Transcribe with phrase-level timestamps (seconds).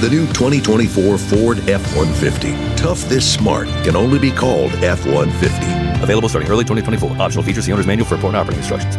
[0.00, 2.56] The new 2024 Ford F 150.
[2.74, 6.02] Tough this smart can only be called F 150.
[6.02, 7.20] Available starting early 2024.
[7.20, 8.96] Optional features the owner's manual for important operating instructions.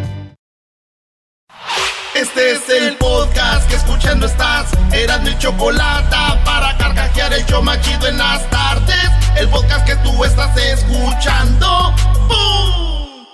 [2.14, 4.71] Este es el podcast que escuchando estás.
[4.93, 9.10] Eran mi chocolate para carcajear el show machido en las tardes.
[9.40, 11.96] El podcast que tú estás escuchando.
[12.27, 13.26] ¡Bum!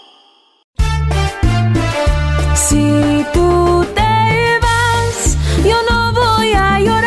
[2.56, 7.07] Si tú te vas, yo no voy a llorar.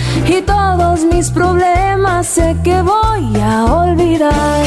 [0.27, 4.65] y todos mis problemas sé que voy a olvidar.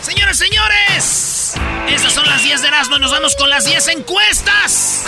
[0.00, 1.54] Señores, señores,
[1.88, 2.98] estas son las 10 de Erasmo.
[2.98, 5.04] Nos vamos con las 10 encuestas.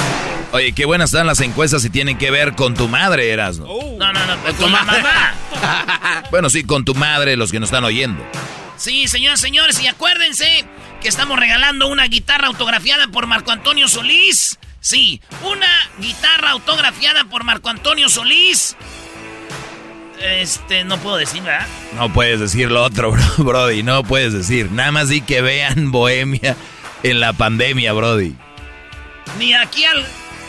[0.52, 3.66] Oye, qué buenas están las encuestas y tienen que ver con tu madre, Erasmo.
[3.98, 5.34] No, no, no, con la mamá.
[6.30, 8.22] Bueno, sí, con tu madre, los que nos están oyendo.
[8.76, 10.64] Sí, señores, señores, y acuérdense
[11.00, 14.58] que estamos regalando una guitarra autografiada por Marco Antonio Solís.
[14.80, 18.76] Sí, una guitarra autografiada por Marco Antonio Solís.
[20.22, 21.66] Este, no puedo decir, ¿verdad?
[21.94, 24.70] No puedes decir lo otro, bro, Brody, no puedes decir.
[24.72, 26.56] Nada más di que vean Bohemia
[27.02, 28.34] en la pandemia, Brody.
[29.38, 30.06] Ni aquí al...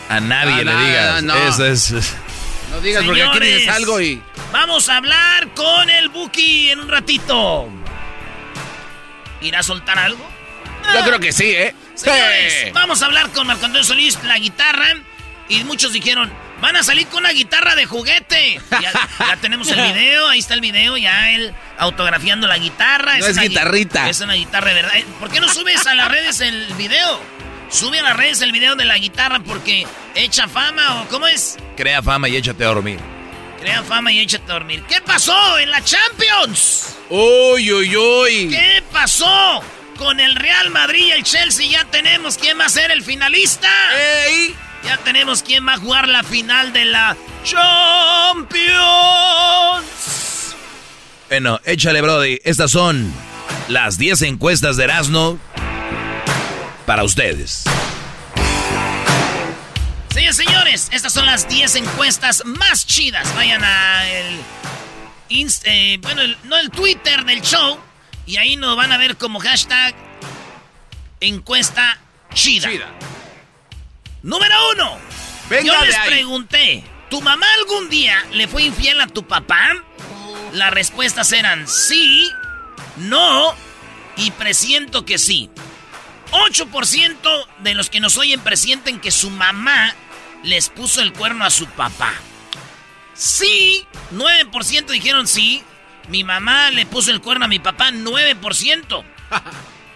[0.08, 1.22] A nadie le digas.
[1.22, 1.48] no, no.
[1.48, 2.14] Eso es...
[2.70, 4.22] No digas porque aquí dices algo y.
[4.52, 7.66] Vamos a hablar con el Buki en un ratito.
[9.40, 10.22] ¿Irá a soltar algo?
[10.94, 11.74] Yo creo que sí, ¿eh?
[11.94, 12.70] Señores, Sí.
[12.74, 14.86] vamos a hablar con Marco Antonio Solís, la guitarra.
[15.48, 16.30] Y muchos dijeron,
[16.60, 18.60] van a salir con una guitarra de juguete.
[18.70, 23.18] Ya, ya tenemos el video, ahí está el video, ya él autografiando la guitarra.
[23.18, 24.08] No es gui- guitarrita.
[24.08, 24.92] Es una guitarra de verdad.
[25.20, 27.20] ¿Por qué no subes a las redes el video?
[27.70, 31.56] Sube a las redes el video de la guitarra porque echa fama o cómo es.
[31.76, 32.98] Crea fama y échate a dormir.
[33.60, 34.84] Crea fama y échate a dormir.
[34.88, 36.96] ¿Qué pasó en la Champions?
[37.10, 38.48] Uy, uy, uy.
[38.50, 39.62] ¿Qué pasó?
[39.98, 43.68] Con el Real Madrid y el Chelsea ya tenemos quién va a ser el finalista.
[44.28, 44.54] ¡Ey!
[44.84, 48.64] Ya tenemos quién va a jugar la final de la Champions.
[51.28, 52.38] Bueno, échale, Brody.
[52.44, 53.12] Estas son
[53.68, 55.38] las 10 encuestas de Erasmo
[56.86, 57.64] para ustedes.
[60.10, 63.32] Señores, señores, estas son las 10 encuestas más chidas.
[63.34, 64.38] Vayan a el
[65.28, 67.78] Inst- eh, bueno, el- no el Twitter del show
[68.26, 69.94] y ahí nos van a ver como hashtag
[71.20, 71.98] encuesta
[72.32, 72.68] chida.
[72.70, 72.88] Chida.
[74.22, 74.98] Número uno.
[75.48, 76.08] Venga Yo de les ahí.
[76.08, 79.74] pregunté, ¿tu mamá algún día le fue infiel a tu papá?
[80.52, 82.30] Las respuestas eran sí,
[82.96, 83.54] no
[84.16, 85.50] y presiento que sí.
[86.32, 89.94] 8% de los que nos oyen presienten que su mamá
[90.42, 92.12] les puso el cuerno a su papá.
[93.14, 95.62] Sí, 9% dijeron sí.
[96.08, 99.04] Mi mamá le puso el cuerno a mi papá, 9%.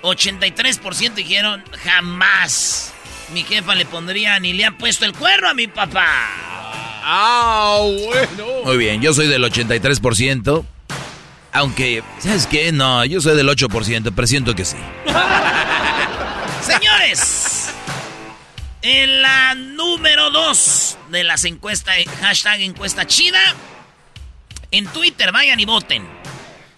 [0.02, 2.91] 83% dijeron jamás.
[3.32, 6.06] Mi jefa le pondría ni le ha puesto el cuerno a mi papá.
[7.04, 8.46] ¡Ah, bueno!
[8.64, 10.64] Muy bien, yo soy del 83%.
[11.52, 12.72] Aunque, ¿sabes qué?
[12.72, 14.76] No, yo soy del 8%, presiento que sí.
[16.62, 17.70] Señores,
[18.82, 23.40] en la número 2 de las encuestas, hashtag encuesta chida,
[24.70, 26.06] en Twitter vayan y voten.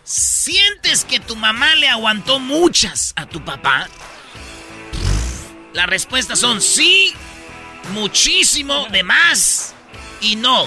[0.02, 3.88] ¿Sientes que tu mamá le aguantó muchas a tu papá?
[5.74, 7.12] Las respuestas son sí,
[7.92, 9.74] muchísimo, de más
[10.22, 10.66] y no.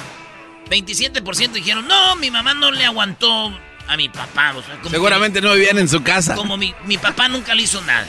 [0.69, 3.57] 27% dijeron, no, mi mamá no le aguantó
[3.87, 4.53] a mi papá.
[4.55, 6.35] o sea, como que- Seguramente no vivían en su casa.
[6.35, 8.05] como mi, mi papá nunca le hizo nada.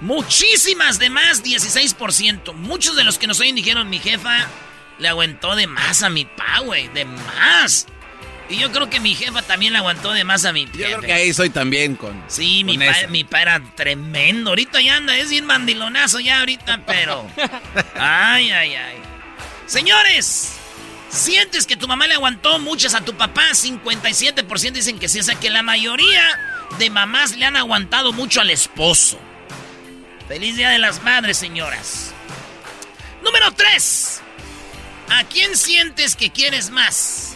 [0.00, 2.52] Muchísimas de más, 16%.
[2.52, 4.48] Muchos de los que nos oyen dijeron, mi jefa
[4.98, 7.86] le aguantó de más a mi pa, güey, de más.
[8.48, 11.00] Y yo creo que mi jefa también le aguantó de más a mi Yo creo
[11.00, 12.22] que ahí soy también con.
[12.28, 14.50] Sí, mi pa, mi pa era tremendo.
[14.50, 17.26] Ahorita ya anda, es bien mandilonazo ya ahorita, pero.
[17.94, 18.96] Ay, ay, ay.
[19.66, 20.52] Señores,
[21.08, 23.48] ¿sientes que tu mamá le aguantó muchas a tu papá?
[23.52, 25.20] 57% dicen que sí.
[25.20, 26.22] O sea que la mayoría
[26.78, 29.18] de mamás le han aguantado mucho al esposo.
[30.28, 32.12] Feliz Día de las Madres, señoras.
[33.22, 34.20] Número 3.
[35.10, 37.33] ¿A quién sientes que quieres más?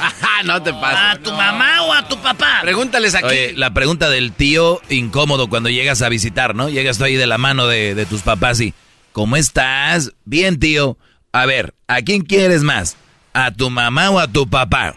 [0.00, 0.98] Ajá, no te pases.
[0.98, 2.58] ¿A tu mamá o a tu papá?
[2.62, 3.26] Pregúntales aquí.
[3.26, 6.68] Oye, la pregunta del tío incómodo cuando llegas a visitar, ¿no?
[6.68, 8.74] Llegas tú ahí de la mano de, de tus papás y,
[9.12, 10.12] ¿cómo estás?
[10.24, 10.96] Bien, tío.
[11.32, 12.96] A ver, ¿a quién quieres más?
[13.34, 14.94] ¿A tu mamá o a tu papá?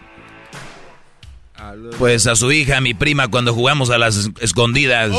[1.97, 5.11] Pues a su hija, mi prima, cuando jugamos a las es- escondidas.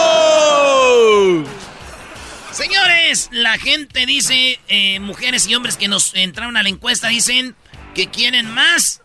[0.00, 1.44] ¡Oh!
[2.52, 7.54] Señores, la gente dice, eh, mujeres y hombres que nos entraron a la encuesta dicen
[7.94, 9.02] que quieren más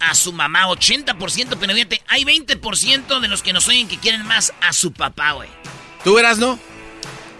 [0.00, 4.26] a su mamá, 80%, pero fíjate, hay 20% de los que nos oyen que quieren
[4.26, 5.48] más a su papá, güey.
[6.02, 6.58] ¿Tú eras, no?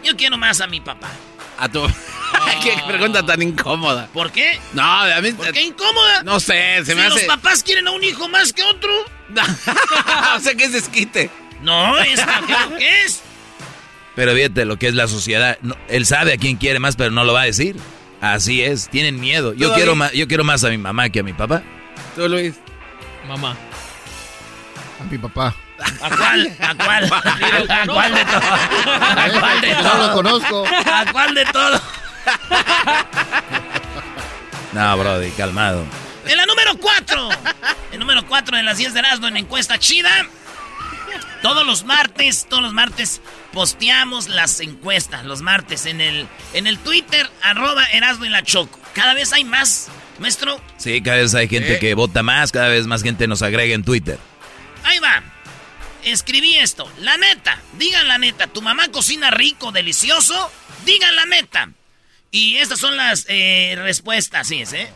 [0.03, 1.11] Yo quiero más a mi papá.
[1.59, 1.87] A tu.
[2.63, 4.09] Qué pregunta tan incómoda.
[4.13, 4.59] ¿Por qué?
[4.73, 5.33] No, a mí.
[5.33, 6.23] ¿Por qué incómoda?
[6.23, 7.27] No sé, se si me los hace.
[7.27, 8.91] papás quieren a un hijo más que otro.
[10.37, 11.31] o sea, que es desquite.
[11.63, 13.23] No, es lo que es.
[14.15, 15.59] Pero fíjate lo que es la sociedad.
[15.63, 17.77] No, él sabe a quién quiere más, pero no lo va a decir.
[18.21, 19.53] Así es, tienen miedo.
[19.53, 21.63] Yo quiero, más, yo quiero más a mi mamá que a mi papá.
[22.17, 22.55] Tú, Luis.
[23.29, 23.57] Mamá.
[25.01, 25.55] A mi papá.
[26.01, 26.57] ¿A cuál?
[26.61, 27.05] ¿A cuál?
[27.69, 28.41] ¿A cuál de todo?
[28.41, 30.13] ¿A cuál de No lo todo?
[30.15, 30.65] conozco.
[30.93, 31.81] ¿A cuál de todo?
[34.73, 35.85] No, Brody, calmado.
[36.27, 37.29] En la número 4.
[37.93, 40.11] El número 4 de las 10 de Erasmo en encuesta chida.
[41.43, 43.21] Todos los martes, todos los martes
[43.53, 45.25] posteamos las encuestas.
[45.25, 48.79] Los martes en el, en el Twitter, arroba Erasmo y la Choco.
[48.95, 49.89] Cada vez hay más,
[50.19, 50.61] maestro.
[50.79, 51.79] Sí, cada vez hay gente Eh.
[51.79, 54.19] que vota más, cada vez más gente nos agrega en Twitter.
[54.85, 55.23] Ahí va.
[56.05, 56.91] Escribí esto.
[57.01, 58.47] La neta, digan la neta.
[58.47, 60.51] ¿Tu mamá cocina rico, delicioso?
[60.85, 61.71] Digan la neta.
[62.31, 64.89] Y estas son las eh, respuestas, sí, ¿eh?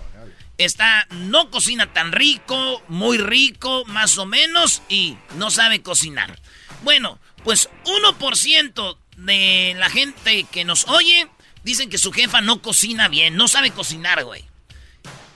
[0.58, 6.38] Está, no cocina tan rico, muy rico, más o menos, y no sabe cocinar.
[6.82, 11.28] Bueno, pues 1% de la gente que nos oye
[11.62, 14.44] dicen que su jefa no cocina bien, no sabe cocinar, güey.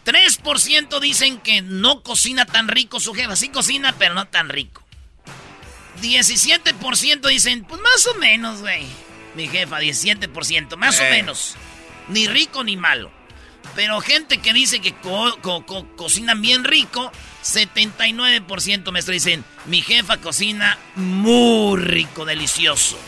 [0.05, 3.37] 3% dicen que no cocina tan rico su jefa.
[3.37, 4.83] Sí cocina, pero no tan rico.
[6.01, 8.85] 17% dicen, pues más o menos, güey.
[9.37, 11.11] Mi jefa, 17%, más o Eh.
[11.11, 11.55] menos.
[12.09, 13.13] Ni rico ni malo.
[13.75, 17.11] Pero gente que dice que co- co- co- cocinan bien rico,
[17.43, 22.99] 79% maestro dicen, mi jefa cocina muy rico, delicioso.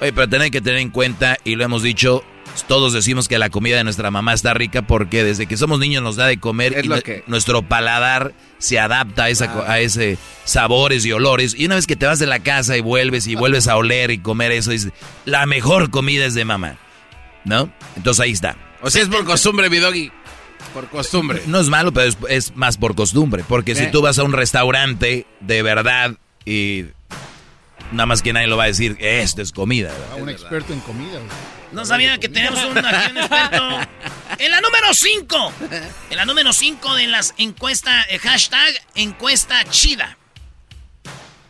[0.00, 2.22] Oye, pero tienen que tener en cuenta, y lo hemos dicho,
[2.68, 6.02] todos decimos que la comida de nuestra mamá está rica porque desde que somos niños
[6.02, 9.64] nos da de comer Es y lo nue- que- nuestro paladar se adapta a, esa,
[9.70, 11.54] a ese sabores y olores.
[11.58, 14.10] Y una vez que te vas de la casa y vuelves y vuelves a oler
[14.12, 14.92] y comer eso, dices,
[15.24, 16.76] la mejor comida es de mamá.
[17.44, 17.70] ¿No?
[17.96, 18.56] Entonces ahí está.
[18.82, 20.10] O sea, es por costumbre, mi doggy.
[20.74, 21.42] Por costumbre.
[21.46, 23.44] No es malo, pero es, es más por costumbre.
[23.46, 23.88] Porque si Eh.
[23.92, 26.84] tú vas a un restaurante de verdad y
[27.92, 29.90] nada más que nadie lo va a decir, esto es comida.
[29.90, 30.12] ¿verdad?
[30.12, 31.12] A un experto en comida.
[31.18, 31.30] güey.
[31.72, 33.80] No sabía que teníamos un, aquí un experto.
[34.38, 35.52] En la número 5.
[36.10, 40.16] En la número 5 de las encuestas, eh, hashtag encuesta chida.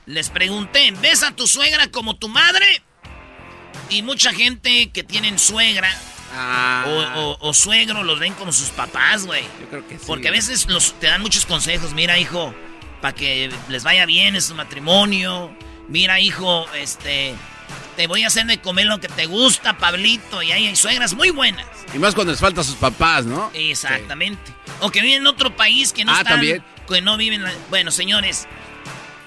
[0.07, 2.83] Les pregunté, ¿ves a tu suegra como tu madre?
[3.91, 5.91] Y mucha gente que tienen suegra
[6.33, 9.43] Ah, o, o- o suegro los ven como sus papás, güey.
[9.61, 10.05] yo creo que sí.
[10.07, 11.93] Porque a veces los, te dan muchos consejos.
[11.95, 12.55] Mira, hijo,
[13.01, 15.51] para que les vaya bien en su matrimonio.
[15.89, 17.35] Mira, hijo, este,
[17.97, 20.43] te voy a hacer de comer lo que te gusta, Pablito.
[20.43, 21.67] Y ahí hay suegras muy buenas.
[21.95, 23.51] Y más cuando les falta a sus papás, ¿no?
[23.55, 24.53] Exactamente.
[24.81, 26.35] O que viven en otro país que no Ah, están.
[26.35, 26.63] también.
[26.87, 27.43] Que no viven.
[27.43, 28.47] la- Bueno, señores,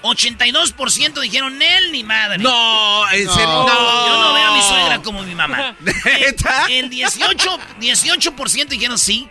[0.02, 2.38] 82% dijeron él ni madre.
[2.38, 3.46] No, en serio.
[3.46, 4.06] No.
[4.06, 5.76] Yo no veo a mi suegra como mi mamá.
[5.80, 6.66] ¿Neta?
[6.68, 9.28] El 18, 18% dijeron sí.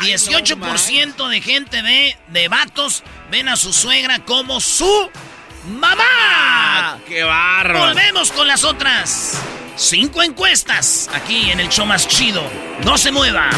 [0.00, 5.10] 18% de gente ve, de vatos, ven a su suegra como su
[5.68, 6.98] mamá.
[7.06, 7.78] ¡Qué barro!
[7.78, 9.38] Volvemos con las otras
[9.76, 12.42] cinco encuestas aquí en el show más chido.
[12.84, 13.50] No se mueva.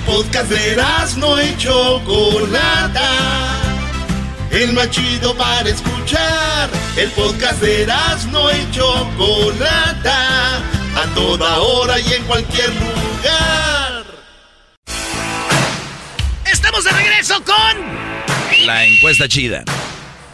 [0.00, 0.76] El podcast de
[1.18, 3.10] no y Chocolata.
[4.50, 6.70] El más chido para escuchar.
[6.96, 7.86] El podcast de
[8.30, 10.56] no y Chocolata.
[10.56, 14.04] A toda hora y en cualquier lugar.
[16.50, 18.64] Estamos de regreso con...
[18.64, 19.64] La encuesta chida.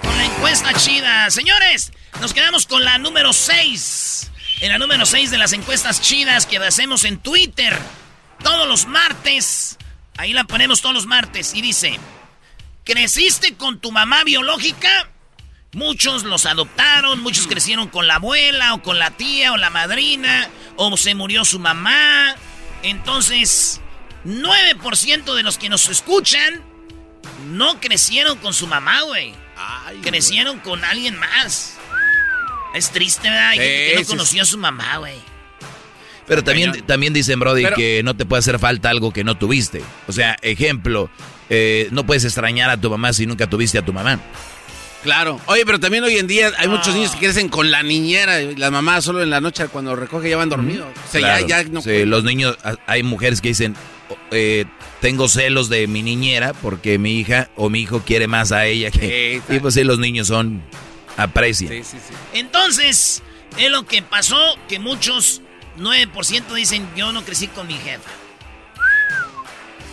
[0.01, 1.29] Con la encuesta chida.
[1.31, 4.31] Señores, nos quedamos con la número 6.
[4.61, 7.77] En la número 6 de las encuestas chidas que hacemos en Twitter.
[8.43, 9.79] Todos los martes.
[10.17, 11.55] Ahí la ponemos todos los martes.
[11.55, 11.99] Y dice,
[12.85, 15.11] ¿creciste con tu mamá biológica?
[15.73, 20.49] Muchos los adoptaron, muchos crecieron con la abuela o con la tía o la madrina,
[20.77, 22.35] o se murió su mamá.
[22.83, 23.81] Entonces,
[24.25, 26.63] 9% de los que nos escuchan
[27.49, 29.35] no crecieron con su mamá, güey.
[30.03, 31.77] Crecieron con alguien más.
[32.75, 33.51] Es triste, ¿verdad?
[33.51, 35.36] Hay gente que no Sí, sí, conoció a su mamá, güey.
[36.27, 39.83] Pero también, también dicen, Brody, que no te puede hacer falta algo que no tuviste.
[40.09, 41.09] O sea, ejemplo,
[41.51, 44.19] eh, no puedes extrañar a tu mamá si nunca tuviste a tu mamá.
[45.03, 45.41] Claro.
[45.47, 46.95] Oye, pero también hoy en día hay muchos Ah.
[46.95, 50.29] niños que crecen con la niñera y las mamás solo en la noche cuando recoge
[50.31, 50.89] ya van dormidos.
[50.89, 51.47] O sea, Claro.
[51.47, 51.81] ya, ya no.
[51.81, 52.57] Sí, los niños,
[52.89, 53.77] hay mujeres que dicen,
[54.09, 54.65] oh, eh,
[55.01, 58.91] tengo celos de mi niñera porque mi hija o mi hijo quiere más a ella
[58.91, 59.41] que...
[59.49, 60.61] y pues sí, los niños son,
[61.17, 61.71] aprecian.
[61.71, 62.15] Sí, sí, sí.
[62.33, 63.23] Entonces,
[63.59, 64.37] es lo que pasó
[64.69, 65.41] que muchos,
[65.79, 68.11] 9% dicen, yo no crecí con mi jefa.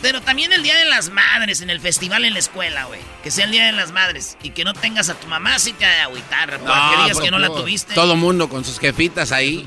[0.03, 2.99] Pero también el Día de las Madres en el festival en la escuela, güey.
[3.23, 4.37] Que sea el Día de las Madres.
[4.43, 6.59] Y que no tengas a tu mamá, sí te ha de agüitar.
[6.59, 7.93] porque digas pero que no la tuviste.
[7.93, 9.65] Todo mundo con sus jefitas ahí.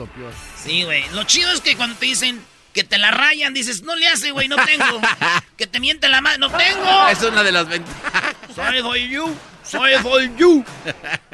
[0.63, 1.09] Sí, güey.
[1.15, 2.45] Lo chido es que cuando te dicen
[2.75, 5.01] que te la rayan, dices, no le hace, güey, no tengo.
[5.57, 7.09] que te miente la madre, no tengo.
[7.09, 8.37] Es una de las ventajas.
[8.55, 9.35] Soy for you.
[9.65, 10.63] Soy for you.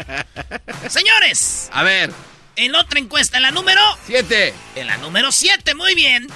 [0.89, 1.71] Señores.
[1.73, 2.13] A ver.
[2.57, 3.81] En otra encuesta, en la número...
[4.07, 4.55] Siete.
[4.75, 6.29] En la número 7, muy bien.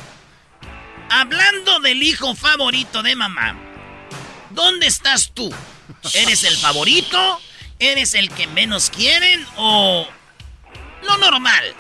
[1.11, 3.57] Hablando del hijo favorito de mamá,
[4.51, 5.53] ¿dónde estás tú?
[6.15, 7.41] ¿Eres el favorito?
[7.79, 10.09] ¿Eres el que menos quieren o
[11.03, 11.75] lo normal?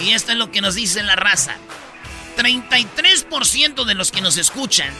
[0.00, 1.56] Y esto es lo que nos dice la raza.
[2.36, 4.92] 33% de los que nos escuchan,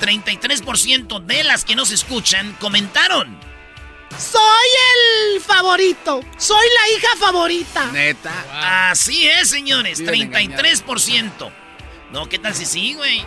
[0.00, 3.38] 33% de las que nos escuchan comentaron.
[4.18, 4.68] Soy
[5.34, 6.20] el favorito.
[6.38, 7.86] Soy la hija favorita.
[7.92, 8.90] Neta.
[8.90, 9.98] Así es, señores.
[10.00, 11.50] Viven 33%.
[12.12, 13.24] No, ¿qué tal si sí, güey?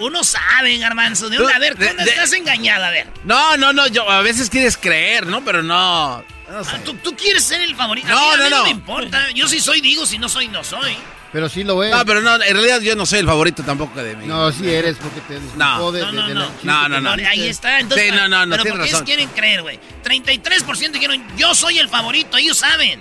[0.00, 1.28] Uno sabe, garbanzo.
[1.28, 2.88] De una, a ver, De- ¿dónde de- estás engañada?
[2.88, 3.08] A ver.
[3.24, 3.86] No, no, no.
[3.88, 5.44] Yo a veces quieres creer, ¿no?
[5.44, 6.24] Pero no.
[6.50, 6.70] no sé.
[6.74, 8.08] Ah, ¿tú, tú quieres ser el favorito.
[8.08, 8.64] No, a mí, a no, mí no, no.
[8.64, 9.30] me importa.
[9.32, 10.06] Yo sí soy, digo.
[10.06, 10.96] Si no soy, no soy.
[11.32, 11.92] Pero sí lo es.
[11.92, 14.26] No, pero no, en realidad yo no soy el favorito tampoco de mí.
[14.26, 15.92] No, sí eres porque te No.
[15.92, 16.50] de, No, no, de no.
[16.64, 17.10] No, no, no.
[17.28, 17.78] Ahí está.
[17.78, 19.04] Entonces, Sí, no, no, no, Pero ¿por qué razón.
[19.06, 19.78] quieren creer, güey?
[20.02, 22.36] 33% dijeron, yo soy el favorito.
[22.36, 23.00] Ellos saben.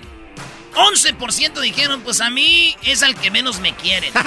[0.76, 4.14] 11% dijeron, pues a mí es al que menos me quieren.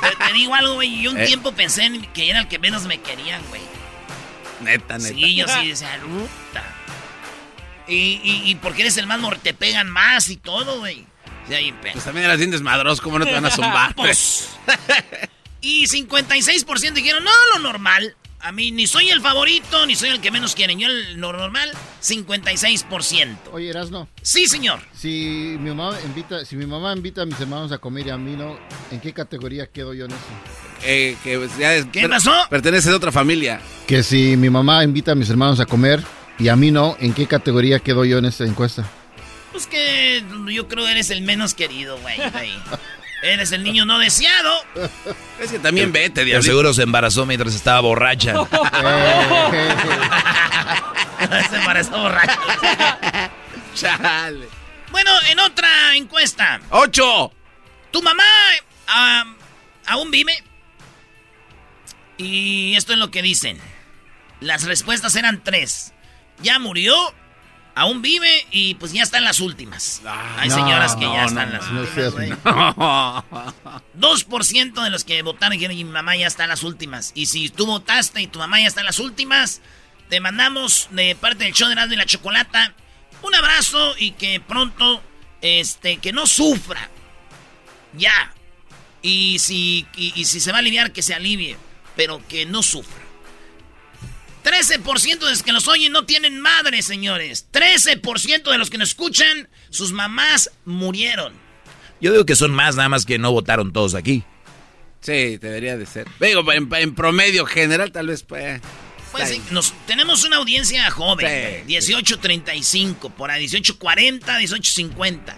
[0.00, 1.02] te, te digo algo, güey.
[1.02, 1.26] Yo un Eh.
[1.26, 3.60] tiempo pensé en que era el que menos me querían, güey.
[4.62, 5.14] Neta, neta.
[5.14, 6.64] Sí, yo sí decía, puta.
[7.86, 11.04] Y, y, y porque eres el más te pegan más y todo, güey.
[11.50, 13.94] Ahí, Pues también eras bien desmadroso, ¿cómo no te van a zumbar?
[13.96, 14.48] Pues.
[15.60, 18.16] y 56% dijeron, no, lo normal.
[18.40, 20.78] A mí ni soy el favorito, ni soy el que menos quieren.
[20.78, 21.70] Yo el lo normal,
[22.02, 23.36] 56%.
[23.52, 24.80] Oye, Erasno, Sí, señor.
[24.94, 28.18] si mi mamá invita, si mi mamá invita a mis hermanos a comer y a
[28.18, 28.58] mí no,
[28.90, 30.20] ¿en qué categoría quedo yo en eso?
[30.84, 32.32] Eh, que ya es- ¿Qué per- pasó?
[32.50, 33.60] Perteneces a otra familia.
[33.86, 36.02] Que si mi mamá invita a mis hermanos a comer
[36.38, 38.84] y a mí no, ¿en qué categoría quedo yo en esta encuesta?
[39.54, 42.16] Pues que yo creo que eres el menos querido, güey.
[43.22, 44.52] Eres el niño no deseado.
[45.38, 46.50] Es que también vete, De diablito.
[46.50, 48.34] seguro se embarazó mientras estaba borracha.
[51.50, 52.38] Se embarazó borracho.
[53.76, 54.48] Chale.
[54.90, 56.60] Bueno, en otra encuesta.
[56.70, 57.32] ¡Ocho!
[57.92, 58.24] ¿Tu mamá
[59.86, 60.34] aún vive?
[62.16, 63.58] Y esto es lo que dicen.
[64.40, 65.92] Las respuestas eran tres.
[66.42, 66.94] Ya murió,
[67.74, 70.00] aún vive y pues ya está en las últimas.
[70.38, 72.30] Hay no, señoras que no, ya no, están en las no últimas, seas- güey.
[72.30, 73.24] No.
[73.98, 77.12] 2% de los que votaron dijeron, mi mamá ya está en las últimas.
[77.14, 79.60] Y si tú votaste y tu mamá ya está en las últimas,
[80.08, 82.74] te mandamos de parte del show de y la Chocolata
[83.22, 85.02] un abrazo y que pronto,
[85.40, 86.90] este, que no sufra.
[87.94, 88.32] Ya.
[89.02, 91.56] Y si, y, y si se va a aliviar, que se alivie,
[91.96, 93.03] pero que no sufra.
[94.44, 97.46] 13% de los que nos oyen no tienen madre, señores.
[97.52, 101.32] 13% de los que nos escuchan, sus mamás murieron.
[102.00, 104.22] Yo digo que son más, nada más que no votaron todos aquí.
[105.00, 106.06] Sí, debería de ser.
[106.20, 108.60] Digo, en, en promedio general, tal vez, pues.
[109.12, 115.34] Pues sí, nos, tenemos una audiencia joven, Sí, güey, 18.35, por ahí, 18.40, 18.50.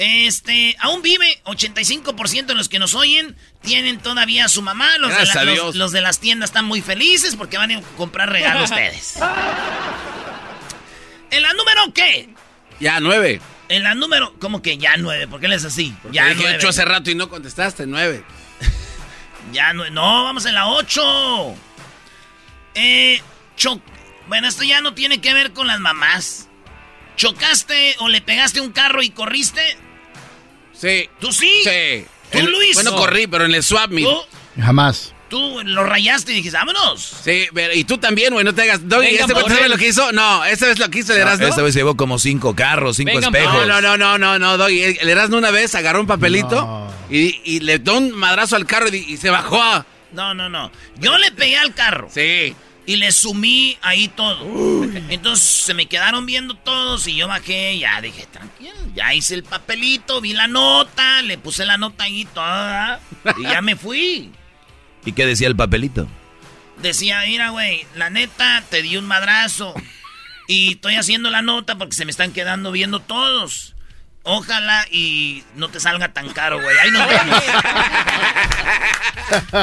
[0.00, 4.96] Este, aún vive, 85% de los que nos oyen tienen todavía a su mamá.
[4.98, 5.76] Los, de, Gracias la- a los- Dios.
[5.76, 9.16] los de las tiendas están muy felices porque van a comprar regalos ustedes.
[11.30, 12.28] ¿En la número qué?
[12.80, 13.40] Ya, nueve.
[13.68, 15.28] En la número, ¿cómo que ya nueve?
[15.28, 15.94] ¿Por qué les así?
[16.04, 16.56] Ya Ya dije nueve.
[16.58, 18.24] ocho hace rato y no contestaste, nueve.
[19.52, 21.54] Ya no, no, vamos en la 8.
[22.74, 23.20] Eh,
[23.56, 23.80] cho-
[24.28, 26.48] bueno, esto ya no tiene que ver con las mamás.
[27.16, 29.62] ¿Chocaste o le pegaste un carro y corriste?
[30.80, 31.08] Sí.
[31.20, 31.50] ¿Tú sí?
[31.64, 32.04] Sí.
[32.30, 32.74] ¿Tú, Luis?
[32.74, 32.96] Bueno, No.
[32.96, 34.06] corrí, pero en el swap meet.
[34.08, 34.16] ¿Tú?
[34.60, 35.12] Jamás.
[35.28, 37.16] Tú lo rayaste y dijiste, vámonos.
[37.22, 38.88] Sí, pero- y tú también, güey, no te hagas.
[38.88, 39.70] Doggy, Venga, ¿este sabes él.
[39.70, 40.10] lo que hizo?
[40.12, 41.46] No, esta vez lo que hizo el No, Erasmo.
[41.48, 43.66] esta vez llevó como cinco carros, cinco Venga, espejos.
[43.66, 44.82] No, no, no, no, no, Doggy.
[45.00, 48.88] El Erasmo una vez agarró un papelito y, y le dio un madrazo al carro
[48.88, 49.84] y, y se bajó a.
[50.12, 50.70] No, no, no.
[50.98, 52.08] Yo le pegué al carro.
[52.12, 52.54] Sí.
[52.88, 54.42] Y le sumí ahí todo.
[55.10, 57.78] Entonces se me quedaron viendo todos y yo bajé.
[57.78, 58.72] Ya dije, tranquilo.
[58.94, 62.98] Ya hice el papelito, vi la nota, le puse la nota ahí toda.
[63.36, 64.32] Y ya me fui.
[65.04, 66.08] ¿Y qué decía el papelito?
[66.80, 69.74] Decía, mira, güey, la neta, te di un madrazo.
[70.46, 73.74] Y estoy haciendo la nota porque se me están quedando viendo todos.
[74.22, 76.76] Ojalá y no te salga tan caro, güey.
[76.78, 77.42] Ahí nos vemos.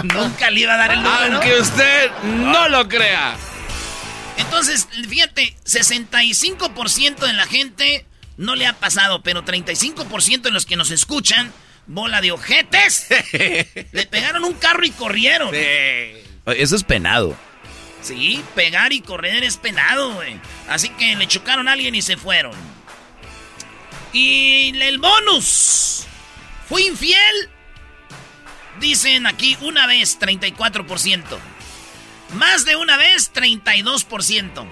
[0.14, 1.36] Nunca le iba a dar el número.
[1.36, 3.36] Aunque usted no lo crea.
[4.38, 8.06] Entonces, fíjate, 65% de la gente
[8.38, 11.54] no le ha pasado, pero 35% de los que nos escuchan,
[11.88, 15.52] bola de ojetes, le pegaron un carro y corrieron.
[15.54, 17.36] Eso es penado.
[18.02, 20.40] Sí, pegar y correr es penado, güey.
[20.70, 22.54] Así que le chocaron a alguien y se fueron.
[24.16, 26.06] Y el bonus.
[26.70, 27.50] ¿Fui infiel?
[28.80, 31.38] Dicen aquí una vez, 34%.
[32.36, 34.66] Más de una vez, 32%.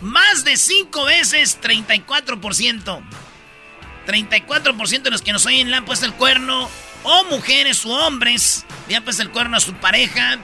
[0.00, 3.02] Más de cinco veces, 34%.
[4.06, 6.70] 34% de los que nos oyen le han puesto el cuerno,
[7.02, 10.38] o mujeres u hombres, le han puesto el cuerno a su pareja.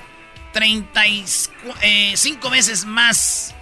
[0.53, 3.55] 35 veces más.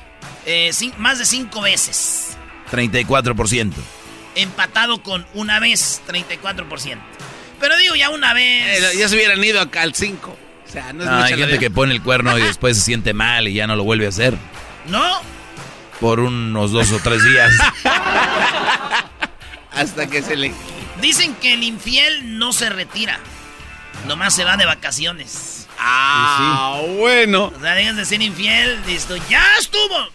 [0.47, 2.37] eh, más de cinco veces.
[2.75, 3.73] 34%.
[4.37, 6.99] Empatado con una vez, 34%.
[7.61, 8.83] Pero digo ya una vez.
[8.83, 10.31] Eh, ya se hubieran ido acá al 5.
[10.31, 12.83] O sea, no es No, mucha hay gente que pone el cuerno y después se
[12.83, 14.37] siente mal y ya no lo vuelve a hacer.
[14.89, 15.21] ¿No?
[16.01, 17.53] Por unos dos o tres días.
[19.73, 20.53] Hasta que se le.
[21.01, 23.19] Dicen que el infiel no se retira.
[24.07, 25.67] Nomás se va de vacaciones.
[25.79, 27.53] Ah, bueno.
[27.57, 30.09] O sea, dejas de ser infiel, listo, ya estuvo.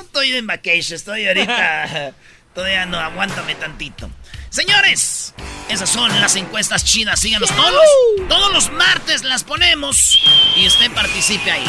[0.00, 2.12] Estoy en vacation, estoy ahorita.
[2.54, 4.08] Todavía no, aguántame tantito.
[4.48, 5.34] Señores,
[5.68, 7.18] esas son las encuestas chidas.
[7.18, 7.84] Síganos todos
[8.28, 10.22] todos los martes las ponemos
[10.56, 11.64] y usted participe ahí.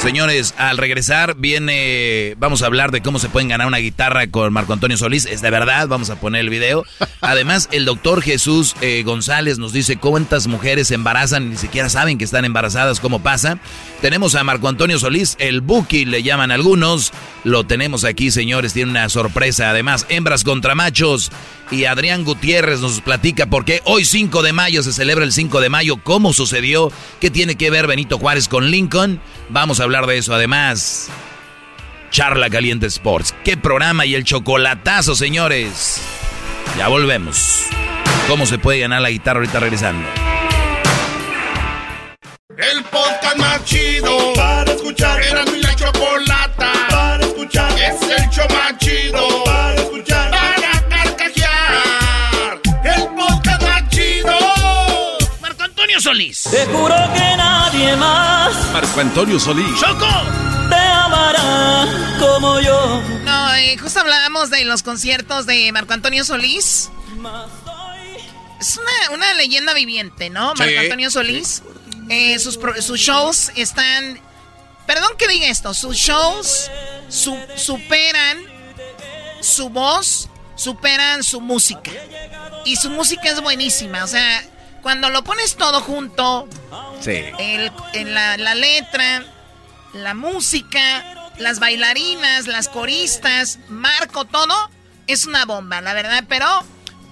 [0.00, 4.52] Señores, al regresar viene, vamos a hablar de cómo se pueden ganar una guitarra con
[4.52, 5.26] Marco Antonio Solís.
[5.26, 6.84] Es de verdad, vamos a poner el video.
[7.20, 11.88] Además, el doctor Jesús eh, González nos dice cuántas mujeres se embarazan y ni siquiera
[11.88, 13.58] saben que están embarazadas, cómo pasa.
[14.00, 17.12] Tenemos a Marco Antonio Solís, el Buki le llaman algunos.
[17.42, 19.70] Lo tenemos aquí, señores, tiene una sorpresa.
[19.70, 21.32] Además, hembras contra machos.
[21.70, 25.60] Y Adrián Gutiérrez nos platica por qué hoy 5 de mayo se celebra el 5
[25.60, 29.20] de mayo, cómo sucedió, qué tiene que ver Benito Juárez con Lincoln.
[29.50, 30.34] Vamos a hablar de eso.
[30.34, 31.10] Además,
[32.10, 33.34] Charla Caliente Sports.
[33.44, 36.00] ¿Qué programa y el chocolatazo, señores?
[36.78, 37.64] Ya volvemos.
[38.28, 40.08] ¿Cómo se puede ganar la guitarra ahorita regresando?
[42.56, 45.22] El podcast más chido para escuchar.
[45.22, 47.70] Era mi la chocolata para escuchar.
[47.78, 48.46] Es el show
[56.18, 56.42] Solís.
[56.50, 59.78] Te juro que nadie más Marco Antonio Solís.
[59.80, 60.06] ¡Choco!
[60.68, 61.86] te amará
[62.18, 63.00] como yo.
[63.24, 66.90] No, eh, justo hablábamos de los conciertos de Marco Antonio Solís.
[68.60, 70.54] Es una, una leyenda viviente, ¿no?
[70.56, 70.62] Sí.
[70.64, 71.62] Marco Antonio Solís.
[72.08, 72.58] Eh, sus,
[73.00, 74.20] shows están...
[74.88, 76.68] Perdón que diga esto, sus shows
[77.08, 78.38] su- superan
[79.40, 81.92] su voz, superan su música.
[82.64, 84.44] Y su música es buenísima, o sea,
[84.82, 86.48] cuando lo pones todo junto,
[87.00, 87.22] Sí.
[87.38, 89.24] el, en la, la letra,
[89.92, 94.54] la música, las bailarinas, las coristas, Marco, todo,
[95.06, 96.24] es una bomba, la verdad.
[96.28, 96.46] Pero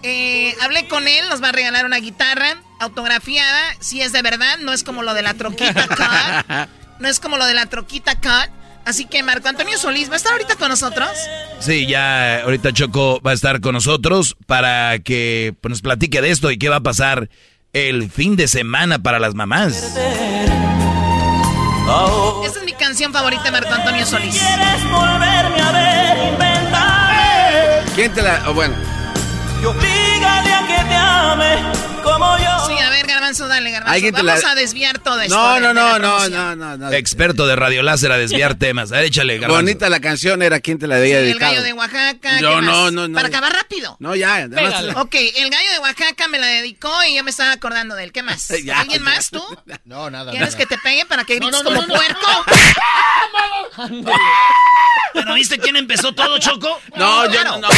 [0.02, 4.58] eh, hablé con él, nos va a regalar una guitarra autografiada, si es de verdad,
[4.58, 8.14] no es como lo de la troquita cut, no es como lo de la troquita
[8.16, 8.50] cut.
[8.84, 11.10] Así que Marco Antonio Solís va a estar ahorita con nosotros.
[11.58, 16.30] Sí, ya ahorita Choco va a estar con nosotros para que pues, nos platique de
[16.30, 17.28] esto y qué va a pasar
[17.76, 19.94] el fin de semana para las mamás.
[22.42, 24.34] Esta es mi canción favorita de Marco Antonio Solís.
[24.34, 27.84] Quieres volverme a ver, inventar.
[27.94, 28.42] ¿Quién te la.?
[28.48, 28.74] oh, bueno.
[29.60, 32.66] Y oblígale a que te ame como yo.
[32.66, 34.12] Sí, a ver, Garbanzo, dale, Garbanzo.
[34.12, 35.34] Vamos la- a desviar todo esto.
[35.34, 36.92] No, no, no, no, no, no, no.
[36.92, 38.92] Experto de radio láser a desviar temas.
[38.92, 39.56] A ver, échale, garbanzo.
[39.62, 42.40] Bonita la canción era quien te la Sí, había el gallo de Oaxaca.
[42.40, 42.64] Yo ¿qué más?
[42.64, 43.14] no, no, no.
[43.14, 43.96] Para acabar rápido.
[44.00, 44.48] No, ya.
[44.96, 48.12] Ok, el gallo de Oaxaca me la dedicó y yo me estás acordando de él.
[48.12, 48.48] ¿Qué más?
[48.64, 49.04] Ya, ¿Alguien ya.
[49.04, 49.42] más tú?
[49.84, 50.30] No, nada.
[50.32, 50.58] ¿Quieres nada.
[50.58, 52.00] que te pegue para que No, grites no, no, como no, no.
[52.00, 52.44] puerco?
[55.12, 56.80] ¿Pero viste quién empezó todo, Choco?
[56.96, 57.58] No, yo Claro.
[57.58, 57.68] no.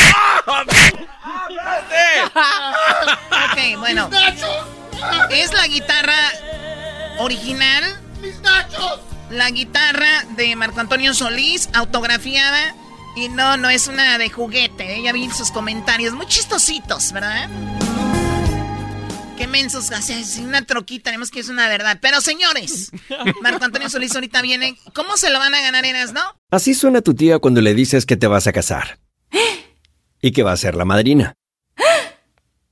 [2.30, 4.08] ok, bueno.
[5.30, 6.16] Es la guitarra
[7.18, 8.00] original.
[9.30, 12.74] La guitarra de Marco Antonio Solís, autografiada.
[13.16, 14.96] Y no, no es una de juguete.
[14.96, 17.48] Ella vi sus comentarios muy chistositos, ¿verdad?
[19.36, 21.98] Qué mensos, o sea, es una troquita, tenemos que es una verdad.
[22.00, 22.90] Pero señores,
[23.40, 24.76] Marco Antonio Solís ahorita viene.
[24.94, 26.20] ¿Cómo se lo van a ganar, Eras, no?
[26.50, 28.98] Así suena tu tía cuando le dices que te vas a casar.
[30.20, 31.34] Y que va a ser la madrina.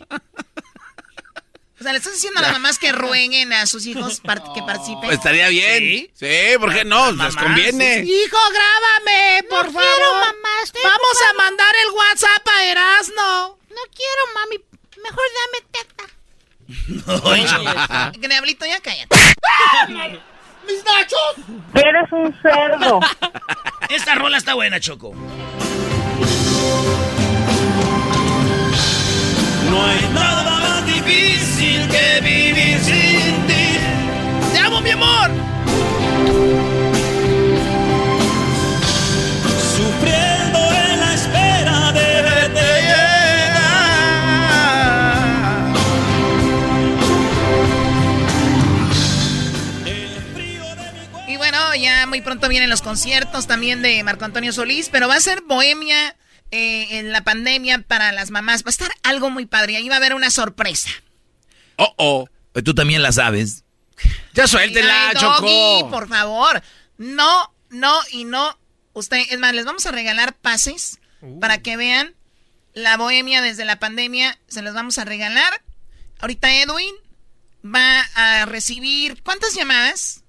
[1.81, 4.63] O sea, le estás diciendo a las mamás que rueguen a sus hijos par- que
[4.63, 5.01] participen.
[5.03, 6.09] Pues estaría bien.
[6.15, 7.11] Sí, ¿por qué no?
[7.13, 8.05] Les conviene.
[8.05, 9.83] Hijo, grábame, por favor.
[9.83, 13.59] quiero, mamá, estoy Vamos a mandar el WhatsApp a Erasno.
[13.71, 14.59] No quiero, mami.
[15.03, 16.05] Mejor dame teta.
[18.21, 19.17] Que Diablito, ya cállate.
[20.67, 21.37] ¡Mis nachos!
[21.75, 23.01] Eres un cerdo.
[23.89, 25.15] Esta rola está buena, Choco.
[29.71, 33.79] No hay nada más difícil que vivir sin ti.
[34.53, 35.52] ¡Te amo, mi amor!
[52.73, 56.17] Los conciertos también de Marco Antonio Solís, pero va a ser Bohemia
[56.51, 58.63] eh, en la pandemia para las mamás.
[58.63, 59.77] Va a estar algo muy padre.
[59.77, 60.91] Ahí va a haber una sorpresa.
[61.77, 62.29] Oh, oh.
[62.65, 63.65] Tú también la sabes.
[64.35, 65.91] Ya suéltela, Ay, Choco.
[65.91, 66.63] Por favor.
[66.99, 68.59] No, no y no.
[68.93, 70.99] Usted, es más, les vamos a regalar pases
[71.41, 72.15] para que vean
[72.75, 74.39] la bohemia desde la pandemia.
[74.49, 75.63] Se los vamos a regalar.
[76.21, 76.95] Ahorita Edwin
[77.65, 79.23] va a recibir.
[79.23, 80.22] ¿Cuántas llamadas?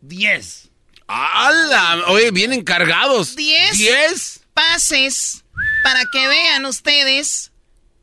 [0.00, 0.68] Diez.
[1.08, 2.04] ¡Hala!
[2.08, 3.36] Oye, vienen cargados.
[3.36, 3.78] Diez.
[3.78, 4.40] ¿Diez?
[4.54, 5.44] Pases
[5.82, 7.52] para que vean ustedes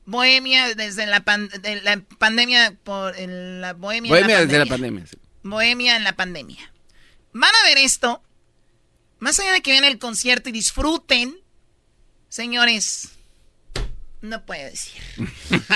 [0.06, 4.60] Bohemia desde la, pan- de la pandemia por el- la bohemia, en Bohemia la desde
[4.60, 5.02] la pandemia.
[5.04, 5.08] pandemia.
[5.08, 5.18] sí.
[5.44, 6.74] Bohemia en la pandemia.
[7.34, 8.22] Van a ver esto.
[9.20, 11.36] Más allá de que vean el concierto y disfruten,
[12.30, 13.10] señores,
[14.24, 15.02] no puedo decir.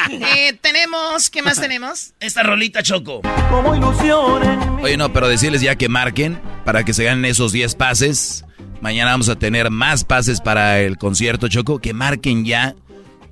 [0.10, 2.14] Eh, tenemos, ¿qué más tenemos?
[2.20, 3.22] Esta rolita, Choco.
[3.50, 4.58] Como ilusiones.
[4.82, 8.46] Oye, no, pero decirles ya que marquen para que se ganen esos 10 pases.
[8.82, 11.80] Mañana vamos a tener más pases para el concierto, Choco.
[11.80, 12.76] Que marquen ya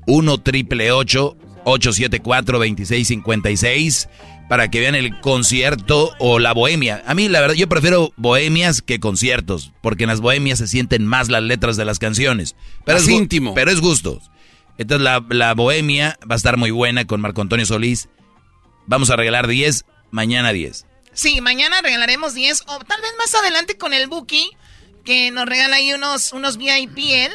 [0.05, 4.09] 1 triple 874 2656
[4.49, 7.03] para que vean el concierto o la bohemia.
[7.07, 11.05] A mí, la verdad, yo prefiero bohemias que conciertos, porque en las bohemias se sienten
[11.05, 12.55] más las letras de las canciones.
[12.85, 13.53] Pero Más es íntimo.
[13.53, 14.21] Pero es gusto.
[14.77, 18.09] Entonces, la, la bohemia va a estar muy buena con Marco Antonio Solís.
[18.87, 20.85] Vamos a regalar 10, mañana 10.
[21.13, 24.51] Sí, mañana regalaremos 10 o tal vez más adelante con el Buki,
[25.05, 27.31] que nos regala ahí unos, unos VIP él.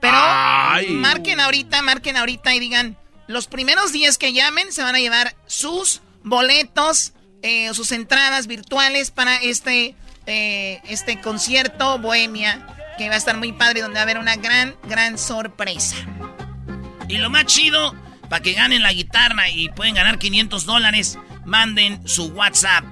[0.00, 0.88] Pero Ay.
[0.90, 2.96] marquen ahorita, marquen ahorita y digan,
[3.28, 9.10] los primeros 10 que llamen se van a llevar sus boletos, eh, sus entradas virtuales
[9.10, 9.94] para este,
[10.26, 12.66] eh, este concierto Bohemia,
[12.98, 15.96] que va a estar muy padre, donde va a haber una gran, gran sorpresa.
[17.12, 17.94] Y lo más chido,
[18.30, 22.86] para que ganen la guitarra y pueden ganar 500 dólares, manden su WhatsApp.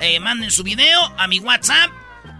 [0.00, 1.90] Eh, manden su video a mi WhatsApp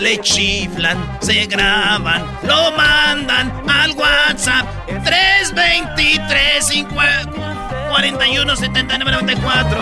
[0.00, 4.66] le chiflan, se graban, lo mandan al WhatsApp
[5.04, 6.86] 323
[7.90, 9.80] 41 79 94.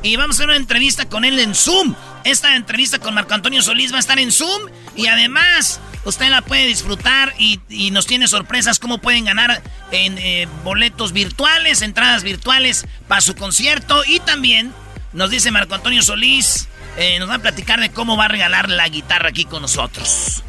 [0.02, 1.94] Y vamos a hacer una entrevista con él en Zoom.
[2.28, 4.70] Esta entrevista con Marco Antonio Solís va a estar en Zoom.
[4.94, 7.58] Y además, usted la puede disfrutar y,
[7.90, 9.62] nos tiene sorpresas cómo pueden ganar
[9.92, 14.02] en eh, boletos virtuales, entradas virtuales para su concierto.
[14.06, 14.74] Y también
[15.14, 18.68] nos dice Marco Antonio Solís, eh, nos va a platicar de cómo va a regalar
[18.68, 20.42] la guitarra aquí con nosotros.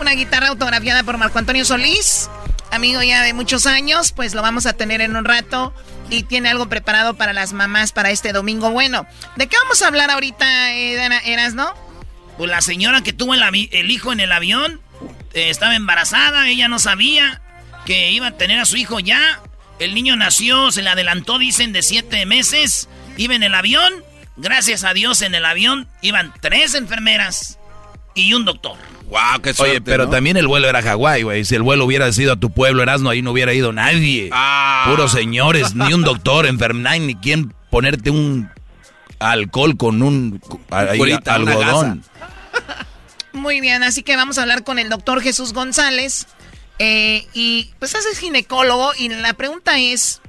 [0.00, 2.30] Una guitarra autografiada por Marco Antonio Solís.
[2.70, 5.74] amigo ya de muchos años, pues lo vamos a tener en un rato
[6.10, 9.06] y tiene algo preparado para las mamás para este domingo bueno.
[9.36, 11.74] ¿De qué vamos a hablar ahorita, Eras, no?
[12.36, 14.80] Pues la señora que tuvo el, hijo en el avión
[15.34, 17.42] eh, estaba embarazada, ella no sabía
[17.84, 19.40] que iba a tener a su hijo ya.
[19.78, 22.88] El niño nació, se le adelantó, dicen, de siete meses.
[23.16, 24.04] Iba en el avión.
[24.36, 27.58] Gracias a Dios en el avión iban tres enfermeras
[28.14, 28.76] y un doctor.
[29.08, 31.44] Wow, qué suerte, Oye, pero también el vuelo era Hawái, güey.
[31.44, 34.28] Si el vuelo hubiera sido a tu pueblo, Erasmo, ahí no hubiera ido nadie.
[34.32, 34.84] Ah.
[34.88, 38.50] Puros señores, ni un doctor, enfermedad, ni quien ponerte un
[39.18, 40.40] alcohol con un
[40.70, 42.04] algodón.
[43.32, 46.26] Muy bien, así que vamos a hablar con el doctor Jesús González.
[46.78, 50.20] Eh, y pues es ginecólogo y la pregunta es,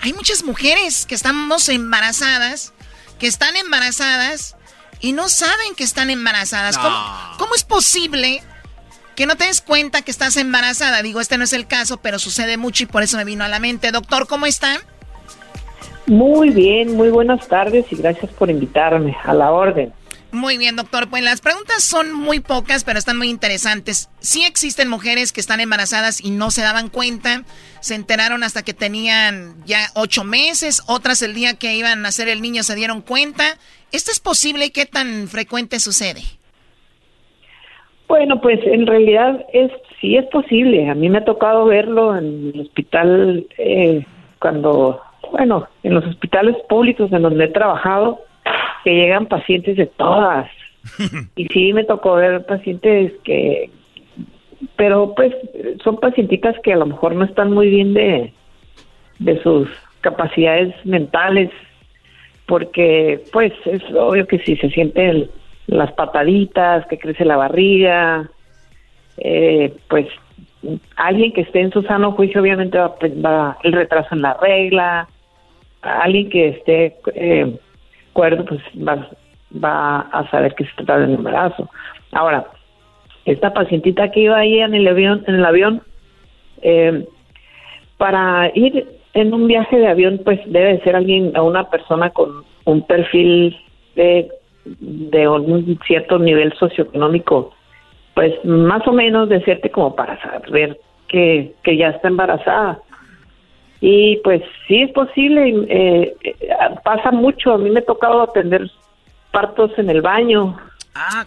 [0.00, 2.72] hay muchas mujeres que estamos embarazadas,
[3.18, 4.56] que están embarazadas
[5.02, 6.78] y no saben que están embarazadas.
[6.78, 8.40] ¿Cómo, es posible
[9.16, 11.02] que no te des cuenta que estás embarazada?
[11.02, 13.48] Digo, este no es el caso, pero sucede mucho y por eso me vino a
[13.48, 13.90] la mente.
[13.90, 14.78] Doctor, ¿cómo están?
[16.06, 19.92] Muy bien, muy buenas tardes y gracias por invitarme a la orden.
[20.32, 21.10] Muy bien, doctor.
[21.10, 24.10] Pues las preguntas son muy pocas, pero están muy interesantes.
[24.18, 27.42] Sí existen mujeres que están embarazadas y no se daban cuenta.
[27.80, 30.82] Se enteraron hasta que tenían ya ocho meses.
[30.88, 33.44] Otras el día que iban a nacer el niño se dieron cuenta.
[33.92, 36.22] ¿Esto es posible y qué tan frecuente sucede?
[38.08, 40.88] Bueno, pues en realidad es sí es posible.
[40.88, 44.06] A mí me ha tocado verlo en el hospital eh,
[44.38, 48.20] cuando, bueno, en los hospitales públicos en donde he trabajado
[48.84, 50.50] que llegan pacientes de todas.
[51.36, 53.70] y sí me tocó ver pacientes que,
[54.76, 55.32] pero pues
[55.82, 58.32] son pacientitas que a lo mejor no están muy bien de,
[59.18, 59.68] de sus
[60.00, 61.50] capacidades mentales,
[62.46, 65.30] porque pues es obvio que si se sienten
[65.66, 68.28] las pataditas, que crece la barriga,
[69.18, 70.08] eh, pues
[70.96, 74.34] alguien que esté en su sano juicio obviamente va, pues, va el retraso en la
[74.34, 75.08] regla,
[75.82, 77.56] alguien que esté eh,
[78.12, 79.08] acuerdo, pues va,
[79.52, 81.68] va a saber que se trata de un embarazo.
[82.12, 82.46] Ahora,
[83.24, 85.82] esta pacientita que iba ahí en el avión, en el avión,
[86.62, 87.06] eh,
[87.96, 92.86] para ir en un viaje de avión, pues debe ser alguien, una persona con un
[92.86, 93.56] perfil
[93.94, 94.28] de,
[94.64, 97.54] de un cierto nivel socioeconómico,
[98.14, 102.80] pues más o menos decirte como para saber que, que ya está embarazada.
[103.84, 106.36] Y pues sí es posible, eh, eh,
[106.84, 107.52] pasa mucho.
[107.52, 108.70] A mí me ha tocado atender
[109.32, 110.56] partos en el baño.
[110.94, 111.24] Ah,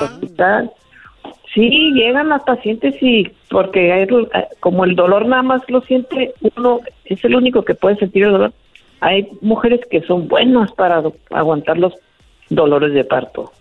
[0.00, 0.72] en el hospital.
[1.52, 4.08] Sí, llegan las pacientes y porque eh,
[4.60, 8.32] como el dolor nada más lo siente uno, es el único que puede sentir el
[8.32, 8.54] dolor.
[9.00, 11.92] Hay mujeres que son buenas para aguantar los
[12.48, 13.52] dolores de parto.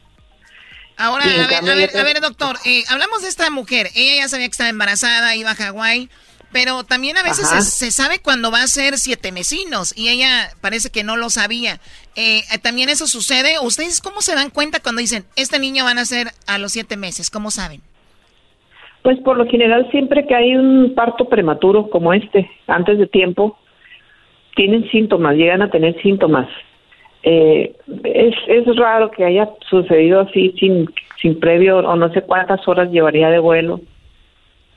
[0.96, 2.56] Ahora, a ver, a ver, doctor,
[2.90, 3.88] hablamos de esta mujer.
[3.94, 6.10] Ella ya sabía que estaba embarazada, iba a Hawái.
[6.52, 10.90] Pero también a veces se, sabe cuando va a ser siete mesinos y ella parece
[10.90, 11.80] que no lo sabía.
[12.16, 13.60] Eh, ¿También eso sucede?
[13.62, 16.96] ¿Ustedes cómo se dan cuenta cuando dicen, este niño van a ser a los siete
[16.96, 17.30] meses?
[17.30, 17.82] ¿Cómo saben?
[19.04, 23.58] Pues por lo general siempre que hay un parto prematuro como este, antes de tiempo,
[24.56, 26.48] tienen síntomas, llegan a tener síntomas.
[27.24, 30.90] Eh, es, es raro que haya sucedido así sin,
[31.22, 33.82] sin previo o no sé cuántas horas llevaría de vuelo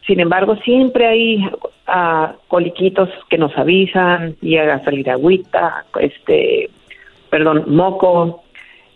[0.07, 6.71] sin embargo, siempre hay uh, coliquitos que nos avisan, llega a salir agüita, este,
[7.29, 8.43] perdón, moco,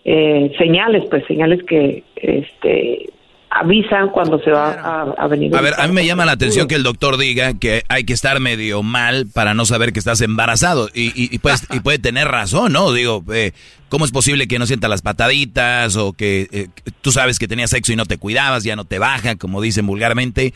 [0.03, 3.09] eh, señales, pues señales que este,
[3.55, 5.55] avisan cuando se va a, venir.
[5.55, 8.13] A ver, a mí me llama la atención que el doctor diga que hay que
[8.13, 10.89] estar medio mal para no saber que estás embarazado.
[10.93, 12.91] Y, y, pues, y puede tener razón, ¿no?
[12.91, 13.53] Digo, eh,
[13.87, 16.67] ¿cómo es posible que no sienta las pataditas o que eh,
[17.01, 19.87] tú sabes que tenías sexo y no te cuidabas, ya no te baja, como dicen
[19.87, 20.53] vulgarmente?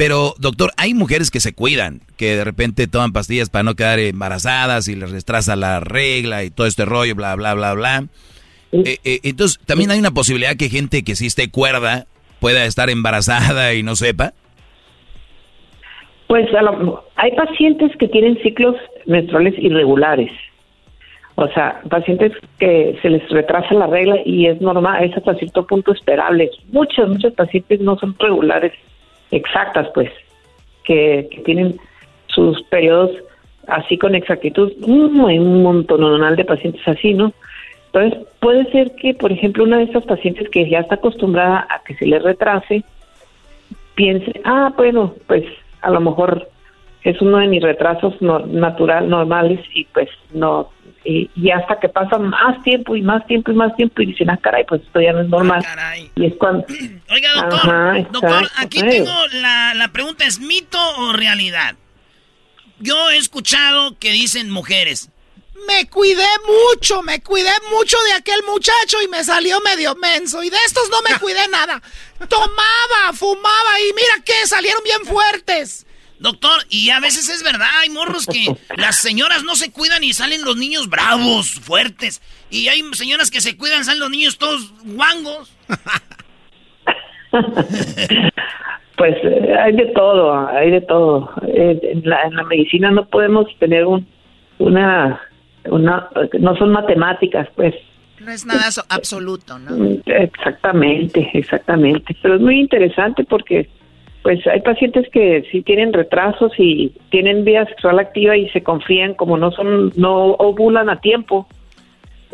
[0.00, 3.98] Pero, doctor, hay mujeres que se cuidan, que de repente toman pastillas para no quedar
[3.98, 8.04] embarazadas y les retrasa la regla y todo este rollo, bla, bla, bla, bla.
[8.72, 12.06] Eh, eh, entonces, también hay una posibilidad que gente que sí esté cuerda
[12.40, 14.32] pueda estar embarazada y no sepa.
[16.28, 16.48] Pues
[17.16, 20.32] hay pacientes que tienen ciclos menstruales irregulares.
[21.34, 25.66] O sea, pacientes que se les retrasa la regla y es normal, es hasta cierto
[25.66, 26.50] punto esperable.
[26.72, 28.72] Muchos, muchos pacientes no son regulares
[29.30, 30.10] exactas, pues,
[30.84, 31.78] que, tienen
[32.26, 33.10] sus periodos
[33.66, 34.72] así con exactitud,
[35.26, 37.32] hay un montón de pacientes así, ¿no?
[37.92, 41.82] Entonces, puede ser que, por ejemplo, una de esas pacientes que ya está acostumbrada a
[41.82, 42.84] que se le retrase,
[43.94, 45.44] piense, ah, bueno, pues
[45.82, 46.48] a lo mejor
[47.02, 50.70] es uno de mis retrasos no- natural normales y pues no
[51.04, 54.28] y, y hasta que pasa más tiempo y más tiempo y más tiempo y dicen
[54.30, 55.64] ah caray pues esto ya no es normal
[56.14, 56.66] y es cuando
[57.10, 58.90] Oiga, doctor, Ajá, doctor, aquí pues.
[58.96, 61.74] tengo la, la pregunta, ¿es mito o realidad?
[62.80, 65.10] Yo he escuchado que dicen mujeres,
[65.66, 70.42] Me cuidé mucho, me cuidé mucho de aquel muchacho y me salió medio menso.
[70.42, 71.82] Y de estos no me cuidé nada.
[72.28, 75.86] Tomaba, fumaba y mira que salieron bien fuertes.
[76.20, 78.46] Doctor, y a veces es verdad, hay morros que
[78.76, 82.22] las señoras no se cuidan y salen los niños bravos, fuertes.
[82.50, 85.52] Y hay señoras que se cuidan, salen los niños todos guangos.
[88.96, 91.30] Pues eh, hay de todo, hay de todo.
[91.46, 94.06] Eh, en, la, en la medicina no podemos tener un,
[94.58, 95.18] una,
[95.64, 97.74] una, no son matemáticas, pues.
[98.20, 99.70] No es nada so- absoluto, ¿no?
[99.70, 102.14] Mm, Exactamente, exactamente.
[102.20, 103.70] Pero es muy interesante porque,
[104.22, 109.14] pues, hay pacientes que sí tienen retrasos y tienen vida sexual activa y se confían
[109.14, 111.46] como no son, no ovulan a tiempo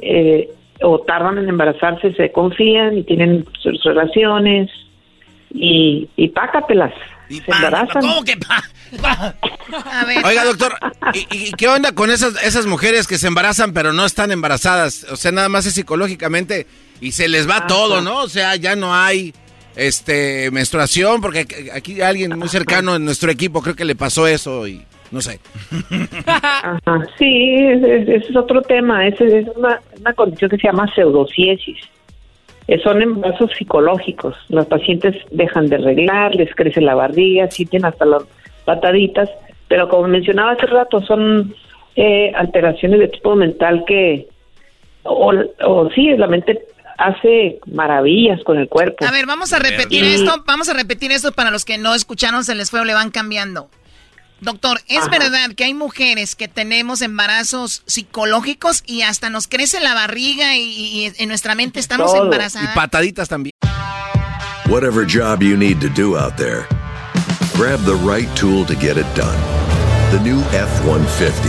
[0.02, 0.50] eh,
[0.82, 4.70] o tardan en embarazarse, se confían y tienen sus relaciones
[5.54, 6.92] y, y pácatelas.
[7.28, 8.02] se embarazan.
[8.02, 8.62] ¿Cómo que pa?
[10.24, 10.74] Oiga, doctor,
[11.14, 15.06] ¿y, y qué onda con esas, esas mujeres que se embarazan pero no están embarazadas?
[15.10, 16.66] O sea, nada más es psicológicamente
[17.00, 18.22] y se les va todo, ¿no?
[18.22, 19.32] O sea, ya no hay
[19.76, 24.66] este menstruación porque aquí alguien muy cercano en nuestro equipo creo que le pasó eso
[24.66, 25.38] y no sé.
[26.26, 29.06] Ajá, sí, ese es otro tema.
[29.06, 31.78] Ese es una, una condición que se llama pseudociesis.
[32.68, 34.34] Eh, Son embarazos psicológicos.
[34.48, 38.24] Los pacientes dejan de arreglar, les crece la barriga, sienten hasta las
[38.64, 39.30] pataditas,
[39.68, 41.54] pero como mencionaba hace rato, son
[41.94, 44.26] eh, alteraciones de tipo mental que,
[45.04, 45.32] o,
[45.64, 46.60] o sí, la mente
[46.98, 49.04] hace maravillas con el cuerpo.
[49.06, 51.94] A ver, vamos a repetir Y- esto, vamos a repetir esto para los que no
[51.94, 53.70] escucharon, se les fue o le van cambiando.
[54.40, 59.94] Doctor, ¿es verdad que hay mujeres que tenemos embarazos psicológicos y hasta nos crece la
[59.94, 62.24] barriga y, y en nuestra mente estamos Todo.
[62.24, 62.70] embarazadas?
[62.70, 63.52] Y pataditas también.
[64.68, 66.66] Whatever job you need to do out there,
[67.56, 69.36] grab the right tool to get it done.
[70.10, 71.48] The new F 150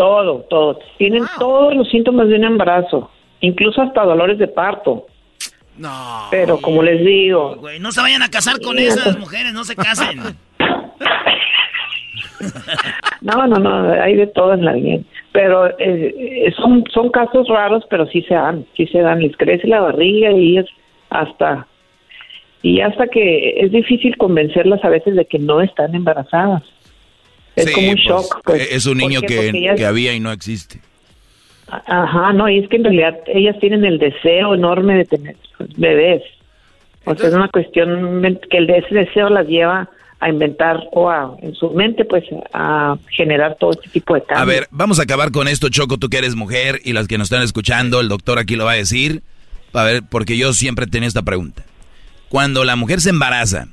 [0.00, 0.78] Todo, todo.
[0.96, 3.10] Tienen todos los síntomas de un embarazo,
[3.42, 5.04] incluso hasta dolores de parto.
[5.76, 6.28] No.
[6.30, 10.18] Pero como les digo, no se vayan a casar con esas mujeres, no se casen.
[13.20, 15.02] no, no, no, hay de todo en la vida.
[15.32, 19.20] Pero eh, eh, son, son casos raros, pero sí se dan, sí se dan.
[19.20, 20.66] Les crece la barriga y es
[21.10, 21.66] hasta
[22.62, 26.62] y hasta que es difícil convencerlas a veces de que no están embarazadas.
[27.56, 28.40] Es Sí, como un pues, shock.
[28.44, 28.68] pues.
[28.70, 30.80] es un niño que, Porque ellas- que había y no existe.
[31.68, 35.70] Ajá, no, y es que en realidad ellas tienen el deseo enorme de tener pues,
[35.76, 36.22] bebés.
[37.04, 39.88] O sea, es una cuestión que el ese deseo las lleva
[40.18, 44.42] a inventar o a, en su mente, pues, a generar todo este tipo de cambios.
[44.42, 47.16] A ver, vamos a acabar con esto, Choco, tú que eres mujer y las que
[47.18, 49.22] nos están escuchando, el doctor aquí lo va a decir.
[49.72, 51.64] A ver, porque yo siempre tenía esta pregunta.
[52.28, 53.68] Cuando la mujer se embaraza,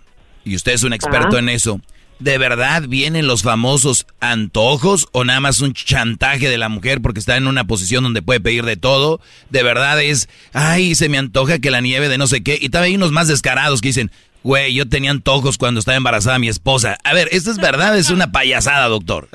[0.45, 1.39] y usted es un experto Ajá.
[1.39, 1.81] en eso,
[2.19, 7.19] ¿de verdad vienen los famosos antojos o nada más un chantaje de la mujer porque
[7.19, 9.19] está en una posición donde puede pedir de todo?
[9.49, 12.57] ¿De verdad es, ay, se me antoja que la nieve de no sé qué?
[12.59, 14.11] Y también hay unos más descarados que dicen,
[14.43, 16.97] güey, yo tenía antojos cuando estaba embarazada mi esposa.
[17.03, 17.97] A ver, ¿esto es verdad?
[17.97, 19.27] Es una payasada, doctor.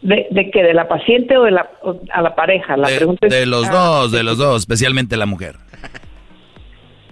[0.00, 2.76] ¿De, de que ¿De la paciente o de la, o a la pareja?
[2.76, 5.56] La De, pregunta es- de los ah, dos, de los dos, especialmente la mujer.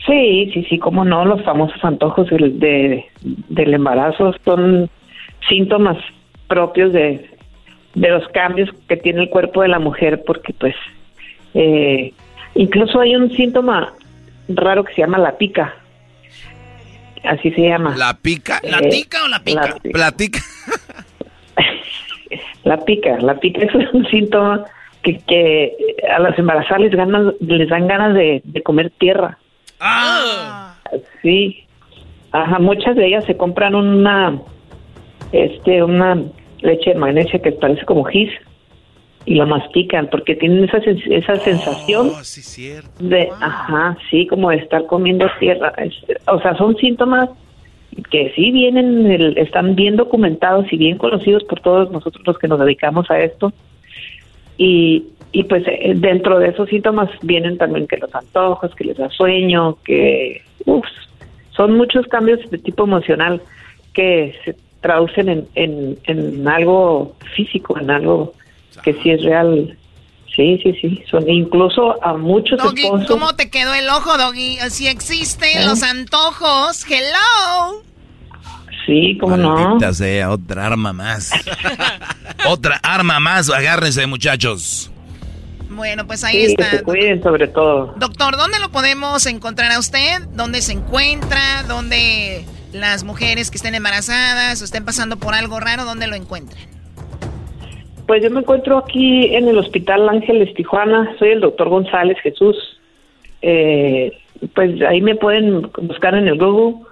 [0.07, 4.91] Sí, sí, sí, cómo no, los famosos antojos del, de, del embarazo son
[5.49, 5.97] síntomas
[6.49, 7.31] propios de,
[7.95, 10.75] de los cambios que tiene el cuerpo de la mujer, porque pues
[11.55, 12.13] eh,
[12.55, 13.93] incluso hay un síntoma
[14.49, 15.75] raro que se llama la pica,
[17.25, 17.95] así se llama.
[17.97, 18.59] ¿La pica?
[18.63, 19.67] Eh, ¿La tica o la pica?
[19.69, 20.41] la- Platica.
[22.65, 24.65] La pica, la pica es un síntoma
[25.03, 25.73] que, que
[26.11, 29.37] a las embarazadas les, ganan, les dan ganas de, de comer tierra.
[29.85, 30.74] Ah.
[31.22, 31.64] Sí.
[32.30, 34.41] Ajá, muchas de ellas se compran una,
[35.33, 36.22] este, una
[36.61, 38.30] leche de magnesia que parece como gis
[39.26, 42.11] y la mastican porque tienen esa, sens- esa sensación
[43.01, 45.72] de, ajá, sí, como de estar comiendo tierra.
[45.78, 47.28] Es- o sea, son síntomas
[48.11, 52.49] que sí vienen, el- están bien documentados y bien conocidos por todos nosotros los que
[52.49, 53.53] nos dedicamos a esto.
[54.57, 58.99] Y, y pues eh, dentro de esos síntomas vienen también que los antojos, que les
[58.99, 60.85] da sueño, que uf,
[61.57, 63.43] son muchos cambios de tipo emocional
[63.95, 68.35] que se traducen en, en, en algo físico, en algo
[68.83, 69.76] que sí es real.
[70.35, 71.03] Sí, sí, sí.
[71.11, 73.07] Son incluso a muchos Doggy, esposos.
[73.07, 74.57] ¿cómo te quedó el ojo, Doggy?
[74.70, 75.66] Si existen ¿Eh?
[75.66, 77.83] los antojos, hello.
[78.87, 79.55] Sí, cómo no.
[79.55, 81.30] Maldita sea, otra arma más.
[82.49, 84.91] otra arma más, agárrense muchachos.
[85.75, 86.79] Bueno, pues ahí Sí, que está.
[86.79, 87.95] se cuiden sobre todo.
[87.99, 90.23] Doctor, ¿dónde lo podemos encontrar a usted?
[90.35, 91.62] ¿Dónde se encuentra?
[91.68, 96.62] ¿Dónde las mujeres que estén embarazadas o estén pasando por algo raro, dónde lo encuentran?
[98.07, 101.14] Pues yo me encuentro aquí en el Hospital Ángeles Tijuana.
[101.18, 102.57] Soy el doctor González Jesús.
[103.43, 104.12] Eh,
[104.55, 106.85] pues ahí me pueden buscar en el Google.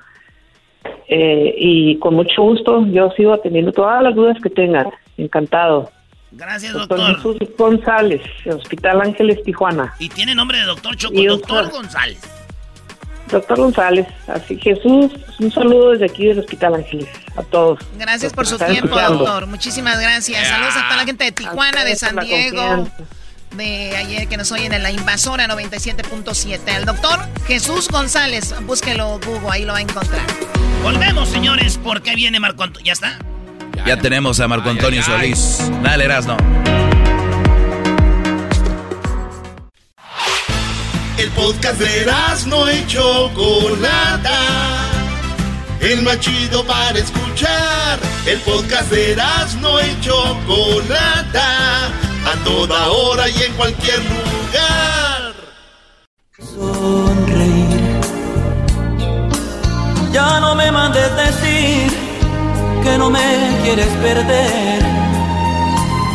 [1.09, 4.87] Eh, y con mucho gusto yo sigo atendiendo todas las dudas que tengan.
[5.19, 5.91] Encantado.
[6.33, 7.17] Gracias, Doctor doctor.
[7.17, 9.95] Jesús González, Hospital Ángeles Tijuana.
[9.99, 11.83] Y tiene nombre de doctor Choco, Y doctor doctor.
[11.83, 12.19] González.
[13.31, 17.79] Doctor González, así Jesús, un saludo desde aquí del Hospital Ángeles a todos.
[17.97, 19.19] Gracias por su tiempo, escuchando.
[19.19, 19.47] doctor.
[19.47, 20.49] Muchísimas gracias.
[20.49, 22.89] Saludos a toda la gente de Tijuana, de San Diego,
[23.57, 26.75] de ayer que nos oyen en la invasora 97.7.
[26.75, 30.23] Al doctor Jesús González, búsquelo Google, ahí lo va a encontrar.
[30.83, 32.87] Volvemos, señores, porque viene Marco Antonio.
[32.87, 33.17] ¿Ya está?
[33.87, 35.71] Ya, tenemos a Marco Antonio Solís.
[35.83, 36.37] Dale, Erasno.
[41.17, 42.07] El podcast de
[42.47, 44.39] no y Chocolata.
[45.81, 47.99] El más chido para escuchar.
[48.27, 49.17] El podcast de
[49.61, 51.87] no y Chocolata.
[51.87, 55.35] A toda hora y en cualquier lugar.
[56.39, 58.01] sonreír.
[60.13, 62.10] Ya no me mandes decir
[62.83, 64.83] que no me quieres perder.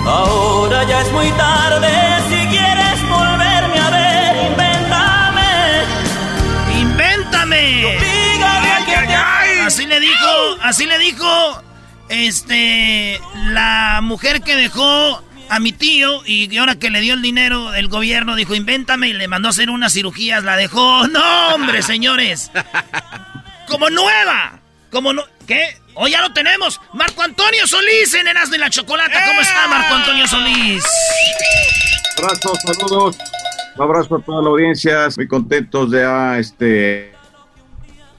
[0.08, 1.90] Ahora ya es muy tarde
[2.30, 5.50] si quieres volverme a ver, invéntame.
[6.80, 7.56] ¡Invéntame!
[7.56, 9.60] Ay, que ay, te- ay.
[9.66, 10.28] Así le dijo,
[10.62, 11.62] así le dijo,
[12.10, 17.74] este, la mujer que dejó a mi tío y ahora que le dio el dinero
[17.76, 21.08] el gobierno dijo, invéntame y le mandó a hacer unas cirugías, la dejó.
[21.08, 22.52] No, hombre, señores.
[23.68, 24.60] Como nueva.
[24.92, 25.78] Como no, ¿qué?
[25.96, 26.80] Hoy ya lo tenemos.
[26.94, 29.26] Marco Antonio Solís en Erasmo y la Chocolata.
[29.28, 30.84] ¿Cómo está Marco Antonio Solís?
[32.18, 33.18] Abrazos, saludos.
[33.78, 35.08] Un abrazo a toda la audiencia.
[35.16, 37.14] Muy contentos de ah, este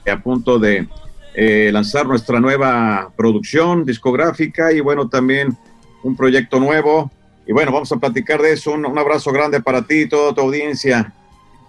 [0.09, 0.87] a punto de
[1.33, 5.57] eh, lanzar nuestra nueva producción discográfica y bueno, también
[6.03, 7.11] un proyecto nuevo.
[7.45, 8.71] Y bueno, vamos a platicar de eso.
[8.71, 11.13] Un, un abrazo grande para ti y toda tu audiencia.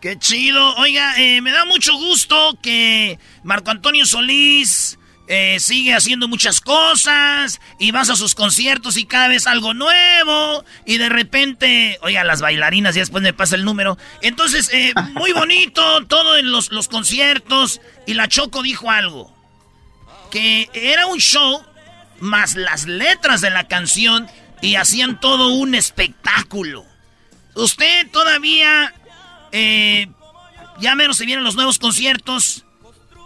[0.01, 0.77] Qué chido.
[0.77, 4.97] Oiga, eh, me da mucho gusto que Marco Antonio Solís
[5.27, 10.65] eh, sigue haciendo muchas cosas y vas a sus conciertos y cada vez algo nuevo
[10.87, 13.99] y de repente, oiga, las bailarinas y después me pasa el número.
[14.23, 19.37] Entonces, eh, muy bonito todo en los, los conciertos y la Choco dijo algo,
[20.31, 21.61] que era un show
[22.21, 24.29] más las letras de la canción
[24.63, 26.87] y hacían todo un espectáculo.
[27.55, 28.95] Usted todavía
[29.53, 30.09] eh,
[30.81, 32.65] ya menos se vienen los nuevos conciertos.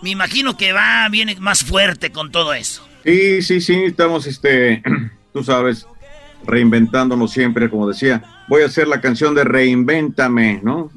[0.02, 2.86] Me imagino que va, viene más fuerte con todo eso.
[3.04, 4.82] Sí, sí, sí, estamos, este,
[5.32, 5.86] tú sabes,
[6.44, 8.22] reinventándonos siempre, como decía.
[8.48, 10.90] Voy a hacer la canción de Reinvéntame, ¿no?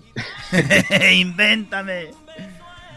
[1.13, 2.09] Invéntame.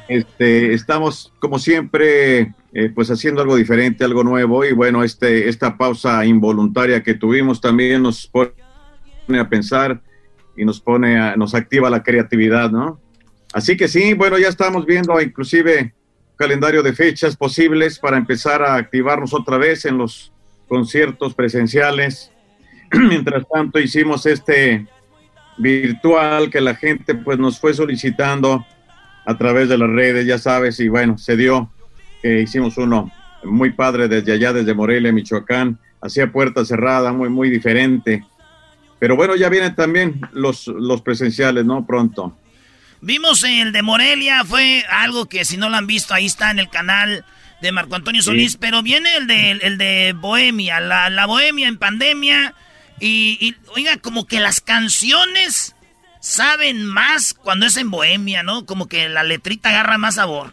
[0.09, 5.77] Este, estamos como siempre, eh, pues haciendo algo diferente, algo nuevo y bueno, este, esta
[5.77, 10.01] pausa involuntaria que tuvimos también nos pone a pensar
[10.59, 13.01] y nos pone, a, nos activa la creatividad, ¿no?
[13.55, 15.95] Así que sí, bueno, ya estamos viendo inclusive
[16.37, 20.33] calendario de fechas posibles para empezar a activarnos otra vez en los
[20.69, 22.31] conciertos presenciales.
[22.93, 24.87] Mientras tanto, hicimos este
[25.57, 28.65] virtual que la gente pues nos fue solicitando
[29.27, 31.71] a través de las redes, ya sabes, y bueno, se dio
[32.23, 33.11] que hicimos uno
[33.45, 38.25] muy padre desde allá, desde Morelia, Michoacán, hacía puerta cerrada, muy, muy diferente.
[38.99, 41.87] Pero bueno, ya vienen también los, los presenciales, ¿no?
[41.87, 42.37] Pronto.
[43.01, 46.59] Vimos el de Morelia, fue algo que si no lo han visto, ahí está en
[46.59, 47.25] el canal
[47.63, 48.59] de Marco Antonio Solís, Sí.
[48.61, 52.55] pero viene el de, el de Bohemia, la, la Bohemia en pandemia,
[53.01, 55.77] Y, y, oiga, como que las canciones
[56.21, 58.67] saben más cuando es en Bohemia, ¿no?
[58.67, 60.53] Como que la letrita agarra más sabor.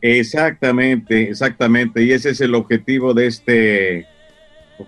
[0.00, 2.02] Exactamente, exactamente.
[2.02, 4.06] Y ese es el objetivo de este,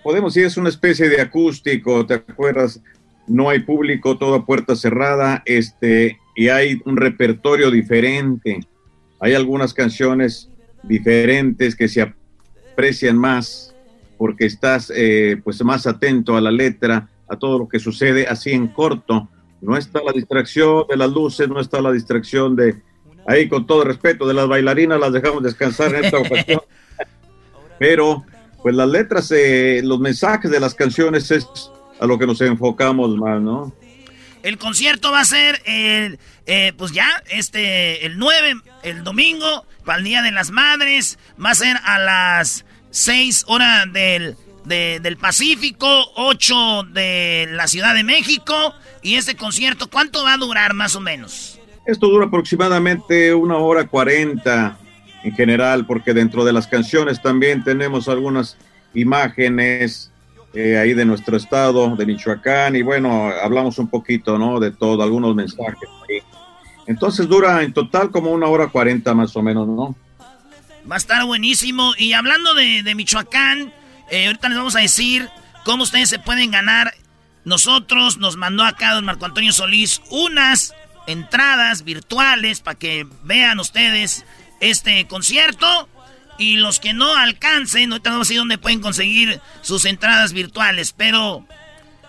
[0.03, 2.81] podemos decir, es una especie de acústico, ¿te acuerdas?
[3.27, 8.61] No hay público, toda puerta cerrada, este, y hay un repertorio diferente.
[9.21, 10.51] Hay algunas canciones
[10.83, 13.75] diferentes que se aprecian más
[14.19, 18.51] porque estás eh, pues más atento a la letra, a todo lo que sucede así
[18.51, 19.29] en corto.
[19.61, 22.77] No está la distracción de las luces, no está la distracción de,
[23.27, 26.61] ahí con todo respeto, de las bailarinas las dejamos descansar en esta ocasión.
[27.79, 28.25] Pero
[28.65, 31.47] pues las letras, eh, los mensajes de las canciones es
[32.01, 33.75] a lo que nos enfocamos más, ¿no?
[34.43, 39.99] El concierto va a ser el, eh, pues ya, este, el 9, el domingo, para
[39.99, 41.19] el Día de las Madres.
[41.39, 44.35] Va a ser a las 6 horas del,
[44.65, 45.87] del Pacífico,
[46.17, 48.73] 8 de la Ciudad de México.
[49.03, 51.61] Y este concierto, ¿cuánto va a durar más o menos?
[51.87, 54.79] Esto dura aproximadamente una hora cuarenta
[55.25, 58.57] en general, porque dentro de las canciones también tenemos algunas
[58.93, 60.13] imágenes
[60.53, 64.61] eh, ahí de nuestro estado, de Michoacán, y bueno, hablamos un poquito, ¿no?
[64.61, 65.89] De todo, algunos mensajes.
[66.87, 69.97] Entonces dura en total como una hora cuarenta más o menos, ¿no?
[70.89, 71.95] Va a estar buenísimo.
[71.97, 73.73] Y hablando de, Michoacán,
[74.11, 75.29] eh, ahorita les vamos a decir
[75.65, 76.95] cómo ustedes se pueden ganar.
[77.45, 80.75] Nosotros nos mandó acá don Marco Antonio Solís unas
[81.07, 84.25] entradas virtuales para que vean ustedes
[84.71, 85.89] este concierto.
[86.37, 91.47] Y los que no alcancen, ahorita no sé dónde pueden conseguir sus entradas virtuales, pero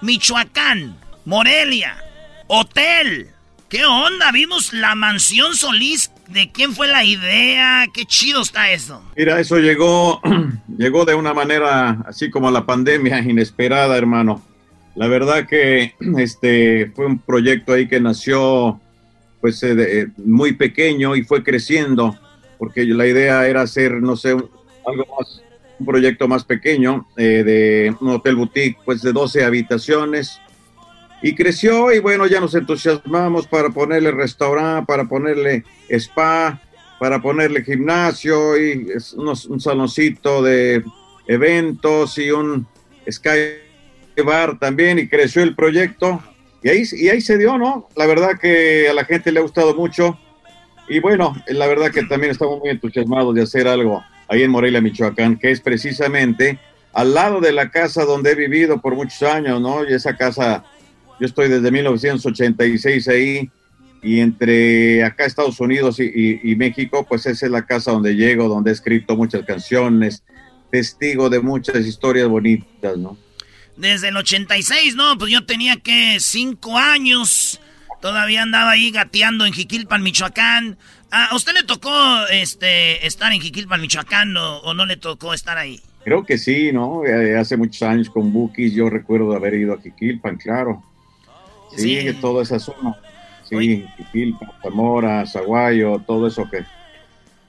[0.01, 1.95] Michoacán, Morelia,
[2.47, 3.29] Hotel.
[3.69, 4.31] ¿Qué onda?
[4.31, 6.11] Vimos la mansión Solís.
[6.27, 7.85] ¿De quién fue la idea?
[7.93, 9.03] Qué chido está eso.
[9.15, 10.21] Mira, eso llegó,
[10.77, 14.43] llegó de una manera así como la pandemia inesperada, hermano.
[14.95, 18.79] La verdad que este fue un proyecto ahí que nació
[19.41, 22.17] pues eh, eh, muy pequeño y fue creciendo
[22.57, 25.41] porque la idea era hacer, no sé, algo más,
[25.79, 30.39] un proyecto más pequeño eh, de un hotel boutique, pues de 12 habitaciones.
[31.21, 36.61] Y creció y bueno, ya nos entusiasmamos para ponerle restaurante, para ponerle spa,
[36.99, 40.83] para ponerle gimnasio y un saloncito de
[41.27, 42.67] eventos y un
[43.09, 43.65] sky
[44.23, 46.21] bar también y creció el proyecto.
[46.63, 47.89] Y ahí, y ahí se dio, ¿no?
[47.95, 50.17] La verdad que a la gente le ha gustado mucho.
[50.87, 54.81] Y bueno, la verdad que también estamos muy entusiasmados de hacer algo ahí en Morelia,
[54.81, 56.59] Michoacán, que es precisamente
[56.93, 59.83] al lado de la casa donde he vivido por muchos años, ¿no?
[59.83, 60.63] Y esa casa,
[61.19, 63.49] yo estoy desde 1986 ahí,
[64.05, 68.69] y entre acá Estados Unidos y, México, pues esa es la casa donde llego, donde
[68.69, 70.23] he escrito muchas canciones,
[70.69, 73.17] testigo de muchas historias bonitas, ¿no?
[73.75, 75.17] Desde el 86, ¿no?
[75.17, 77.59] Pues yo tenía que cinco años
[78.05, 80.77] Todavía andaba ahí gateando en Jiquilpan, Michoacán.
[81.09, 81.89] ¿A usted le tocó
[82.31, 85.81] este, estar en Jiquilpan, Michoacán o, no le tocó estar ahí?
[86.03, 87.03] Creo que sí, ¿no?
[87.03, 90.83] Eh, hace muchos años con Bukis yo recuerdo haber ido a Jiquilpan, claro.
[91.75, 92.95] Sí, toda esa zona.
[93.49, 96.63] Sí, Jiquilpan, Zamora, Zaguayo, todo eso que...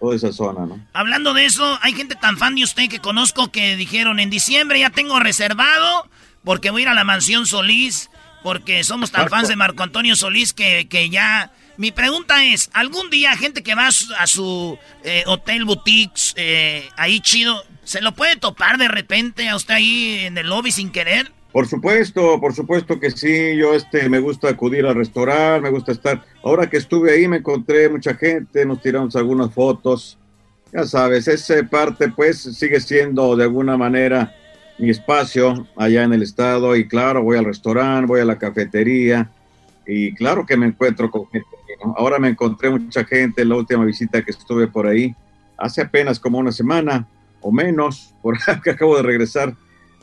[0.00, 0.80] Toda esa zona, ¿no?
[0.94, 4.80] Hablando de eso, hay gente tan fan de usted que conozco que dijeron en diciembre
[4.80, 6.08] ya tengo reservado
[6.44, 8.08] porque voy a ir a la mansión Solís
[8.42, 11.52] porque somos tan fans de Marco Antonio Solís que, que, ya...
[11.78, 17.20] Mi pregunta es, ¿algún día gente que va a su, eh, hotel boutiques, eh, ahí
[17.20, 21.30] chido, se lo puede topar de repente a usted ahí en el lobby sin querer?
[21.56, 23.56] Por supuesto, por supuesto que sí.
[23.56, 26.22] Yo este me gusta acudir al restaurante, me gusta estar.
[26.44, 30.18] Ahora que estuve ahí me encontré mucha gente, nos tiramos algunas fotos.
[30.70, 34.34] Ya sabes, esa parte pues sigue siendo de alguna manera
[34.78, 39.30] mi espacio allá en el estado y claro, voy al restaurante, voy a la cafetería
[39.86, 41.46] y claro que me encuentro con gente.
[41.96, 45.14] Ahora me encontré mucha gente en la última visita que estuve por ahí,
[45.56, 47.06] hace apenas como una semana
[47.40, 49.54] o menos, por que acabo de regresar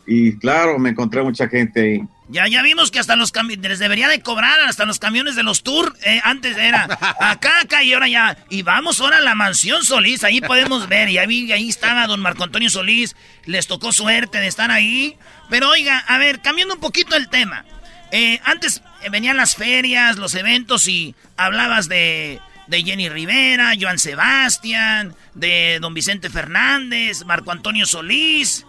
[0.05, 2.07] y claro, me encontré mucha gente ahí.
[2.29, 5.43] Ya, ya vimos que hasta los camiones, les debería de cobrar hasta los camiones de
[5.43, 5.93] los tours.
[6.03, 6.83] Eh, antes era
[7.19, 8.37] acá, acá y ahora ya.
[8.49, 11.09] Y vamos ahora a la mansión Solís, ahí podemos ver.
[11.09, 13.15] Y ahí, ahí estaba don Marco Antonio Solís,
[13.45, 15.17] les tocó suerte de estar ahí.
[15.49, 17.65] Pero oiga, a ver, cambiando un poquito el tema.
[18.11, 25.15] Eh, antes venían las ferias, los eventos y hablabas de, de Jenny Rivera, Joan Sebastián,
[25.33, 28.65] de don Vicente Fernández, Marco Antonio Solís.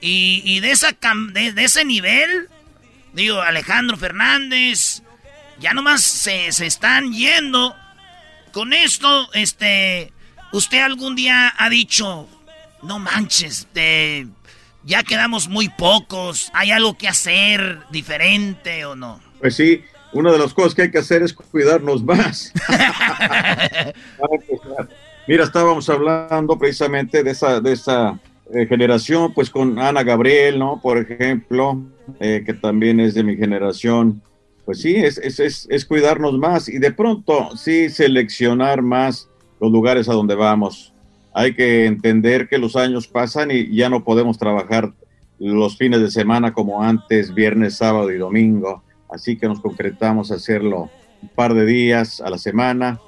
[0.00, 0.96] Y, de, esa
[1.32, 2.48] de, ese nivel,
[3.16, 5.02] digo, Alejandro Fernández,
[5.58, 7.74] ya nomás se, se están yendo.
[8.52, 10.12] Con esto, este,
[10.52, 12.28] usted algún día ha dicho,
[12.82, 14.28] no manches, de,
[14.84, 16.50] ya quedamos muy pocos.
[16.54, 19.20] ¿Hay algo que hacer diferente o no?
[19.40, 22.52] Pues sí, una de las cosas que hay que hacer es cuidarnos más.
[25.26, 28.18] Mira, estábamos hablando precisamente de esa, de esa
[28.54, 30.80] eh, generación, pues con Ana Gabriel, ¿no?
[30.80, 31.82] Por ejemplo,
[32.20, 34.22] eh, que también es de mi generación.
[34.64, 39.28] Pues sí, es, es, es, es, cuidarnos más y de pronto sí seleccionar más
[39.60, 40.92] los lugares a donde vamos.
[41.34, 44.92] Hay que entender que los años pasan y ya no podemos trabajar
[45.38, 48.82] los fines de semana como antes, viernes, sábado y domingo.
[49.10, 50.90] Así que nos concretamos a hacerlo
[51.22, 53.00] un par de días a la semana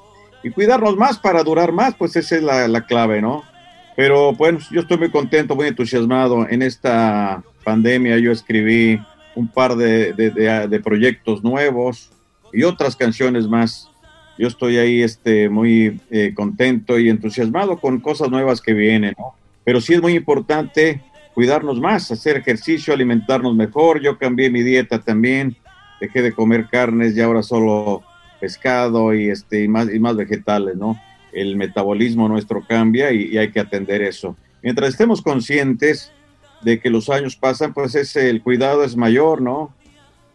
[0.42, 3.42] y cuidarnos más para durar más, pues esa es la, la clave, ¿no?
[3.98, 6.48] Pero bueno, yo estoy muy contento, muy entusiasmado.
[6.48, 8.96] En esta pandemia yo escribí
[9.34, 10.30] un par de, de,
[10.68, 12.08] de, proyectos nuevos
[12.52, 13.90] y otras canciones más.
[14.38, 19.34] Yo estoy ahí este, muy eh, contento y entusiasmado con cosas nuevas que vienen, ¿no?
[19.64, 21.02] Pero sí es muy importante
[21.34, 24.00] cuidarnos más, hacer ejercicio, alimentarnos mejor.
[24.00, 25.56] Yo cambié mi dieta también,
[26.00, 28.04] dejé de comer carnes y ahora solo
[28.40, 30.96] pescado y, este, y, más, y más vegetales, ¿no?
[31.32, 34.36] El metabolismo nuestro cambia y, y hay que atender eso.
[34.62, 36.12] Mientras estemos conscientes
[36.62, 39.74] de que los años pasan, pues es, el cuidado es mayor, ¿no?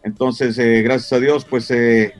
[0.02, 2.14] Entonces, eh, gracias a Dios, pues eh,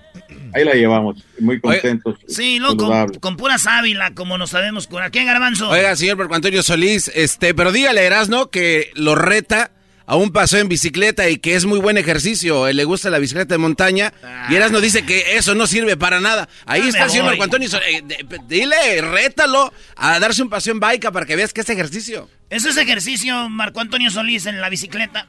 [0.55, 2.19] ahí la llevamos, muy contentos.
[2.27, 5.11] sí, no, con, con, pura sábila, como nos sabemos curar.
[5.11, 5.69] ¿Qué, Garbanzo?
[5.69, 9.71] Oiga, señor Marco Antonio Solís, este, pero dígale, Erasno, que lo reta
[10.07, 13.55] a un paseo en bicicleta y que es muy buen ejercicio, le gusta la bicicleta
[13.55, 14.13] de montaña,
[14.51, 16.49] y Erasno dice que eso no sirve para nada.
[16.67, 20.81] Ahí está el señor Marco Antonio Solís, eh, dile, rétalo a darse un paseo en
[20.81, 22.29] bike para que veas que es ejercicio.
[22.51, 25.29] ¿Eso es ejercicio, Marco Antonio Solís, en la bicicleta?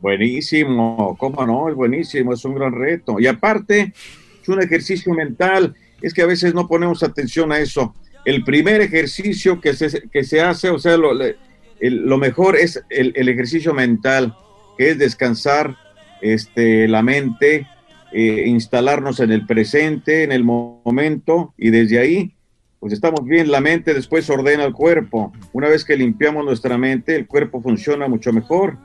[0.00, 3.20] Buenísimo, cómo no, es buenísimo, es un gran reto.
[3.20, 3.92] Y aparte,
[4.42, 7.94] es un ejercicio mental, es que a veces no ponemos atención a eso.
[8.24, 11.12] El primer ejercicio que se, que se hace, o sea, lo,
[11.82, 14.34] el, lo mejor es el, el, ejercicio mental,
[14.78, 15.76] que es descansar
[16.20, 17.66] este, la mente,
[18.12, 22.34] eh, instalarnos en el presente, en el momento, y desde ahí,
[22.80, 25.32] pues estamos bien, la mente después ordena el cuerpo.
[25.52, 28.78] Una vez que limpiamos nuestra mente, el cuerpo funciona mucho mejor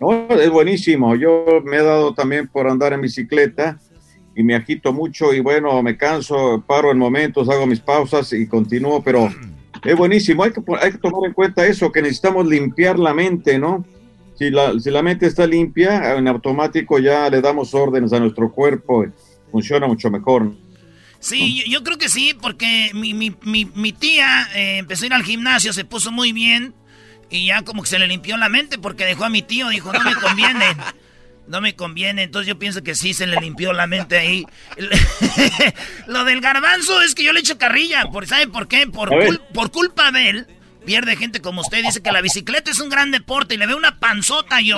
[0.00, 1.14] no, es buenísimo.
[1.14, 3.78] Yo me he dado también por andar en bicicleta
[4.34, 8.46] y me agito mucho y bueno, me canso, paro en momentos, hago mis pausas y
[8.46, 9.30] continúo, pero
[9.84, 10.44] es buenísimo.
[10.44, 13.84] Hay que, hay que tomar en cuenta eso, que necesitamos limpiar la mente, ¿no?
[14.36, 18.50] Si la, si la mente está limpia, en automático ya le damos órdenes a nuestro
[18.50, 19.06] cuerpo,
[19.52, 20.52] funciona mucho mejor.
[21.20, 25.06] Sí, yo, yo creo que sí, porque mi, mi, mi, mi tía eh, empezó a
[25.06, 26.74] ir al gimnasio, se puso muy bien
[27.30, 29.92] y ya como que se le limpió la mente porque dejó a mi tío, dijo,
[29.92, 30.64] no me conviene.
[31.46, 34.46] No me conviene, entonces yo pienso que sí se le limpió la mente ahí.
[36.06, 38.86] Lo del garbanzo es que yo le echo carrilla, por, ¿sabe por qué?
[38.86, 39.10] Por,
[39.52, 40.46] por culpa de él
[40.84, 41.82] pierde gente como usted.
[41.82, 44.76] Dice que la bicicleta es un gran deporte y le ve una panzota yo.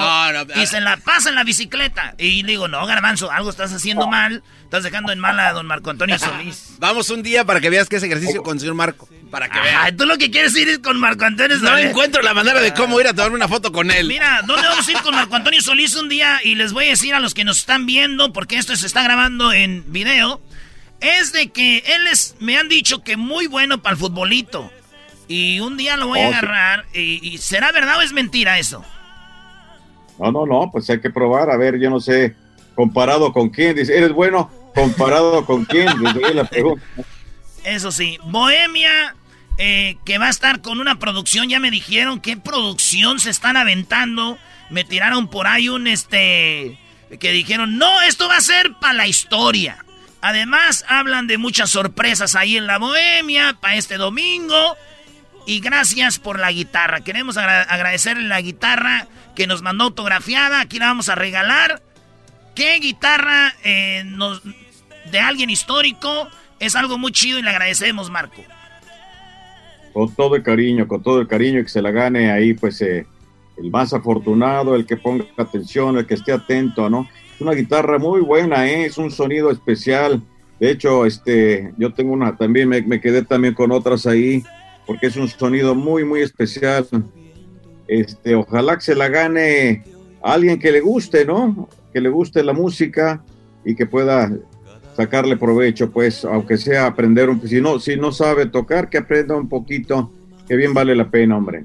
[0.55, 2.15] y se la pasa en la bicicleta.
[2.19, 4.43] Y digo, no, Garbanzo, algo estás haciendo mal.
[4.65, 6.75] Estás dejando en mal a don Marco Antonio Solís.
[6.79, 9.09] Vamos un día para que veas que es ejercicio con el señor Marco.
[9.31, 9.97] Para que veas.
[9.97, 11.71] Tú lo que quieres ir es con Marco Antonio Solís.
[11.71, 14.09] No encuentro la manera de cómo ir a tomar una foto con él.
[14.09, 16.41] Mira, ¿dónde vamos a ir con Marco Antonio Solís un día?
[16.43, 19.03] Y les voy a decir a los que nos están viendo, porque esto se está
[19.03, 20.41] grabando en video.
[21.01, 24.73] Es de que él es, me han dicho que muy bueno para el futbolito.
[25.29, 26.87] Y un día lo voy a agarrar.
[26.93, 28.85] Y, y, ¿Será verdad o es mentira eso?
[30.19, 31.51] No, no, no, pues hay que probar.
[31.51, 32.35] A ver, yo no sé,
[32.75, 33.75] comparado con quién.
[33.75, 34.51] Dice, ¿eres bueno?
[34.75, 35.89] ¿Comparado con quién?
[36.03, 36.85] Desde la pregunta.
[37.65, 39.17] Eso sí, Bohemia,
[39.59, 43.57] eh, que va a estar con una producción, ya me dijeron qué producción se están
[43.57, 44.39] aventando.
[44.71, 46.79] Me tiraron por ahí un este.
[47.19, 49.79] que dijeron, no, esto va a ser para la historia.
[50.21, 54.77] Además, hablan de muchas sorpresas ahí en la Bohemia para este domingo.
[55.47, 57.03] Y gracias por la guitarra.
[57.03, 60.61] Queremos agra agradecerle la guitarra que nos mandó autografiada.
[60.61, 61.81] Aquí la vamos a regalar.
[62.57, 64.43] ¿Qué guitarra eh, nos,
[65.13, 66.29] de alguien histórico?
[66.59, 68.43] Es algo muy chido y le agradecemos, Marco.
[69.93, 73.07] Con todo el cariño, con todo el cariño que se la gane ahí, pues eh,
[73.57, 77.09] el más afortunado, el que ponga atención, el que esté atento, ¿no?
[77.35, 78.87] Es una guitarra muy buena, ¿eh?
[78.87, 80.23] es un sonido especial.
[80.59, 84.43] De hecho, este, yo tengo una también, me, me quedé también con otras ahí
[84.87, 86.87] porque es un sonido muy, muy especial.
[87.89, 89.85] Este, ojalá que se la gane
[90.23, 91.69] a alguien que le guste, ¿no?
[91.93, 93.23] Que le guste la música
[93.65, 94.31] y que pueda
[94.97, 99.37] sacarle provecho, pues, aunque sea aprender un si no, si no sabe tocar, que aprenda
[99.37, 100.11] un poquito,
[100.49, 101.65] que bien vale la pena, hombre.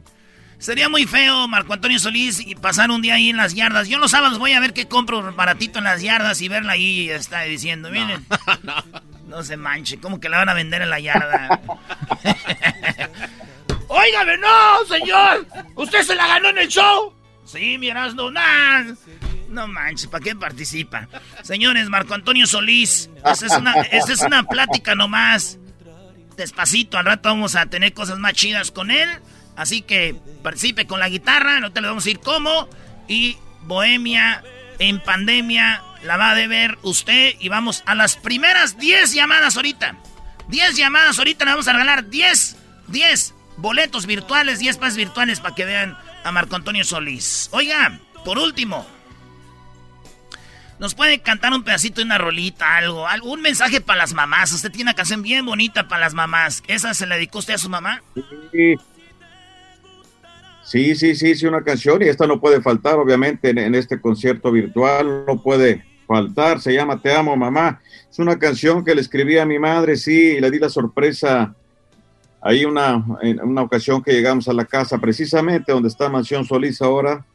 [0.57, 3.88] Sería muy feo, Marco Antonio Solís, y pasar un día ahí en las yardas.
[3.88, 7.01] Yo los sábados voy a ver qué compro baratito en las yardas y verla ahí
[7.01, 8.24] y está diciendo, miren.
[8.61, 8.76] No,
[9.28, 11.61] no se manche, ¿cómo que la van a vender en la yarda?
[13.91, 15.45] Óigame, no, señor.
[15.75, 17.13] Usted se la ganó en el show.
[17.43, 18.31] Sí, miras, no,
[19.49, 21.09] no manches, ¿para qué participa?
[21.43, 25.57] Señores, Marco Antonio Solís, esa es una, esa es una plática nomás.
[26.37, 29.09] Despacito, al rato vamos a tener cosas más chidas con él.
[29.57, 32.69] Así que participe con la guitarra, no te lo vamos a ir cómo.
[33.09, 34.41] Y Bohemia
[34.79, 37.35] en pandemia la va a ver usted.
[37.41, 39.97] Y vamos a las primeras 10 llamadas ahorita.
[40.47, 42.55] 10 llamadas ahorita, le vamos a regalar 10,
[42.87, 47.49] 10 boletos virtuales, 10 pases virtuales para que vean a Marco Antonio Solís.
[47.51, 48.86] Oiga, por último,
[50.80, 54.51] ¿nos puede cantar un pedacito de una rolita, algo, un mensaje para las mamás?
[54.51, 56.64] Usted tiene una canción bien bonita para las mamás.
[56.68, 58.01] ¿Esa se la dedicó usted a su mamá?
[58.51, 58.76] Sí.
[60.64, 64.53] Sí, sí, sí, sí, una canción y esta no puede faltar, obviamente, en, este concierto
[64.53, 67.82] virtual, no puede faltar, se llama Te amo, mamá.
[68.09, 71.55] Es una canción que le escribí a mi madre, sí, y le di la sorpresa
[72.41, 76.81] ahí una, en una ocasión que llegamos a la casa, precisamente donde está Mansión Solís
[76.81, 77.25] ahora,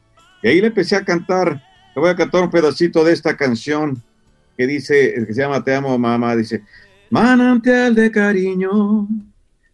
[0.43, 1.63] y ahí le empecé a cantar,
[1.95, 4.01] le voy a cantar un pedacito de esta canción
[4.57, 6.63] que dice, que se llama Te amo, mamá, dice,
[7.09, 9.07] manantial de cariño,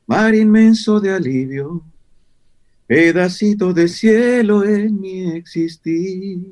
[0.05, 1.83] mar inmenso de alivio
[2.93, 6.51] pedacito de cielo en mi existir.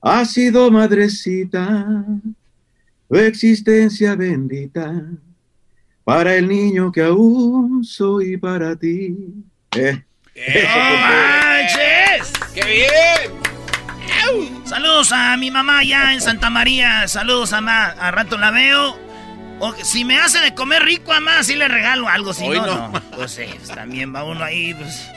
[0.00, 2.04] Ha sido madrecita,
[3.08, 5.02] tu existencia bendita,
[6.04, 9.16] para el niño que aún soy para ti.
[9.76, 10.02] Eh.
[12.54, 13.44] ¡Qué bien!
[14.64, 17.06] Saludos a mi mamá allá en Santa María.
[17.08, 17.94] Saludos, a mamá.
[17.98, 18.98] A rato la veo.
[19.60, 22.32] O, si me hace de comer rico, mamá, sí le regalo algo.
[22.34, 24.74] Si no, no, Pues, sí, pues, también va uno ahí.
[24.74, 25.10] Pues.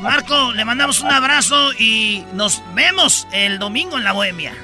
[0.00, 4.54] Marco, le mandamos un abrazo y nos vemos el domingo en la Bohemia.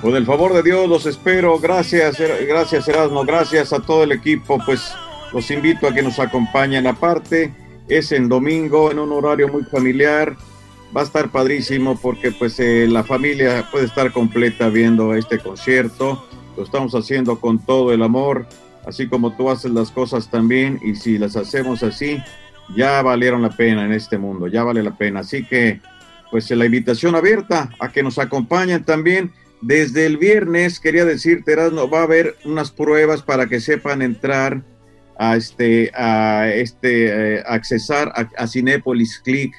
[0.00, 1.58] Con el favor de Dios los espero.
[1.58, 4.58] Gracias, gracias Erasmo, gracias a todo el equipo.
[4.64, 4.92] Pues
[5.32, 6.86] los invito a que nos acompañen.
[6.86, 7.54] Aparte,
[7.88, 10.36] es en domingo, en un horario muy familiar.
[10.96, 16.22] Va a estar padrísimo porque pues eh, la familia puede estar completa viendo este concierto
[16.56, 18.46] lo estamos haciendo con todo el amor,
[18.86, 22.22] así como tú haces las cosas también, y si las hacemos así,
[22.76, 25.20] ya valieron la pena en este mundo, ya vale la pena.
[25.20, 25.80] Así que,
[26.30, 29.32] pues la invitación abierta a que nos acompañen también.
[29.60, 34.62] Desde el viernes, quería decirte, Erasmo, va a haber unas pruebas para que sepan entrar
[35.18, 38.46] a este, a este, eh, accesar a, a
[39.22, 39.54] Click,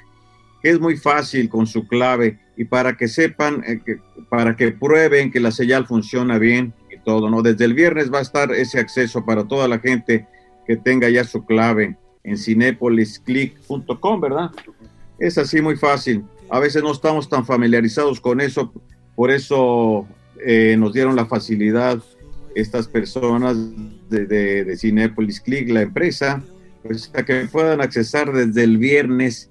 [0.61, 4.71] que es muy fácil con su clave y para que sepan, eh, que, para que
[4.71, 6.73] prueben que la señal funciona bien
[7.05, 7.41] todo, ¿no?
[7.41, 10.27] Desde el viernes va a estar ese acceso para toda la gente
[10.67, 14.51] que tenga ya su clave en cinepolisclick.com, ¿verdad?
[15.19, 16.25] Es así muy fácil.
[16.49, 18.73] A veces no estamos tan familiarizados con eso,
[19.15, 20.07] por eso
[20.45, 22.01] eh, nos dieron la facilidad
[22.55, 23.57] estas personas
[24.09, 26.41] de, de, Cinepolis Click, la empresa,
[26.83, 29.49] pues a que puedan accesar desde el viernes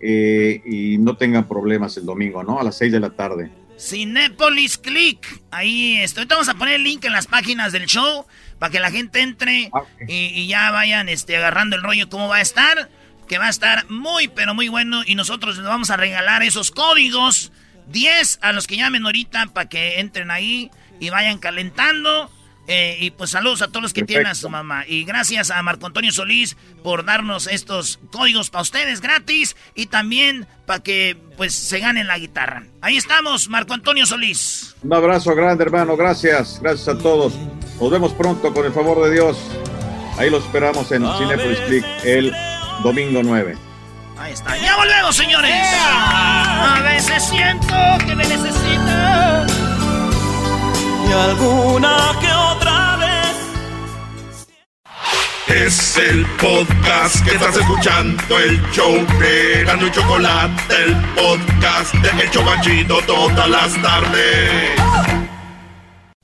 [0.00, 2.58] eh, y no tengan problemas el domingo, ¿no?
[2.58, 3.50] A las 6 de la tarde.
[3.78, 5.42] Cinepolis Click.
[5.50, 6.26] Ahí estoy.
[6.26, 8.26] Vamos a poner el link en las páginas del show
[8.58, 12.36] para que la gente entre ah, y, ya vayan este, agarrando el rollo cómo va
[12.36, 12.90] a estar.
[13.26, 15.02] Que va a estar muy, pero muy bueno.
[15.06, 17.52] Y nosotros les vamos a regalar esos códigos.
[17.90, 22.30] 10 a los que llamen ahorita para que entren ahí y vayan calentando.
[22.72, 24.84] Eh, y pues saludos a todos los que tienen a su mamá.
[24.86, 30.46] Y gracias a Marco Antonio Solís por darnos estos códigos para ustedes gratis y también
[30.66, 32.64] para que pues se ganen la guitarra.
[32.80, 34.76] Ahí estamos, Marco Antonio Solís.
[34.84, 35.96] Un abrazo grande, hermano.
[35.96, 36.60] Gracias.
[36.62, 37.34] Gracias a todos.
[37.80, 39.36] Nos vemos pronto con el favor de Dios.
[40.16, 42.32] Ahí los esperamos en Cinepolis Click el
[42.84, 43.69] domingo 9.
[44.20, 44.56] Ahí está.
[44.58, 45.66] Ya volvemos, señores.
[45.74, 47.74] A veces siento
[48.06, 48.70] que me necesito
[51.12, 53.36] alguna que otra vez.
[55.48, 62.22] Es el podcast que estás escuchando, el show de Gano y Chocolate, el podcast de
[62.22, 65.29] El Chocachito todas las tardes.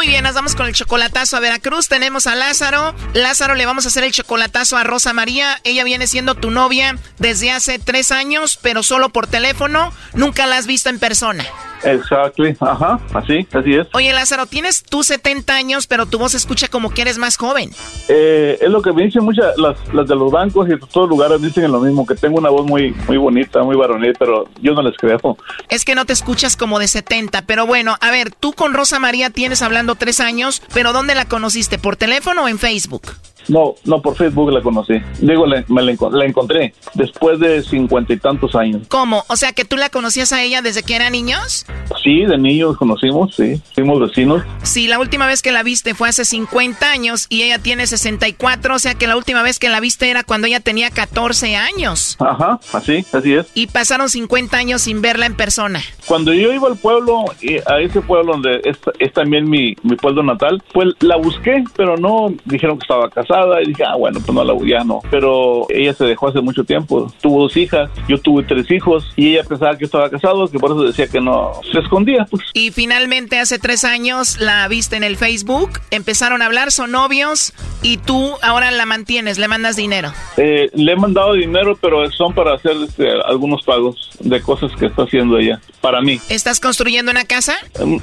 [0.00, 1.88] Muy bien, nos vamos con el chocolatazo a Veracruz.
[1.88, 2.94] Tenemos a Lázaro.
[3.12, 5.60] Lázaro, le vamos a hacer el chocolatazo a Rosa María.
[5.62, 9.92] Ella viene siendo tu novia desde hace tres años, pero solo por teléfono.
[10.14, 11.44] Nunca la has visto en persona.
[11.84, 13.86] Exactly, ajá, así, así es.
[13.92, 17.36] Oye, Lázaro, tienes tú 70 años, pero tu voz se escucha como que eres más
[17.36, 17.70] joven.
[18.08, 21.08] Eh, es lo que me dicen muchas, las, las de los bancos y de todos
[21.08, 24.74] lugares dicen lo mismo, que tengo una voz muy, muy bonita, muy varonil, pero yo
[24.74, 25.36] no les creo.
[25.68, 28.98] Es que no te escuchas como de 70, pero bueno, a ver, tú con Rosa
[28.98, 31.78] María tienes hablando tres años, pero ¿dónde la conociste?
[31.78, 33.02] ¿Por teléfono o en Facebook?
[33.48, 34.94] No, no, por Facebook la conocí.
[35.20, 38.82] Digo, me la, la, encontré después de cincuenta y tantos años.
[38.88, 39.24] ¿Cómo?
[39.28, 41.66] O sea, que tú la conocías a ella desde que eran niños?
[42.02, 43.60] Sí, de niños conocimos, sí.
[43.74, 44.42] Fuimos vecinos.
[44.62, 48.74] Sí, la última vez que la viste fue hace 50 años y ella tiene 64,
[48.74, 52.16] o sea que la última vez que la viste era cuando ella tenía 14 años.
[52.20, 53.46] Ajá, así, así es.
[53.54, 55.80] Y pasaron 50 años sin verla en persona.
[56.06, 57.24] Cuando yo iba al pueblo,
[57.66, 62.32] a ese pueblo donde es, también mi, mi pueblo natal, pues la busqué, pero no
[62.44, 65.00] dijeron que estaba casada y dije, ah, bueno, pues no la voy a, no.
[65.10, 67.12] Pero ella se dejó hace mucho tiempo.
[67.20, 70.70] Tuvo dos hijas, yo tuve tres hijos y ella pensaba que estaba casado, que por
[70.70, 71.52] eso decía que no.
[71.72, 72.44] Se escondía, pues.
[72.54, 77.52] Y finalmente hace tres años la viste en el Facebook, empezaron a hablar, son novios
[77.82, 80.12] y tú ahora la mantienes, le mandas dinero.
[80.36, 84.86] Eh, le he mandado dinero, pero son para hacer este, algunos pagos de cosas que
[84.86, 86.20] está haciendo ella, para mí.
[86.28, 87.54] ¿Estás construyendo una casa?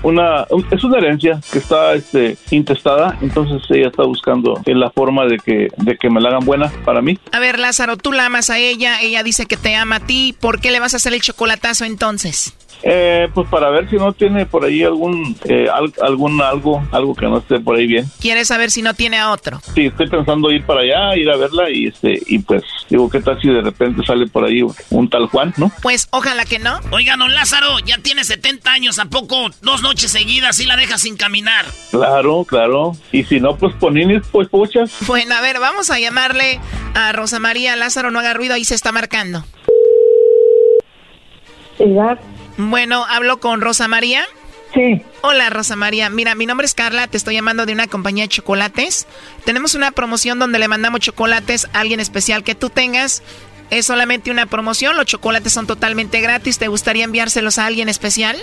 [0.04, 5.38] Una, es una herencia que está este, intestada, entonces ella está buscando la forma de
[5.38, 7.18] que, de que me la hagan buena para mí.
[7.32, 10.36] A ver, Lázaro, tú la amas a ella, ella dice que te ama a ti,
[10.40, 12.54] ¿por qué le vas a hacer el chocolatazo entonces?
[12.84, 15.68] Eh, pues para ver si no tiene por ahí algún, eh,
[16.02, 18.06] algún algo, algo que no esté por ahí bien.
[18.20, 19.60] ¿Quieres saber si no tiene a otro?
[19.74, 23.22] Sí, estoy pensando ir para allá, ir a verla y este, y pues digo, ¿qué
[23.22, 25.72] tal si de repente sale por ahí un tal Juan, no?
[25.82, 26.80] Pues ojalá que no.
[26.92, 30.98] Oiga, don Lázaro, ya tiene 70 años, ¿a poco dos noches seguidas y la deja
[30.98, 31.66] sin caminar?
[31.92, 32.94] Claro, claro.
[33.12, 34.92] Y si no, pues ponines, pues pochas.
[35.08, 36.60] Bueno, a ver, vamos a llamarle
[36.94, 39.44] a Rosa María Lázaro, no haga ruido, ahí se está marcando.
[42.58, 44.26] Bueno, hablo con Rosa María.
[44.74, 45.02] Sí.
[45.22, 48.30] Hola Rosa María, mira, mi nombre es Carla, te estoy llamando de una compañía de
[48.30, 49.08] chocolates.
[49.46, 53.24] Tenemos una promoción donde le mandamos chocolates a alguien especial que tú tengas.
[53.70, 56.58] Es solamente una promoción, los chocolates son totalmente gratis.
[56.58, 58.38] ¿Te gustaría enviárselos a alguien especial?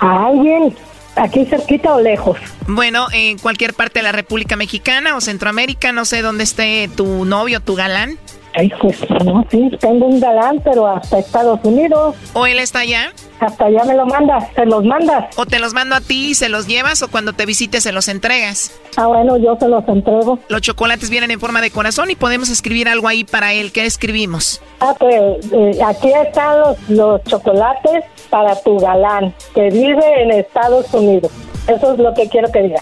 [0.00, 0.74] ¿A alguien?
[1.16, 2.38] ¿Aquí cerquita o lejos?
[2.66, 7.24] Bueno, en cualquier parte de la República Mexicana o Centroamérica, no sé dónde esté tu
[7.24, 8.18] novio, tu galán.
[8.58, 12.16] Ay, pues no, sí, tengo un galán, pero hasta Estados Unidos.
[12.32, 13.12] ¿O él está allá?
[13.38, 15.26] Hasta allá me lo mandas, se los mandas.
[15.36, 17.92] ¿O te los mando a ti y se los llevas o cuando te visites se
[17.92, 18.72] los entregas?
[18.96, 20.40] Ah, bueno, yo se los entrego.
[20.48, 23.70] Los chocolates vienen en forma de corazón y podemos escribir algo ahí para él.
[23.70, 24.60] ¿Qué escribimos?
[24.80, 30.92] Ah, pues eh, aquí están los, los chocolates para tu galán, que vive en Estados
[30.92, 31.30] Unidos.
[31.68, 32.80] Eso es lo que quiero que diga.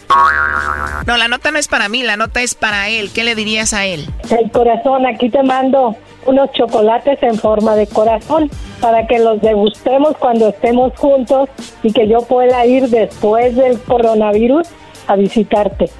[1.06, 3.10] No, la nota no es para mí, la nota es para él.
[3.12, 4.06] ¿Qué le dirías a él?
[4.30, 10.16] El corazón, aquí te mando unos chocolates en forma de corazón para que los degustemos
[10.18, 11.48] cuando estemos juntos
[11.82, 14.68] y que yo pueda ir después del coronavirus
[15.08, 15.90] a visitarte.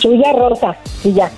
[0.00, 1.30] Tuya Rosa y ya.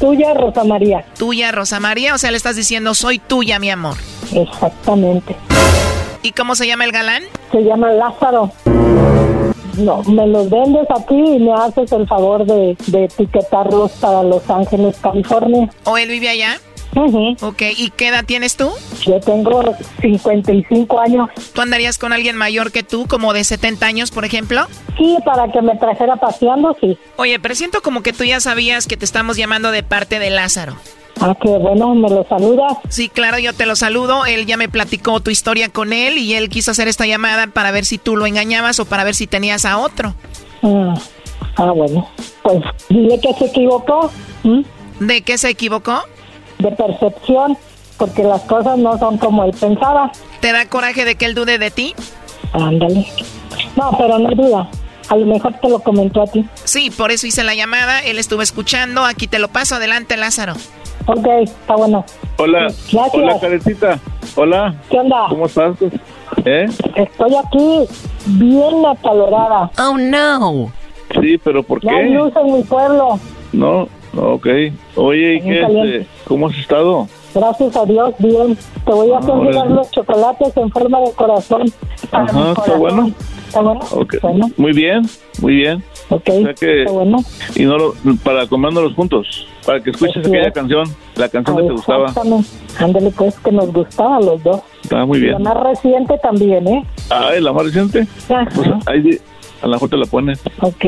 [0.00, 1.04] Tuya Rosa María.
[1.18, 3.96] Tuya Rosa María, o sea, le estás diciendo soy tuya, mi amor.
[4.32, 5.36] Exactamente.
[6.22, 7.24] ¿Y cómo se llama el galán?
[7.52, 8.52] Se llama Lázaro.
[9.78, 14.96] No, me los vendes aquí y me haces el favor de, etiquetarlos para Los Ángeles,
[15.00, 15.70] California.
[15.84, 16.58] ¿O él vive allá?
[17.40, 18.70] Ok, ¿y qué edad tienes tú?
[19.02, 19.62] Yo tengo
[20.00, 21.28] 55 años.
[21.52, 24.66] ¿Tú andarías con alguien mayor que tú, como de 70 años, por ejemplo?
[24.96, 26.98] Sí, para que me trajera paseando, sí.
[27.16, 30.30] Oye, pero siento como que tú ya sabías que te estamos llamando de parte de
[30.30, 30.74] Lázaro.
[31.20, 32.78] Ah, qué bueno, me lo saludas.
[32.88, 34.24] Sí, claro, yo te lo saludo.
[34.24, 37.70] Él ya me platicó tu historia con él y él quiso hacer esta llamada para
[37.70, 40.14] ver si tú lo engañabas o para ver si tenías a otro.
[40.62, 40.94] Ah,
[41.56, 42.08] ah bueno,
[42.42, 44.10] pues dile que se equivocó.
[45.00, 46.02] ¿De qué se equivocó?
[46.58, 47.58] De percepción,
[47.96, 50.12] porque las cosas no son como él pensaba.
[50.40, 51.94] ¿Te da coraje de que él dude de ti?
[52.52, 53.06] Ándale.
[53.76, 54.70] No, pero no duda.
[55.08, 56.44] A lo mejor te lo comentó a ti.
[56.64, 58.00] Sí, por eso hice la llamada.
[58.00, 59.04] Él estuvo escuchando.
[59.04, 59.76] Aquí te lo paso.
[59.76, 60.54] Adelante, Lázaro.
[61.06, 62.04] Ok, está bueno.
[62.38, 62.60] Hola.
[62.60, 63.14] Gracias.
[63.14, 63.98] Hola, Carecita.
[64.36, 64.74] Hola.
[64.90, 65.26] ¿Qué onda?
[65.28, 65.76] ¿Cómo estás?
[66.44, 66.66] ¿Eh?
[66.94, 67.86] Estoy aquí
[68.26, 69.70] bien acalorada.
[69.78, 70.72] Oh, no.
[71.20, 71.90] Sí, pero ¿por qué?
[71.90, 73.18] No hay luz en mi pueblo.
[73.52, 74.46] No, ok.
[74.96, 77.08] Oye, ¿y qué, este, ¿cómo has estado?
[77.34, 78.58] Gracias a Dios, bien.
[78.84, 81.72] Te voy a hacer ah, los chocolates en forma de corazón.
[82.12, 83.10] Ajá, está bueno.
[83.48, 83.80] ¿Está bueno?
[83.90, 84.20] Okay.
[84.58, 85.02] Muy bien,
[85.40, 85.82] muy bien.
[86.10, 87.18] Ok, está bueno.
[87.54, 90.84] Y no lo, para comernos juntos, para que escuches aquella canción,
[91.16, 92.12] la canción que te gustaba.
[92.78, 94.60] Ándale, pues, que nos gustaba a los dos.
[94.82, 95.32] Está muy bien.
[95.32, 96.84] La más reciente también, ¿eh?
[97.08, 98.06] Ah, ¿la más reciente?
[98.26, 99.18] Pues ahí
[99.62, 100.40] a la mejor te la pones.
[100.60, 100.84] Ok.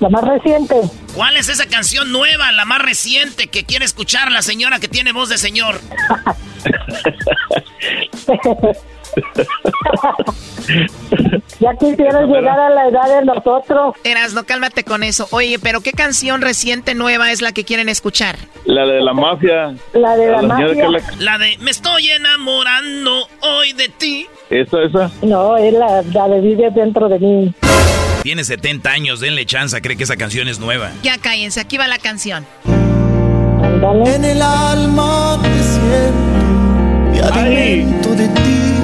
[0.00, 0.76] La más reciente.
[1.14, 5.12] ¿Cuál es esa canción nueva, la más reciente que quiere escuchar la señora que tiene
[5.12, 5.80] voz de señor?
[11.60, 13.94] ya quisieras llegar a la edad de nosotros.
[14.04, 15.26] Eras, no cálmate con eso.
[15.30, 18.36] Oye, pero ¿qué canción reciente nueva es la que quieren escuchar?
[18.64, 19.74] La de la mafia.
[19.92, 20.88] La de la, mafia.
[21.18, 21.38] La...
[21.38, 24.26] de Me estoy enamorando hoy de ti.
[24.50, 25.10] ¿Esa, esa?
[25.22, 27.54] No, es la, la de Vive dentro de mí.
[28.22, 30.90] Tiene 70 años, denle chance, cree que esa canción es nueva.
[31.02, 32.46] Ya cállense, aquí va la canción.
[34.04, 38.77] En el alma te siento, me alimento de ti.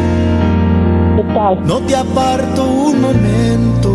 [1.34, 3.90] No te aparto un momento.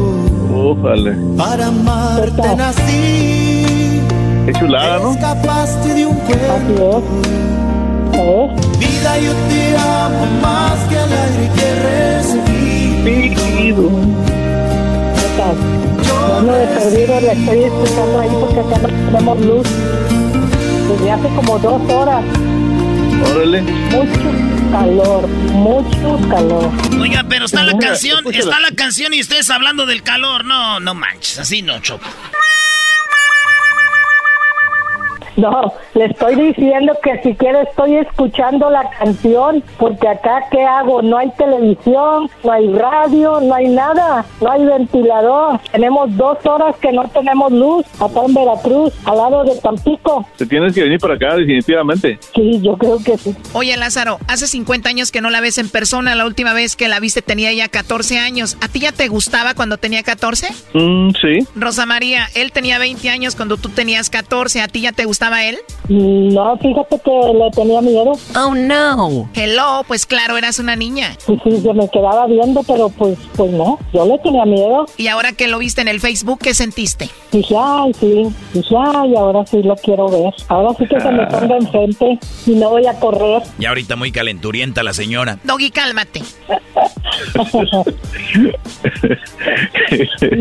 [0.54, 1.16] Ojalá.
[1.38, 4.02] Para amarte nací.
[4.46, 5.12] Qué chulada, ¿no?
[5.14, 7.02] Escapaste de un cuento.
[8.78, 13.34] Vida, yo te amo más que al aire que recibí.
[16.04, 19.68] Yo no he perdido, la estoy escuchando ahí porque acá no tenemos luz.
[20.90, 22.22] Desde hace como dos horas.
[23.34, 23.62] Órale.
[23.62, 26.72] Mucho calor, mucho calor.
[27.00, 30.46] Oiga, pero está la canción, está la canción y ustedes hablando del calor.
[30.46, 32.06] No, no manches, así no, Choco.
[35.40, 41.02] No, le estoy diciendo que si quiere estoy escuchando la canción, porque acá ¿qué hago?
[41.02, 45.62] No hay televisión, no hay radio, no hay nada, no hay ventilador.
[45.72, 50.28] Tenemos dos horas que no tenemos luz acá en Veracruz, al lado de Tampico.
[50.38, 52.20] Te tienes que venir para acá, definitivamente.
[52.36, 53.34] Sí, yo creo que sí.
[53.54, 56.16] Oye, Lázaro, hace 50 años que no la ves en persona.
[56.16, 58.58] La última vez que la viste tenía ya 14 años.
[58.60, 60.50] ¿A ti ya te gustaba cuando tenía 14?
[60.74, 61.48] Mm, sí.
[61.56, 64.62] Rosa María, él tenía 20 años cuando tú tenías 14.
[64.62, 65.58] ¿A ti ya te gustaba él?
[65.88, 68.12] No, fíjate que le tenía miedo.
[68.36, 69.30] Oh, no.
[69.34, 71.16] Hello, pues claro, eras una niña.
[71.26, 74.86] Sí, sí, yo me quedaba viendo, pero pues, pues no, yo le tenía miedo.
[74.98, 77.10] Y ahora que lo viste en el Facebook, ¿qué sentiste?
[77.32, 80.34] Dije, ay, sí, dije, ay, ahora sí lo quiero ver.
[80.48, 83.44] Ahora sí que se me ponga enfrente y no voy a correr.
[83.58, 85.40] Y ahorita muy calenturienta la señora.
[85.44, 86.22] Doggy, cálmate.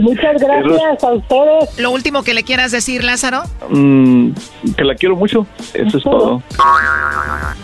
[0.03, 1.79] Muchas gracias a ustedes.
[1.79, 3.43] Lo último que le quieras decir, Lázaro.
[3.69, 4.33] Mm,
[4.79, 5.45] que la quiero mucho.
[5.75, 6.41] Eso es todo.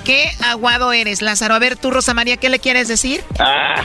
[0.04, 1.54] Qué aguado eres, Lázaro.
[1.54, 3.22] A ver, tú, Rosa María, ¿qué le quieres decir?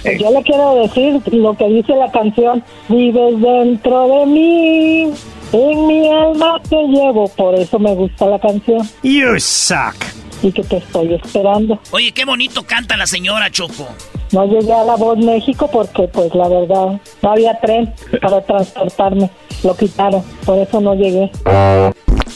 [0.01, 2.63] Pues yo le quiero decir lo que dice la canción.
[2.89, 5.13] Vives dentro de mí.
[5.51, 8.87] En mi alma te llevo, por eso me gusta la canción.
[9.03, 9.95] You suck.
[10.41, 11.79] Y que te estoy esperando.
[11.91, 13.87] Oye, qué bonito canta la señora Choco.
[14.31, 19.29] No llegué a La Voz México porque, pues, la verdad, no había tren para transportarme.
[19.63, 21.31] Lo quitaron, por eso no llegué.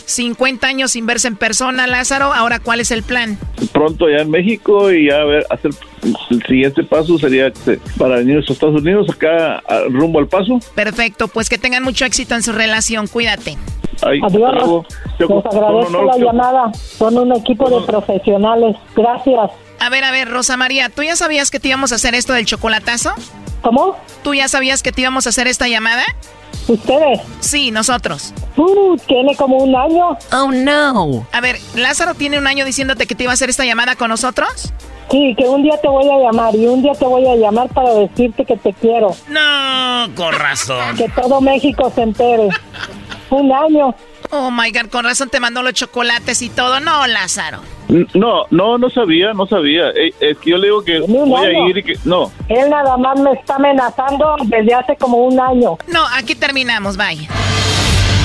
[0.05, 2.33] 50 años sin verse en persona, Lázaro.
[2.33, 3.37] Ahora, ¿cuál es el plan?
[3.71, 5.71] Pronto ya en México y ya a ver, hacer
[6.03, 10.59] el siguiente paso sería este, para venir a los Estados Unidos, acá rumbo al paso.
[10.75, 13.07] Perfecto, pues que tengan mucho éxito en su relación.
[13.07, 13.57] Cuídate.
[14.01, 14.85] Adiós.
[15.19, 16.25] Choco, Les agradezco no, no, la Choco.
[16.25, 16.73] llamada.
[16.73, 18.75] Son un equipo de profesionales.
[18.95, 19.51] Gracias.
[19.79, 22.33] A ver, a ver, Rosa María, ¿tú ya sabías que te íbamos a hacer esto
[22.33, 23.13] del chocolatazo?
[23.61, 23.97] ¿Cómo?
[24.23, 26.03] ¿Tú ya sabías que te íbamos a hacer esta llamada?
[26.67, 27.19] ¿Ustedes?
[27.39, 28.33] Sí, nosotros.
[28.55, 30.17] Uh, tiene como un año.
[30.31, 31.27] Oh, no.
[31.31, 34.09] A ver, ¿Lázaro tiene un año diciéndote que te iba a hacer esta llamada con
[34.09, 34.73] nosotros?
[35.11, 37.67] Sí, que un día te voy a llamar y un día te voy a llamar
[37.69, 39.15] para decirte que te quiero.
[39.29, 40.95] No, con razón.
[40.97, 42.49] Que todo México se entere.
[43.29, 43.93] Un año.
[44.35, 46.79] Oh my god, con razón te mandó los chocolates y todo.
[46.79, 47.59] No, Lázaro.
[48.15, 49.89] No, no, no sabía, no sabía.
[49.89, 51.93] Eh, Es que yo le digo que voy a ir y que...
[52.03, 55.77] No, Él nada más me está amenazando desde hace como un año.
[55.87, 57.27] No, aquí terminamos, bye.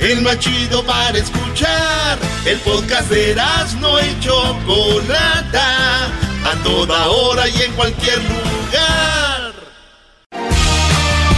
[0.00, 2.18] El más chido para escuchar.
[2.44, 3.34] El podcast de
[3.80, 6.06] no y Chocolata.
[6.44, 9.52] A toda hora y en cualquier lugar.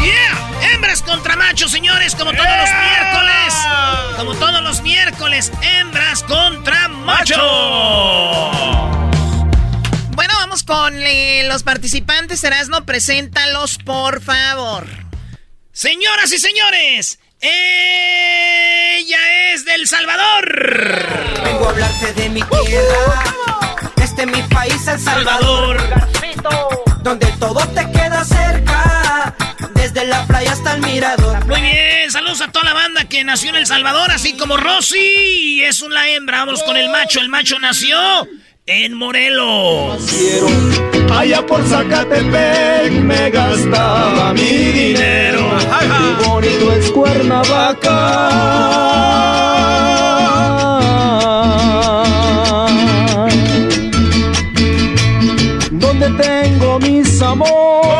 [0.04, 0.72] ¡Yeah!
[0.72, 3.54] Hembras contra machos, señores, como todos los miércoles.
[4.16, 7.38] Como todos los miércoles, hembras contra machos.
[10.10, 12.44] Bueno, vamos con eh, los participantes.
[12.44, 14.86] Erasno, preséntalos, por favor.
[15.72, 19.18] Señoras y señores, ella
[19.52, 20.44] es del Salvador.
[21.44, 23.24] Vengo a hablarte de mi tierra,
[24.02, 25.78] este mi país, El Salvador,
[27.02, 29.34] donde todo te queda cerca,
[29.74, 31.46] desde la playa hasta el mirador.
[31.46, 35.62] Muy bien, saludos a toda la banda que nació en El Salvador, así como Rosy.
[35.64, 37.20] Es una hembra, vamos con el macho.
[37.20, 37.96] El macho nació
[38.70, 40.00] en Morelos.
[41.12, 45.50] Allá por Zacatepec me gastaba mi dinero.
[45.80, 48.20] Qué bonito es Cuernavaca.
[55.72, 57.90] Donde tengo mis amores.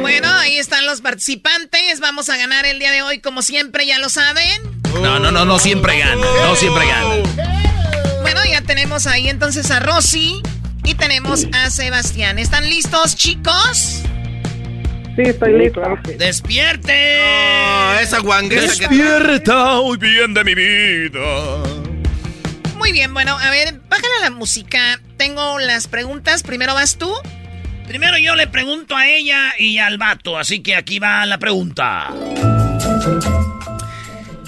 [0.00, 2.00] Bueno, ahí están los participantes.
[2.00, 4.65] Vamos a ganar el día de hoy, como siempre, ya lo saben.
[4.94, 6.26] No, no, no, no siempre gana.
[6.44, 7.16] No siempre gana.
[8.22, 10.40] Bueno, ya tenemos ahí entonces a Rosy
[10.84, 12.38] y tenemos a Sebastián.
[12.38, 14.02] ¿Están listos, chicos?
[15.16, 15.80] Sí, estoy listo.
[16.18, 18.02] ¡Despierte!
[18.02, 21.58] esa guanguesa Despierta muy bien de mi vida.
[22.76, 25.00] Muy bien, bueno, a ver, bájale la música.
[25.16, 26.42] Tengo las preguntas.
[26.42, 27.12] Primero vas tú.
[27.88, 32.12] Primero yo le pregunto a ella y al vato, así que aquí va la pregunta.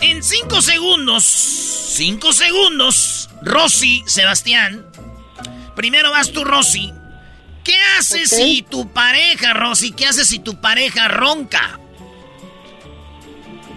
[0.00, 4.86] En cinco segundos, cinco segundos, Rosy, Sebastián.
[5.74, 6.92] Primero vas tú, Rosy.
[7.64, 11.80] ¿Qué haces si tu pareja, Rosy, qué haces si tu pareja ronca?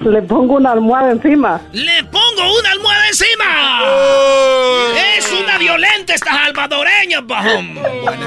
[0.03, 1.61] Le pongo una almohada encima.
[1.73, 3.81] ¡Le pongo una almohada encima!
[5.17, 7.77] ¡Es una violenta esta salvadoreña, bajón!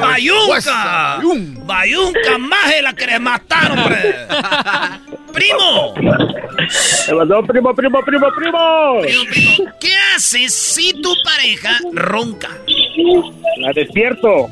[0.01, 1.21] ¡Bayunca!
[1.67, 4.15] ¡Bayunca, maje, la que le mataron, hombre!
[5.33, 5.95] ¡Primo!
[7.49, 8.31] primo, primo, primo, primo.
[8.37, 12.51] Primo, primo, ¿qué haces si tu pareja ronca?
[13.59, 14.49] La despierto.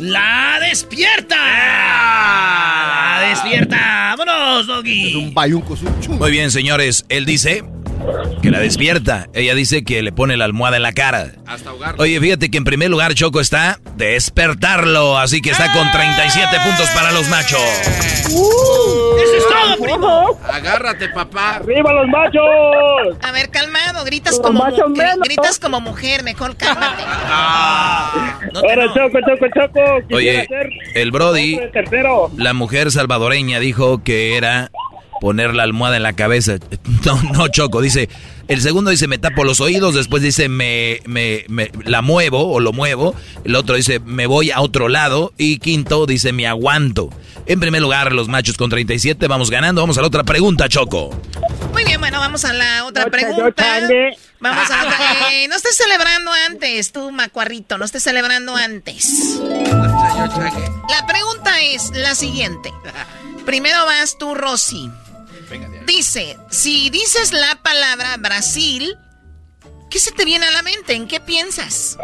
[0.00, 1.36] ¡La despierta!
[1.36, 4.14] ¡La despierta!
[4.16, 5.14] ¡Vámonos, Doggy!
[5.14, 5.76] Un bayunco,
[6.08, 7.04] Muy bien, señores.
[7.10, 7.62] Él dice
[8.42, 9.28] que la despierta.
[9.34, 11.32] Ella dice que le pone la almohada en la cara.
[11.46, 12.02] Hasta ahogarlo.
[12.02, 16.88] Oye, fíjate que en primer lugar Choco está despertarlo, así que está con 37 puntos
[16.90, 17.60] para los machos.
[18.26, 20.40] ¡Eso es todo, primo!
[20.50, 21.56] Agárrate, papá.
[21.56, 23.18] ¡Arriba los machos!
[23.22, 25.18] A ver, calmado, gritas Los como, machos mu- menos.
[25.24, 27.02] gritas como mujer, mejor cálmate.
[28.52, 28.94] No te Ahora, no.
[28.94, 30.14] Choco, Choco, Choco.
[30.16, 30.46] Oye,
[30.94, 32.30] el Brody, el tercero.
[32.36, 34.70] la mujer salvadoreña dijo que era
[35.20, 36.56] poner la almohada en la cabeza.
[37.04, 38.08] No, no, Choco, dice,
[38.48, 42.60] el segundo dice me tapo los oídos, después dice me, me, me- la muevo o
[42.60, 43.14] lo muevo,
[43.44, 47.08] el otro dice me voy a otro lado y quinto dice me aguanto.
[47.46, 49.80] En primer lugar, los machos con 37 vamos ganando.
[49.80, 51.10] Vamos a la otra pregunta, Choco.
[51.72, 53.52] Muy bien, bueno, vamos a la otra pregunta.
[53.56, 54.10] changue.
[54.40, 55.32] Vamos a otra.
[55.32, 59.38] Eh, no estés celebrando antes, tú, macuarrito, no estés celebrando antes.
[60.88, 62.72] La pregunta es la siguiente.
[63.46, 64.90] Primero vas tú, Rosy.
[65.86, 68.96] Dice, si dices la palabra Brasil,
[69.90, 70.94] ¿qué se te viene a la mente?
[70.94, 71.98] ¿En qué piensas?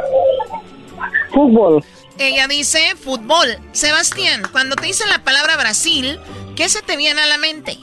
[1.32, 1.84] Fútbol.
[2.18, 3.58] Ella dice fútbol.
[3.72, 6.18] Sebastián, cuando te dicen la palabra Brasil,
[6.56, 7.78] ¿qué se te viene a la mente?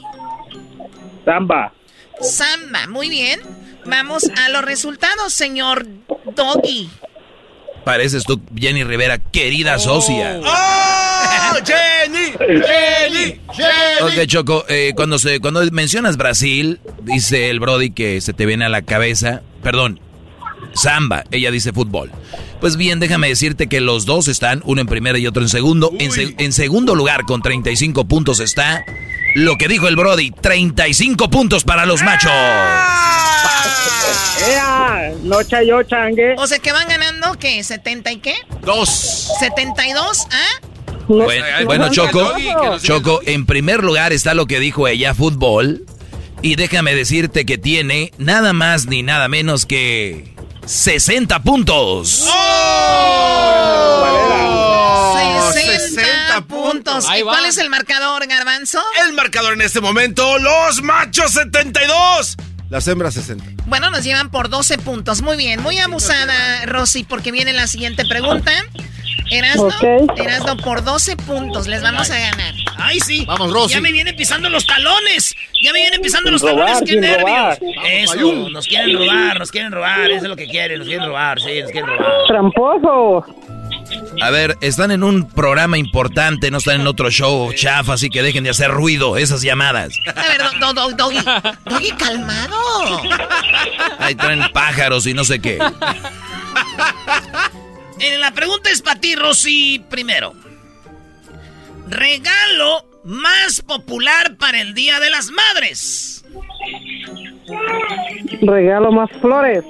[1.24, 1.72] Samba.
[2.20, 3.40] Samba, muy bien.
[3.86, 5.86] Vamos a los resultados, señor
[6.34, 6.90] Doggy.
[7.84, 10.40] Pareces tú, Jenny Rivera, querida socia.
[10.42, 12.32] ¡Oh, Jenny!
[12.38, 13.40] ¡Jenny!
[13.52, 14.00] ¡Jenny!
[14.02, 18.64] Ok, Choco, eh, cuando, se, cuando mencionas Brasil, dice el Brody que se te viene
[18.64, 20.00] a la cabeza, perdón,
[20.72, 22.10] samba, ella dice fútbol.
[22.64, 25.92] Pues bien, déjame decirte que los dos están, uno en primera y otro en segundo.
[25.98, 28.86] En, se- en segundo lugar, con 35 puntos está
[29.34, 32.32] lo que dijo el Brody, 35 puntos para los machos.
[34.48, 35.12] ¡Ea!
[35.24, 36.36] Noche yo, changue.
[36.38, 37.60] O sea que van ganando, ¿qué?
[37.60, 38.34] ¿70 y qué?
[38.62, 39.28] Dos.
[39.42, 40.26] ¿72?
[40.30, 40.66] ¿Ah?
[41.06, 42.32] Bueno, bueno, Choco,
[42.82, 45.84] Choco, en primer lugar está lo que dijo ella, fútbol.
[46.40, 50.33] Y déjame decirte que tiene nada más ni nada menos que
[50.66, 52.26] 60 puntos.
[52.28, 53.14] ¡Oh!
[55.52, 57.06] 60, puntos.
[57.08, 58.82] Ahí ¿Y cuál es el marcador, Garbanzo?
[59.06, 62.36] El marcador en este momento, los machos 72.
[62.70, 63.44] Las hembras 60.
[63.66, 65.22] Bueno, nos llevan por 12 puntos.
[65.22, 68.52] Muy bien, muy abusada, Rosy, porque viene la siguiente pregunta.
[69.34, 70.18] Erasno, Ok.
[70.18, 72.54] Erasno, por 12 puntos les vamos a ganar.
[72.76, 73.24] ¡Ay, sí!
[73.26, 73.74] Vamos, Rosy.
[73.74, 75.34] Ya me vienen pisando los talones.
[75.62, 76.88] Ya me vienen pisando los robar, talones.
[76.90, 77.58] ¡Qué nervios!
[77.84, 80.10] Eso, nos quieren robar, nos quieren robar.
[80.10, 81.40] Eso es lo que quieren, nos quieren robar.
[81.40, 82.12] Sí, nos quieren robar.
[82.28, 83.26] Tramposo.
[84.22, 88.22] A ver, están en un programa importante, no están en otro show chafa, así que
[88.22, 89.94] dejen de hacer ruido esas llamadas.
[90.14, 91.18] A ver, do, do- do- Doggy,
[91.64, 93.02] Doggy, calmado.
[93.98, 95.58] Ahí traen pájaros y no sé qué.
[98.00, 100.34] Eh, la pregunta es para ti, Rosy, primero.
[101.88, 106.24] Regalo más popular para el Día de las Madres.
[108.40, 109.64] Regalo más flores.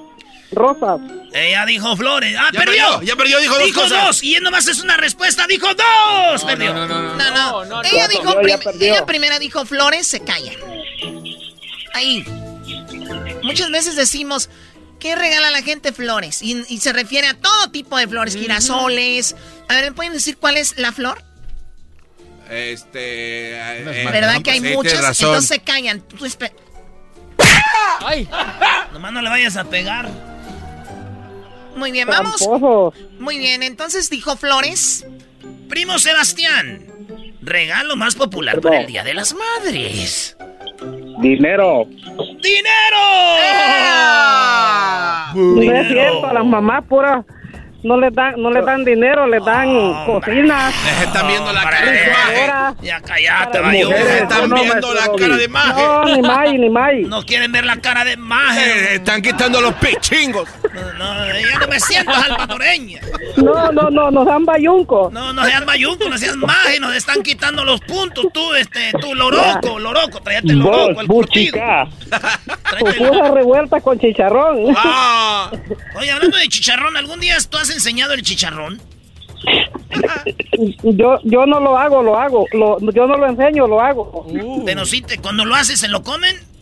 [0.53, 1.01] Rosas.
[1.33, 2.37] Ella dijo flores.
[2.39, 2.85] ¡Ah, Ya perdió!
[2.85, 4.07] perdió, ya perdió, dijo dos Dijo cosas.
[4.07, 4.23] dos.
[4.23, 5.47] Y él nomás es una respuesta.
[5.49, 6.45] Dijo dos.
[6.45, 6.73] perdió.
[6.73, 7.31] No, no, no, no.
[7.35, 7.83] No, no.
[7.83, 10.55] ella, dijo prim- ella primera dijo flores, se callan.
[11.93, 12.25] Ahí.
[13.43, 14.49] Muchas veces decimos,
[15.05, 16.40] qué regala la gente flores?
[16.43, 19.36] Y, se refiere a todo tipo de flores, girasoles.
[19.68, 21.22] A ver, ¿me pueden decir cuál es la flor?
[22.51, 23.52] Este.
[23.52, 25.20] Eh, ¿Verdad que hay muchas?
[25.20, 26.01] Entonces se callan.
[26.01, 26.16] Tú
[28.01, 28.26] ¡Ay!
[28.94, 30.09] Nomás no le vayas a pegar.
[31.76, 32.43] Muy bien, vamos.
[33.18, 35.05] Muy bien, entonces dijo Flores.
[35.68, 36.86] Primo Sebastián,
[37.43, 40.35] regalo más popular para el Día de las Madres.
[41.20, 41.85] Dinero.
[42.43, 43.05] ¡Dinero!
[45.35, 47.24] No es cierto, las mamás puras
[47.85, 49.69] no les dan, no les dan dinero, les dan
[50.06, 50.74] cocinas.
[51.02, 52.77] están viendo la cara de maje.
[52.82, 53.59] Ya cállate,
[54.23, 55.82] Están viendo la cara de maje.
[55.82, 56.93] No, ni más, ni más.
[57.06, 58.94] No quieren ver la cara de maje.
[58.94, 60.48] están quitando los pichingos.
[60.75, 63.01] No, ya no me siento salvadoreña.
[63.37, 65.11] No, no, no, nos dan bayunco.
[65.13, 68.27] No, no sean bayunco, no sean maje, nos están quitando los puntos.
[68.33, 71.61] Tú, este, tú, loroco, loroco, tráete loroco, el curtido.
[72.79, 74.75] Pupusa revuelta con chicharrón.
[74.77, 75.51] Ah.
[75.97, 78.81] Oye, hablando de chicharrón, ¿algún día tú has enseñado el chicharrón?
[80.83, 82.47] yo, yo no lo hago, lo hago.
[82.53, 84.25] yo no lo enseño, lo hago.
[84.27, 84.65] Uh.
[84.65, 86.53] Pero sí, te, cuando lo haces, ¿se lo comen?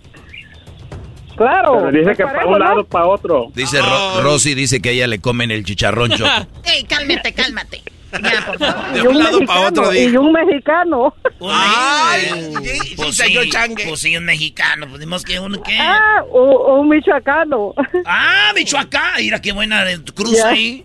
[1.36, 1.78] Claro.
[1.78, 3.50] Pero dice que para un lado, para otro.
[3.54, 3.80] Dice
[4.22, 6.30] Rosy, dice que a ella le comen el chicharrón choco.
[6.64, 7.82] Ey, cálmate, cálmate.
[8.12, 8.92] Ya, por favor.
[8.92, 9.94] De un, lado para otro.
[9.94, 11.14] Y un mexicano.
[11.40, 12.52] Ay,
[12.96, 13.36] pues, sí,
[13.86, 14.86] pues sí, un mexicano.
[14.88, 15.78] Pues que un qué.
[15.78, 17.74] Ah, un, michoacano.
[18.04, 19.14] Ah, Michoacán.
[19.16, 19.84] Mira qué buena
[20.14, 20.84] cruz ahí.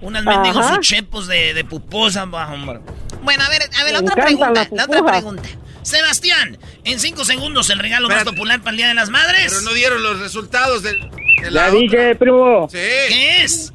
[0.00, 2.26] Unas mendigos chepos de, de puposa.
[2.26, 4.68] Bueno, a ver, a ver, la otra pregunta.
[4.70, 5.48] La, otra pregunta.
[5.86, 9.46] Sebastián, en cinco segundos el regalo más popular para el Día de las Madres.
[9.50, 10.98] Pero no dieron los resultados del.
[11.42, 12.68] De la ya dije, primo.
[12.68, 12.78] Sí.
[13.08, 13.72] ¿Qué es?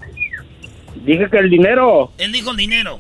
[1.06, 2.12] Dije que el dinero.
[2.18, 3.00] Él dijo el dinero.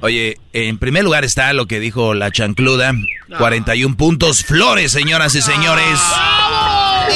[0.00, 2.92] Oye, en primer lugar está lo que dijo la chancluda.
[3.38, 4.42] 41 puntos.
[4.42, 6.00] Flores, señoras y señores.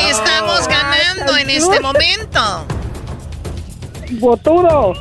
[0.09, 2.66] Estamos ganando en este momento.
[4.12, 4.93] Botudo.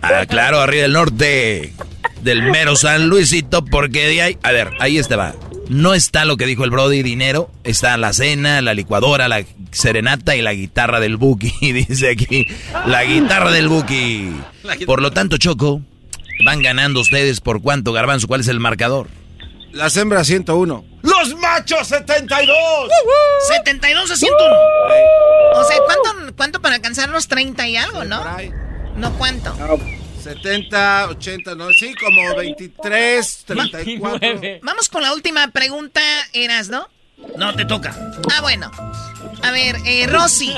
[0.00, 1.74] Ah, claro, arriba del norte.
[2.22, 4.38] Del mero San Luisito, porque de ahí.
[4.42, 5.34] A ver, ahí estaba.
[5.68, 7.50] No está lo que dijo el Brody, dinero.
[7.64, 11.52] Está la cena, la licuadora, la serenata y la guitarra del Buki.
[11.72, 12.46] Dice aquí,
[12.86, 14.32] la guitarra del Buki.
[14.86, 15.82] Por lo tanto, Choco,
[16.44, 18.28] van ganando ustedes por cuánto, Garbanzo.
[18.28, 19.08] ¿Cuál es el marcador?
[19.72, 20.84] Las hembras 101.
[21.02, 22.56] Los machos 72.
[23.48, 24.54] 72 a 101.
[25.54, 28.22] O sea, ¿cuánto, ¿cuánto para alcanzar los 30 y algo, no?
[28.96, 29.56] No, ¿cuánto?
[30.22, 34.40] 70, 80, no, sí, como 23, 34.
[34.62, 36.00] Vamos con la última pregunta,
[36.32, 36.88] Eras, ¿no?
[37.36, 37.94] No, te toca.
[38.32, 38.70] Ah, bueno.
[39.42, 40.54] A ver, eh, Rosy.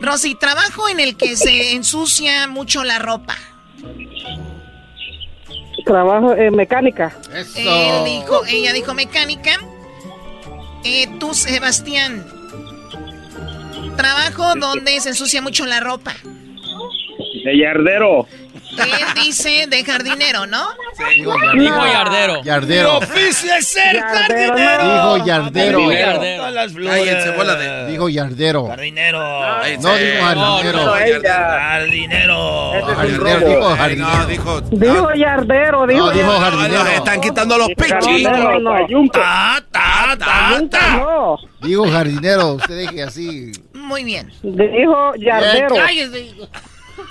[0.00, 3.36] Rosy, trabajo en el que se ensucia mucho la ropa.
[5.84, 7.14] Trabajo en mecánica.
[7.34, 8.04] Eso.
[8.04, 9.58] dijo, ella dijo mecánica.
[10.82, 12.26] Eh, tú, Sebastián.
[13.96, 16.14] Trabajo donde se ensucia mucho la ropa.
[17.42, 18.26] De yardero.
[18.78, 20.68] Él dice de jardinero, ¿no?
[20.96, 21.20] Sí,
[21.58, 22.42] dijo yardero.
[22.42, 22.98] Yardero.
[22.98, 24.84] oficio es ser jardinero.
[24.84, 25.78] Dijo yardero.
[25.78, 26.50] Dijo yardero.
[26.50, 27.88] Las flores.
[27.88, 28.66] Dijo yardero.
[28.66, 29.18] Jardinero.
[29.80, 30.84] No, dijo jardinero.
[31.64, 32.72] Jardinero.
[32.94, 33.48] Jardinero.
[33.48, 34.26] Dijo jardinero.
[34.26, 35.86] Dijo, dijo yardero.
[35.86, 36.86] Dijo, no, dijo jardinero.
[36.86, 38.28] Están quitando los pichis.
[39.12, 41.36] Ta, ta, ta, ta.
[41.62, 42.54] Dijo jardinero.
[42.54, 43.52] Usted dije así.
[43.72, 44.32] Muy bien.
[44.42, 45.74] Dijo yardero.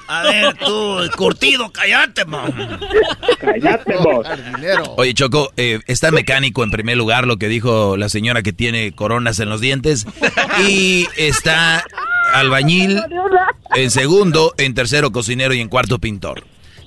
[0.08, 2.80] A ver, tú, curtido, cállate, man.
[3.40, 4.28] Cállate, vos.
[4.98, 8.92] Oye, Choco, eh, está mecánico en primer lugar, lo que dijo la señora que tiene
[8.94, 10.06] coronas en los dientes.
[10.68, 11.84] Y está
[12.34, 13.02] albañil
[13.76, 16.44] en segundo, en tercero cocinero y en cuarto pintor.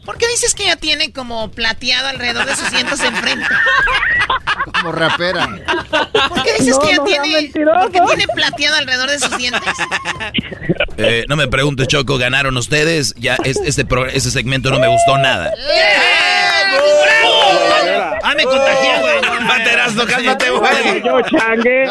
[0.07, 3.47] ¿Por qué dices que ella tiene como plateado alrededor de sus dientes enfrente?
[4.73, 5.49] Como rapera.
[6.28, 9.62] ¿Por qué dices que ella tiene, ¿por qué tiene plateado alrededor de sus dientes?
[10.97, 13.15] Eh, no me preguntes, Choco, ganaron ustedes.
[13.16, 15.53] Ya este, este segmento no me gustó nada.
[15.53, 16.16] ¡Eh!
[16.73, 18.19] ¡Bravo!
[18.23, 19.20] Ah, me contagié, güey.
[19.95, 21.03] No, cálmate, güey.
[21.03, 21.87] Yo, changue.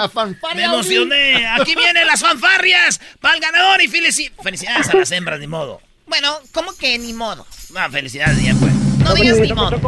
[0.56, 1.48] Me emocioné.
[1.48, 5.82] Aquí vienen las fanfarrias para el ganador y felicidades a las hembras, ni modo.
[6.07, 7.45] Bueno, ¿cómo que ni modo?
[7.73, 8.73] No, felicidades, ya pues.
[8.99, 9.80] No digas ni modo.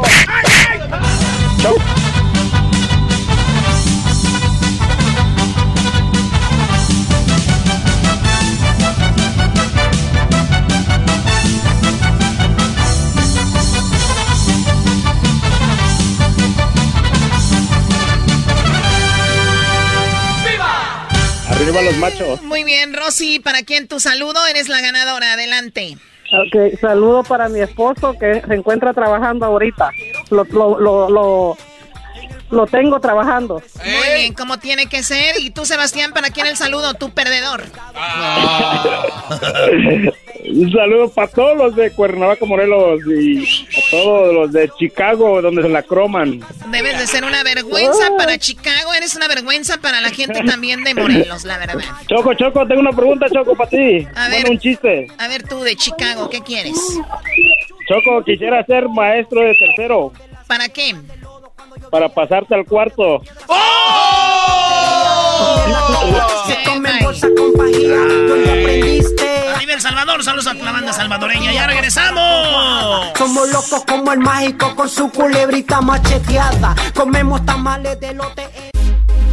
[21.68, 22.42] Arriba los machos.
[22.44, 24.40] Muy bien, Rosy, ¿para quién tu saludo?
[24.48, 25.98] Eres la ganadora, adelante.
[26.32, 29.92] Ok, saludo para mi esposo que se encuentra trabajando ahorita.
[30.30, 31.58] Lo, lo, lo, lo
[32.72, 33.62] tengo trabajando.
[33.84, 35.36] Muy bien, como tiene que ser.
[35.40, 36.94] Y tú, Sebastián, ¿para quién el saludo?
[36.94, 37.64] Tu perdedor.
[40.50, 45.62] Un saludo para todos los de Cuernavaca, Morelos y a todos los de Chicago, donde
[45.62, 46.40] se la croman.
[46.72, 50.94] Debes de ser una vergüenza para Chicago, eres una vergüenza para la gente también de
[50.94, 51.84] Morelos, la verdad.
[52.08, 54.08] Choco, Choco, tengo una pregunta, Choco, para ti.
[54.16, 55.08] A ver, un chiste.
[55.18, 56.78] A ver, tú de Chicago, ¿qué quieres?
[57.88, 60.14] Choco, quisiera ser maestro de tercero.
[60.48, 60.96] ¿Para qué?
[61.92, 63.22] Para pasarte al cuarto.
[63.48, 63.58] ¡Oh!
[66.48, 67.96] Se come bolsa con pajilla,
[68.28, 69.50] ¿dónde aprendiste?
[69.56, 71.52] Arriba El Salvador, saludos a la banda salvadoreña.
[71.54, 73.12] ¡Ya regresamos!
[73.18, 76.76] Somos locos como el mágico con su culebrita macheteada.
[76.94, 78.48] Comemos tamales de lote.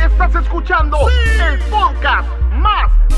[0.05, 0.99] Estás escuchando
[1.49, 2.91] el podcast más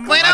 [0.00, 0.28] Bueno,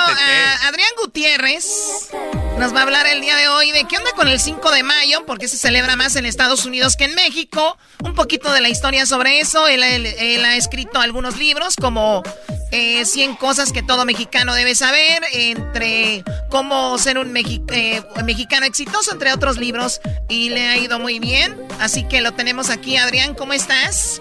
[0.62, 2.10] Adrián Gutiérrez
[2.58, 4.82] nos va a hablar el día de hoy de qué onda con el 5 de
[4.82, 7.78] mayo, porque se celebra más en Estados Unidos que en México.
[8.02, 9.68] Un poquito de la historia sobre eso.
[9.68, 12.24] Él, ha escrito algunos libros como
[12.74, 19.12] 100 eh, cosas que todo mexicano debe saber, entre cómo ser un eh, mexicano exitoso,
[19.12, 21.54] entre otros libros, y le ha ido muy bien.
[21.80, 24.20] Así que lo tenemos aquí, Adrián, ¿cómo estás?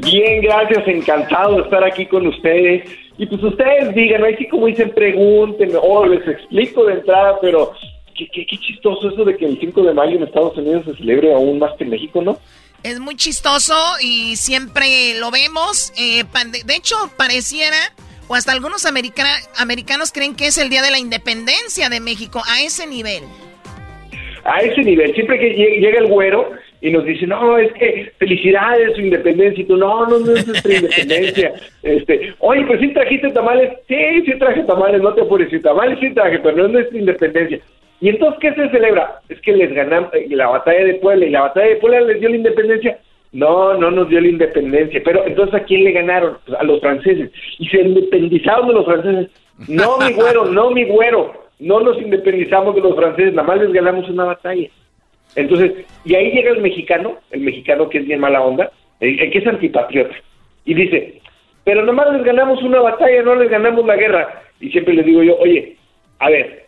[0.00, 2.90] Bien, gracias, encantado de estar aquí con ustedes.
[3.16, 7.72] Y pues ustedes digan, así como dicen, pregunten, o les explico de entrada, pero
[8.14, 10.96] qué, qué, qué chistoso eso de que el 5 de mayo en Estados Unidos se
[10.96, 12.38] celebre aún más que en México, ¿no?
[12.82, 15.92] Es muy chistoso y siempre lo vemos.
[15.98, 16.24] Eh,
[16.64, 17.76] de hecho, pareciera,
[18.28, 22.62] o hasta algunos americanos creen que es el Día de la Independencia de México, a
[22.62, 23.22] ese nivel.
[24.44, 25.14] A ese nivel.
[25.14, 26.50] Siempre que llega el güero
[26.80, 29.62] y nos dice, no, es que felicidades su independencia.
[29.62, 31.52] Y tú, no, no, no es nuestra independencia.
[31.82, 33.72] este, Oye, pues sí trajiste tamales.
[33.86, 35.50] Sí, sí traje tamales, no te apures.
[35.50, 37.60] Si tamales sí traje, pero no es nuestra independencia.
[38.00, 39.20] ¿Y entonces qué se celebra?
[39.28, 42.20] Es que les ganamos eh, la batalla de Puebla y la batalla de Puebla les
[42.20, 42.98] dio la independencia.
[43.32, 45.00] No, no nos dio la independencia.
[45.04, 46.38] Pero entonces ¿a quién le ganaron?
[46.46, 47.30] Pues a los franceses.
[47.58, 49.30] Y se independizaron de los franceses.
[49.68, 51.50] No, mi güero, no, mi güero.
[51.58, 54.68] No nos independizamos de los franceses, nada más les ganamos una batalla.
[55.36, 55.72] Entonces,
[56.04, 59.46] y ahí llega el mexicano, el mexicano que es bien mala onda, el, que es
[59.46, 60.14] antipatriota,
[60.64, 61.20] y dice,
[61.64, 64.42] pero nada más les ganamos una batalla, no les ganamos la guerra.
[64.60, 65.76] Y siempre les digo yo, oye,
[66.18, 66.59] a ver,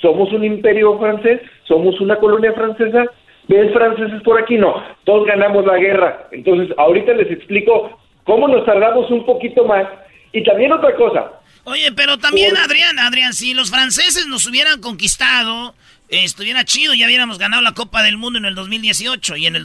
[0.00, 3.04] somos un imperio francés, somos una colonia francesa,
[3.48, 4.56] ¿ves franceses por aquí?
[4.56, 4.74] No,
[5.04, 6.28] todos ganamos la guerra.
[6.32, 9.86] Entonces, ahorita les explico cómo nos tardamos un poquito más.
[10.32, 11.32] Y también otra cosa.
[11.64, 15.74] Oye, pero también, Adrián, Adrián, si los franceses nos hubieran conquistado,
[16.08, 19.64] estuviera chido, ya hubiéramos ganado la Copa del Mundo en el 2018 y en el,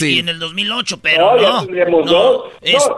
[0.00, 1.36] y en el 2008, pero
[2.04, 2.44] no.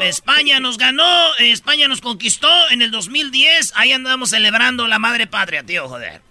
[0.01, 5.63] España nos ganó, España nos conquistó en el 2010, ahí andamos celebrando la madre patria,
[5.63, 6.30] tío, joder.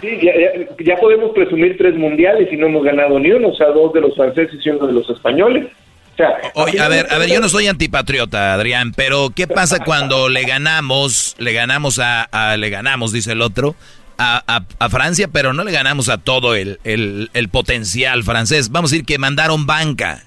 [0.00, 0.20] Sí,
[0.84, 4.00] ya, podemos presumir tres mundiales y no hemos ganado ni uno, o sea, dos de
[4.00, 5.68] los franceses y uno de los españoles.
[6.54, 10.42] Oye, a ver, a ver, yo no soy antipatriota, Adrián, pero ¿qué pasa cuando le
[10.42, 13.74] ganamos, le ganamos a, le ganamos, dice el otro,
[14.18, 18.70] a, a, Francia, pero no le ganamos a todo el, el, el potencial francés?
[18.70, 20.24] Vamos a decir que mandaron banca.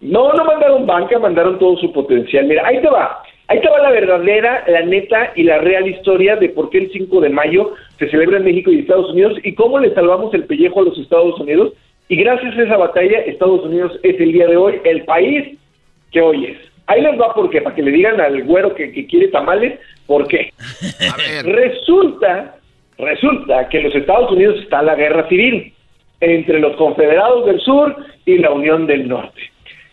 [0.00, 2.46] No, no mandaron banca, mandaron todo su potencial.
[2.46, 3.22] Mira, ahí te va.
[3.48, 7.20] Ahí estaba la verdadera, la neta y la real historia de por qué el 5
[7.20, 10.80] de mayo se celebra en México y Estados Unidos y cómo le salvamos el pellejo
[10.80, 11.72] a los Estados Unidos.
[12.08, 15.56] Y gracias a esa batalla, Estados Unidos es el día de hoy el país
[16.10, 16.58] que hoy es.
[16.88, 20.26] Ahí les va por qué, para que le digan al güero que, quiere tamales, ¿por
[20.28, 20.52] qué?
[21.44, 22.56] Resulta,
[22.98, 25.72] resulta que en los Estados Unidos está la guerra civil
[26.20, 27.94] entre los confederados del sur
[28.24, 29.40] y la Unión del Norte.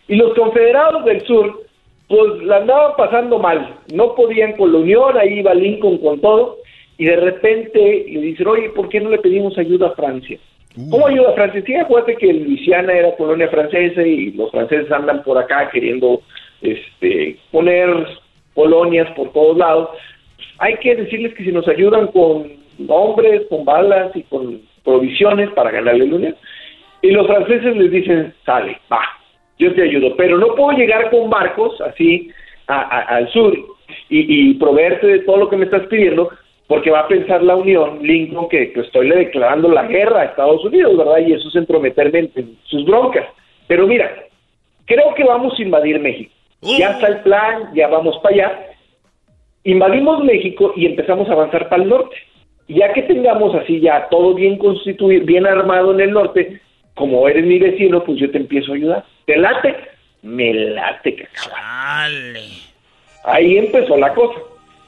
[0.08, 1.64] Y los confederados del sur
[2.08, 6.58] pues la andaban pasando mal, no podían con la Unión, ahí iba Lincoln con todo,
[6.98, 10.38] y de repente le dicen, oye, ¿por qué no le pedimos ayuda a Francia?
[10.76, 10.90] Uh.
[10.90, 11.62] ¿Cómo ayuda a Francia?
[11.64, 16.20] Sí, acuérdate que Luisiana era colonia francesa y los franceses andan por acá queriendo
[16.62, 18.06] este, poner
[18.54, 19.90] colonias por todos lados.
[20.58, 22.52] Hay que decirles que si nos ayudan con
[22.88, 26.36] hombres, con balas y con provisiones para ganarle el Unión.
[27.02, 29.02] Y los franceses les dicen, sale, va,
[29.58, 32.30] yo te ayudo, pero no puedo llegar con barcos así
[32.66, 33.56] al sur
[34.08, 36.30] y, y proveerte de todo lo que me estás pidiendo,
[36.66, 40.64] porque va a pensar la Unión, Lincoln, que, estoy le declarando la guerra a Estados
[40.64, 41.18] Unidos, ¿verdad?
[41.18, 43.26] Y eso es entrometerme en, sus broncas.
[43.66, 44.10] Pero mira,
[44.86, 46.32] creo que vamos a invadir México.
[46.62, 48.66] Ya está el plan, ya vamos para allá.
[49.64, 52.16] Invadimos México y empezamos a avanzar para el norte.
[52.68, 56.60] Ya que tengamos así ya todo bien constituido, bien armado en el norte,
[56.94, 59.04] como eres mi vecino, pues yo te empiezo a ayudar.
[59.26, 59.74] ¿Te late?
[60.22, 61.52] Me late, cacao.
[63.24, 64.38] Ahí empezó la cosa.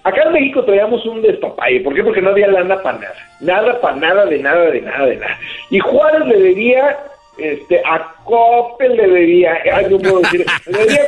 [0.04, 1.80] Acá en México traíamos un despapalle.
[1.80, 2.04] ¿Por qué?
[2.04, 3.14] Porque no había lana para nada.
[3.40, 5.38] Nada para nada, de nada, de nada, de nada.
[5.68, 6.96] Y Juárez le debía,
[7.38, 11.06] este, a Coppel le debía, ay, no puedo decir, le debía,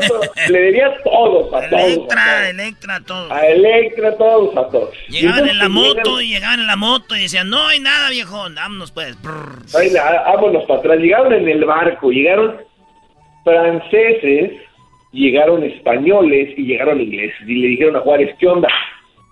[0.48, 1.82] le debía todos, a todos.
[1.82, 3.30] Electra, Electra, todos.
[3.30, 4.90] A Electra, todos, a todos.
[5.08, 8.44] Llegaban en la moto y llegaban en la moto y decían, no hay nada, viejo,
[8.54, 9.16] vámonos pues.
[9.22, 10.98] Vámonos para atrás.
[10.98, 12.56] Llegaron en el barco, llegaron
[13.44, 14.52] franceses
[15.12, 18.68] llegaron españoles y llegaron ingleses y le dijeron a Juárez, ¿qué onda?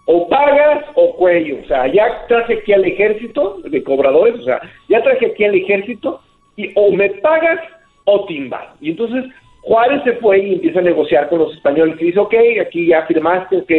[0.07, 1.59] O pagas o cuello.
[1.63, 5.55] O sea, ya traje aquí al ejército de cobradores, o sea, ya traje aquí al
[5.55, 6.21] ejército
[6.57, 7.61] y o me pagas
[8.05, 8.75] o timba.
[8.81, 9.25] Y entonces
[9.63, 13.05] Juárez se fue y empieza a negociar con los españoles y dice, ok, aquí ya
[13.07, 13.73] firmaste, ok,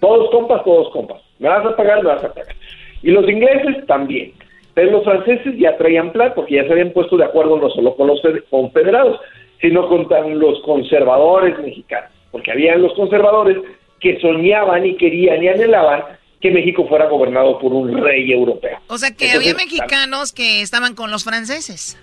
[0.00, 1.20] todos compas, todos compas.
[1.38, 2.54] Me vas a pagar, me vas a pagar.
[3.02, 4.32] Y los ingleses también.
[4.74, 7.94] Pero los franceses ya traían plan porque ya se habían puesto de acuerdo no solo
[7.94, 9.20] con los confederados,
[9.60, 10.06] sino con
[10.38, 13.58] los conservadores mexicanos, porque había los conservadores
[14.00, 16.02] que soñaban y querían y anhelaban
[16.42, 18.78] que México fuera gobernado por un rey europeo.
[18.88, 21.96] O sea que había mexicanos que estaban con los franceses.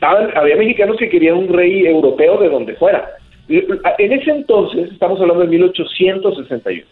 [0.00, 3.10] había mexicanos que querían un rey europeo de donde fuera.
[3.48, 6.86] En ese entonces, estamos hablando de 1861,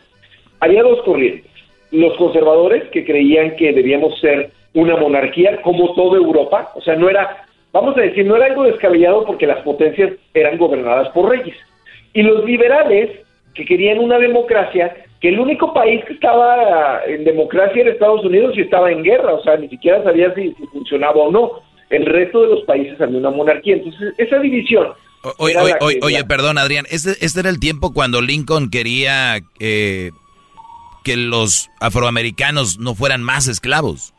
[0.60, 1.50] había dos corrientes.
[1.90, 7.08] Los conservadores que creían que debíamos ser una monarquía como toda Europa, o sea, no
[7.08, 11.56] era vamos a decir, no era algo descabellado porque las potencias eran gobernadas por reyes.
[12.12, 13.10] Y los liberales,
[13.54, 18.54] que querían una democracia, que el único país que estaba en democracia era Estados Unidos
[18.56, 21.52] y estaba en guerra, o sea, ni siquiera sabía si, funcionaba o no.
[21.90, 23.76] El resto de los países había una monarquía.
[23.76, 24.88] Entonces, esa división...
[25.38, 25.56] oye,
[26.02, 30.10] oye, perdón, Adrián, este, este, era el tiempo cuando Lincoln quería eh,
[31.04, 34.12] que los afroamericanos no fueran más esclavos.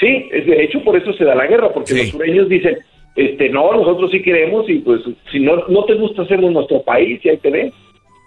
[0.00, 2.78] Sí, de hecho por eso se da la guerra, porque los sureños dicen,
[3.16, 7.20] este, no, nosotros sí queremos y pues si no, no te gusta hacemos nuestro país
[7.22, 7.74] y ahí te ves.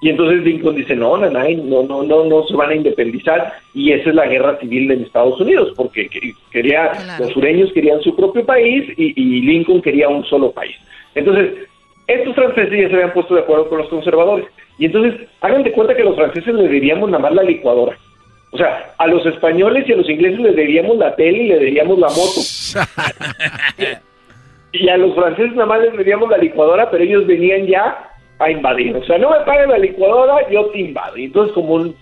[0.01, 3.91] Y entonces Lincoln dice, no, no, no, no, no, no se van a independizar y
[3.91, 6.09] esa es la guerra civil en Estados Unidos, porque
[6.51, 10.75] quería, los sureños querían su propio país y, y Lincoln quería un solo país.
[11.15, 11.67] Entonces,
[12.07, 14.45] estos franceses ya se habían puesto de acuerdo con los conservadores.
[14.77, 17.97] Y entonces, hagan de cuenta que los franceses les diríamos nada más la licuadora.
[18.51, 21.59] O sea, a los españoles y a los ingleses les debíamos la tele y les
[21.59, 22.41] debíamos la moto.
[24.71, 28.49] y a los franceses nada más les debíamos la licuadora, pero ellos venían ya a
[28.49, 28.95] invadir.
[28.95, 31.17] O sea, no me paguen la licuadora, yo te invado.
[31.17, 31.95] Y entonces como un,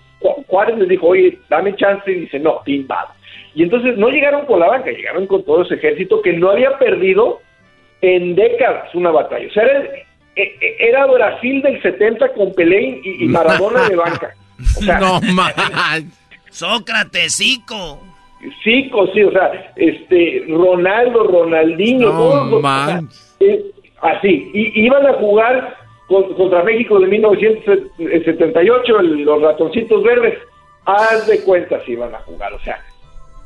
[0.46, 3.08] Juárez les dijo, oye, dame chance, y dice, no, te invado.
[3.54, 6.76] Y entonces no llegaron con la banca, llegaron con todo ese ejército que no había
[6.78, 7.40] perdido
[8.00, 9.46] en décadas una batalla.
[9.46, 9.82] O sea, era,
[10.36, 14.34] e, e, era Brasil del 70 con Pelé y, Maradona de banca.
[14.78, 15.54] O sea, no más.
[16.50, 18.00] Sócrates, Zico.
[18.62, 22.64] Zico, sí, o sea, este, Ronaldo, Ronaldinho, todos
[23.40, 23.64] eh,
[24.02, 30.38] así, y iban a jugar contra México de 1978, los ratoncitos verdes,
[30.84, 32.78] haz de cuenta si iban a jugar, o sea,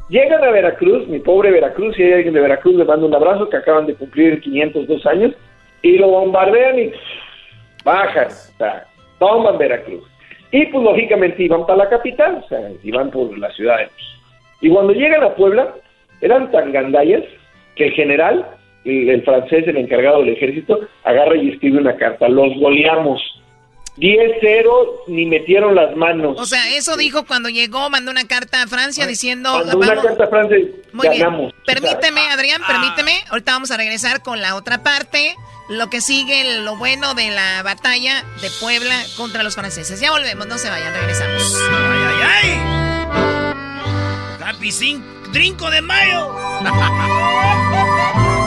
[0.08, 3.48] llegan a Veracruz, mi pobre Veracruz, si hay alguien de Veracruz, le mando un abrazo,
[3.48, 5.34] que acaban de cumplir 502 años,
[5.82, 6.92] y lo bombardean y
[7.84, 8.86] bajan, o sea,
[9.18, 10.04] toman Veracruz.
[10.50, 13.88] Y pues lógicamente iban para la capital, o sea, iban por la ciudad de
[14.62, 15.74] Y cuando llegan a Puebla,
[16.20, 17.22] eran tan gandallas
[17.76, 18.46] que el general,
[18.88, 23.20] el, francés, el encargado del ejército, agarra y escribe una carta, los goleamos.
[23.96, 26.36] 10-0, ni metieron las manos.
[26.38, 29.52] O sea, eso dijo cuando llegó, mandó una carta a Francia diciendo...
[29.52, 30.56] Mandó una carta a Francia,
[30.92, 31.52] ganamos.
[31.66, 33.12] Permíteme, Adrián, permíteme.
[33.30, 35.34] Ahorita vamos a regresar con la otra parte
[35.68, 40.00] lo que sigue, lo bueno de la batalla de Puebla contra los franceses.
[40.00, 41.56] Ya volvemos, no se vayan, regresamos.
[41.70, 42.58] ¡Ay, ay, ay!
[44.44, 44.70] ¡Happy
[45.32, 46.34] Trinco de Mayo!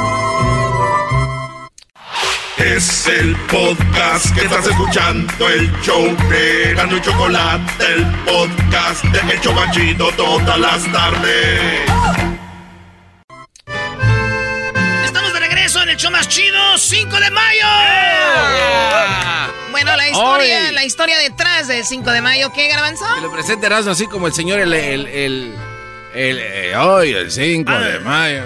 [2.63, 9.33] Es el podcast que estás escuchando, el show de Gano y Chocolate, el podcast de
[9.33, 11.91] El Chocachito todas las tardes
[15.83, 17.65] el hecho más chido, 5 de mayo.
[19.71, 23.05] Bueno, la historia, la historia detrás del 5 de mayo, ¿qué, Garbanzo?
[23.15, 25.53] Que lo presente Erasmo así como el señor, el, el, el,
[26.13, 27.99] eh, hoy, el 5 de ah.
[28.03, 28.43] mayo.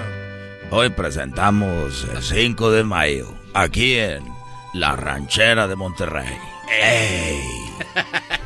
[0.71, 4.23] Hoy presentamos el 5 de mayo, aquí en
[4.73, 6.37] la ranchera de Monterrey.
[6.69, 7.41] ¡Ey!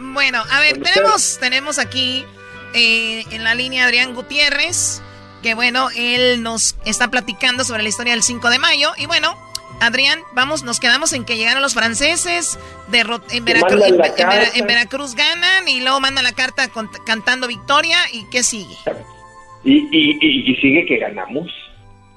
[0.00, 2.24] Bueno, a ver, tenemos, tenemos aquí
[2.74, 5.02] eh, en la línea Adrián Gutiérrez,
[5.42, 8.90] que bueno, él nos está platicando sobre la historia del 5 de mayo.
[8.96, 9.36] Y bueno,
[9.80, 13.82] Adrián, vamos, nos quedamos en que llegaron los franceses, en, Veracruz,
[14.54, 16.68] en, Veracruz ganan y luego mandan la carta
[17.04, 17.98] cantando victoria.
[18.12, 18.76] ¿Y qué sigue?
[19.64, 21.50] Y, y, y, sigue que ganamos.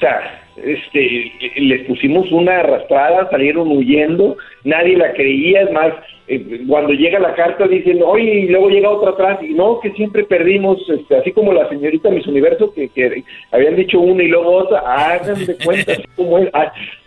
[0.01, 5.93] Sea, este, les pusimos una arrastrada, salieron huyendo, nadie la creía, es más,
[6.27, 9.91] eh, cuando llega la carta dicen, oye, y luego llega otra atrás, y no, que
[9.91, 14.51] siempre perdimos, este, así como la señorita Miss Universo, que, habían dicho una y luego
[14.51, 16.49] otra, hagan cuenta, así, como es,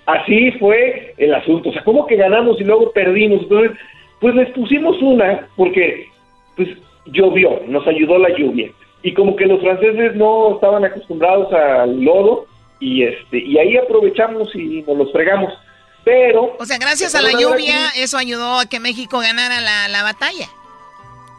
[0.06, 3.42] así fue el asunto, o sea, ¿cómo que ganamos y luego perdimos?
[3.42, 3.72] Entonces,
[4.20, 6.06] pues les pusimos una, porque
[6.56, 6.68] pues
[7.06, 8.70] llovió, nos ayudó la lluvia,
[9.02, 12.46] y como que los franceses no estaban acostumbrados al lodo,
[12.80, 15.52] y este y ahí aprovechamos y nos los fregamos.
[16.04, 16.54] Pero...
[16.58, 20.46] O sea, gracias a la lluvia, eso ayudó a que México ganara la, batalla.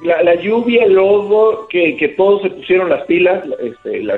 [0.02, 3.44] La, lluvia, el lodo, que, que, todos se pusieron las pilas.
[3.60, 4.18] Este, la,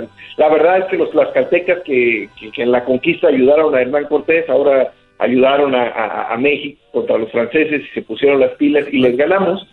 [0.49, 4.94] verdad es que los tlaxcaltecas que, que, en la conquista ayudaron a Hernán Cortés, ahora
[5.19, 9.68] ayudaron a, México contra los franceses y se pusieron las pilas y les ganamos.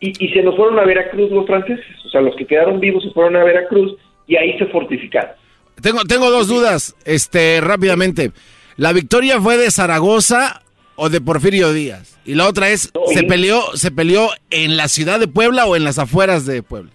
[0.00, 1.84] Y, y se nos fueron a Veracruz los franceses.
[2.06, 3.94] O sea, los que quedaron vivos se fueron a Veracruz
[4.26, 5.34] y ahí se fortificaron.
[5.82, 8.32] Tengo, tengo dos dudas, este, rápidamente.
[8.76, 10.62] ¿La victoria fue de Zaragoza
[10.96, 12.18] o de Porfirio Díaz?
[12.24, 15.84] Y la otra es, ¿se peleó, ¿se peleó en la ciudad de Puebla o en
[15.84, 16.90] las afueras de Puebla?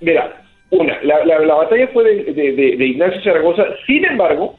[0.00, 4.58] Mira, una, la, batalla fue de, Ignacio Zaragoza, sin embargo,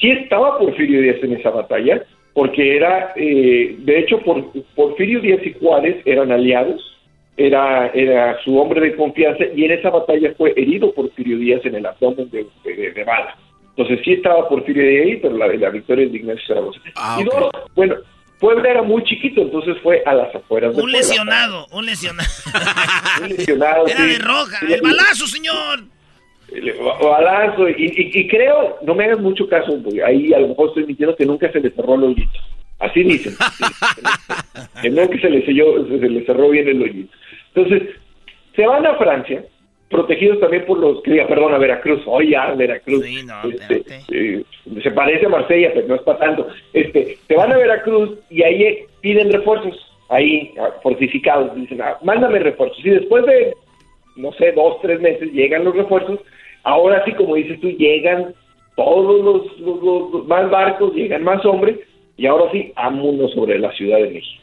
[0.00, 2.02] sí estaba Porfirio Díaz en esa batalla,
[2.34, 6.91] porque era, eh, de hecho, por, Porfirio Díaz y Juárez eran aliados,
[7.36, 11.76] era, era su hombre de confianza y en esa batalla fue herido Porfirio Díaz en
[11.76, 13.36] el abdomen de, de, bala.
[13.70, 16.80] Entonces sí estaba Porfirio Díaz ahí, pero la, la victoria es de Ignacio Zaragoza.
[16.96, 17.96] Ah, y dos, bueno,
[18.42, 22.28] Puebla era muy chiquito, entonces fue a las afueras de Un lesionado, un lesionado.
[23.22, 23.86] un lesionado.
[23.86, 25.84] Era de roja, el balazo, señor.
[26.52, 30.86] El balazo, y, y, creo, no me hagas mucho caso, ahí a lo mejor estoy
[30.86, 32.38] mintiendo que nunca se le cerró el hoyito.
[32.82, 33.34] Así dicen.
[34.82, 37.12] que nunca se le, selló, se le cerró bien el hoyito.
[37.54, 37.94] Entonces,
[38.56, 39.44] se van a Francia,
[39.88, 44.42] protegidos también por los, que perdón, a Veracruz, oye, ya, Veracruz, este, eh,
[44.82, 48.42] se parece a Marsella, pero no es para tanto, este, se van a Veracruz y
[48.42, 49.76] ahí piden refuerzos,
[50.08, 53.54] ahí ah, fortificados, dicen, ah, mándame refuerzos, y después de,
[54.16, 56.18] no sé, dos, tres meses llegan los refuerzos,
[56.64, 58.34] ahora sí, como dices tú, llegan
[58.76, 59.22] todos
[59.60, 61.78] los, más barcos, llegan más hombres,
[62.22, 64.42] y ahora sí, vámonos sobre la Ciudad de México.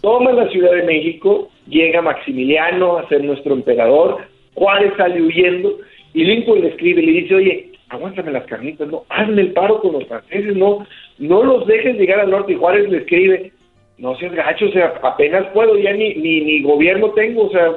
[0.00, 4.16] Toma la Ciudad de México, llega Maximiliano a ser nuestro emperador,
[4.54, 5.76] Juárez sale huyendo
[6.14, 9.82] y Lincoln le escribe y le dice, oye, aguántame las carnitas, no, hazme el paro
[9.82, 10.86] con los franceses, no,
[11.18, 12.52] no los dejes llegar al norte.
[12.54, 13.52] Y Juárez le escribe,
[13.98, 17.74] no seas gacho, o sea, apenas puedo, ya ni, ni, ni gobierno tengo, o sea,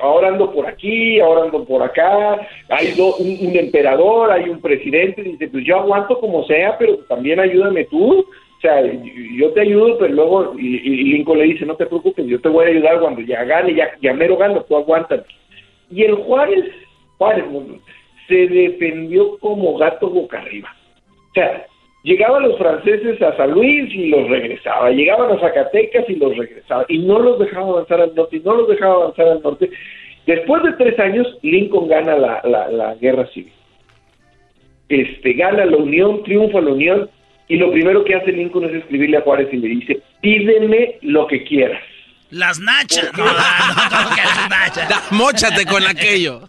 [0.00, 5.24] ahora ando por aquí, ahora ando por acá, hay un, un, emperador, hay un presidente,
[5.24, 8.24] dice, pues yo aguanto como sea, pero también ayúdame tú,
[8.58, 12.40] o sea, yo te ayudo, pero luego, y, Lincoln le dice, no te preocupes, yo
[12.40, 15.24] te voy a ayudar cuando ya gane, ya, ya mero gano, tú aguantas.
[15.88, 16.64] Y el Juárez,
[17.18, 17.44] Juárez,
[18.26, 20.74] se defendió como gato boca arriba.
[21.30, 21.66] O sea,
[22.02, 26.84] llegaban los franceses a San Luis y los regresaba, llegaban a Zacatecas y los regresaba,
[26.88, 29.70] y no los dejaba avanzar al norte, y no los dejaba avanzar al norte.
[30.26, 33.52] Después de tres años, Lincoln gana la, la, la guerra civil.
[34.88, 37.08] Este, gana la Unión, triunfa la Unión,
[37.48, 41.26] y lo primero que hace Lincoln es escribirle a Juárez y le dice, pídeme lo
[41.26, 41.82] que quieras.
[42.30, 43.10] Las nachas.
[43.16, 45.08] No, no, no, que las nachas.
[45.12, 46.42] Móchate con aquello.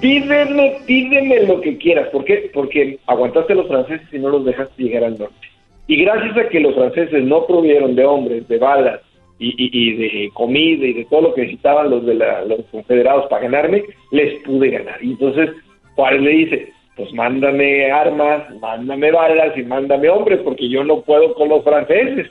[0.00, 2.08] pídeme, pídeme lo que quieras.
[2.10, 2.50] ¿Por qué?
[2.54, 5.48] Porque aguantaste a los franceses y no los dejaste llegar al norte.
[5.88, 9.00] Y gracias a que los franceses no provieron de hombres, de balas
[9.40, 13.42] y, y, de comida y de todo lo que necesitaban los de los confederados para
[13.42, 13.82] ganarme,
[14.12, 15.02] les pude ganar.
[15.02, 15.50] Y entonces
[15.96, 21.34] Juárez le dice, pues mándame armas, mándame balas y mándame hombres, porque yo no puedo
[21.34, 22.30] con los franceses.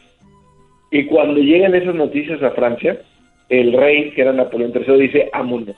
[0.91, 2.97] Y cuando llegan esas noticias a Francia,
[3.49, 5.75] el rey, que era Napoleón III, dice, ámonos.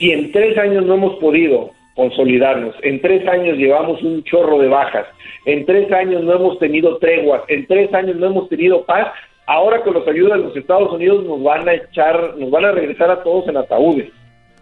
[0.00, 4.66] Y en tres años no hemos podido consolidarnos, en tres años llevamos un chorro de
[4.66, 5.06] bajas,
[5.46, 9.06] en tres años no hemos tenido treguas, en tres años no hemos tenido paz,
[9.46, 12.72] ahora con los ayudas de los Estados Unidos nos van a echar, nos van a
[12.72, 14.10] regresar a todos en ataúdes.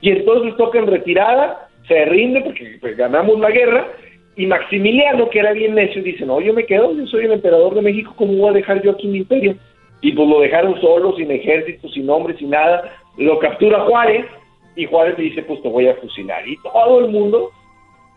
[0.02, 3.88] Y entonces toca en retirada se rinde porque pues, ganamos la guerra
[4.36, 7.74] y Maximiliano, que era bien necio, dice, no, yo me quedo, yo soy el emperador
[7.74, 9.56] de México, ¿cómo voy a dejar yo aquí mi imperio?
[10.00, 12.94] Y pues lo dejaron solo, sin ejército, sin hombres, sin nada.
[13.18, 14.24] Lo captura Juárez
[14.76, 16.46] y Juárez le dice, pues te voy a fusilar.
[16.48, 17.50] Y todo el mundo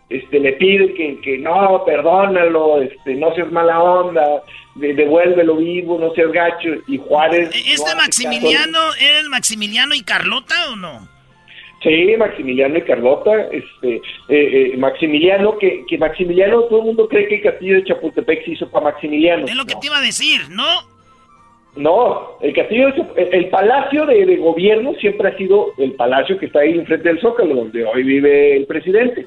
[0.10, 4.44] este, le pide que, que no, perdónalo, este, no seas mala onda,
[4.76, 6.70] devuélvelo vivo, no seas gacho.
[6.88, 7.50] Y Juárez...
[7.54, 11.13] ¿E-, ¿Este Maximiliano era el Maximiliano y Carlota o no?
[11.84, 14.02] Sí, Maximiliano y Carlota, este, eh,
[14.74, 18.52] eh, Maximiliano, que, que Maximiliano, todo el mundo cree que el castillo de Chapultepec se
[18.52, 19.46] hizo para Maximiliano.
[19.46, 20.64] Es lo que te iba a decir, ¿no?
[21.76, 26.72] No, el castillo, el, palacio de, gobierno siempre ha sido el palacio que está ahí
[26.72, 29.26] enfrente del Zócalo, donde hoy vive el presidente.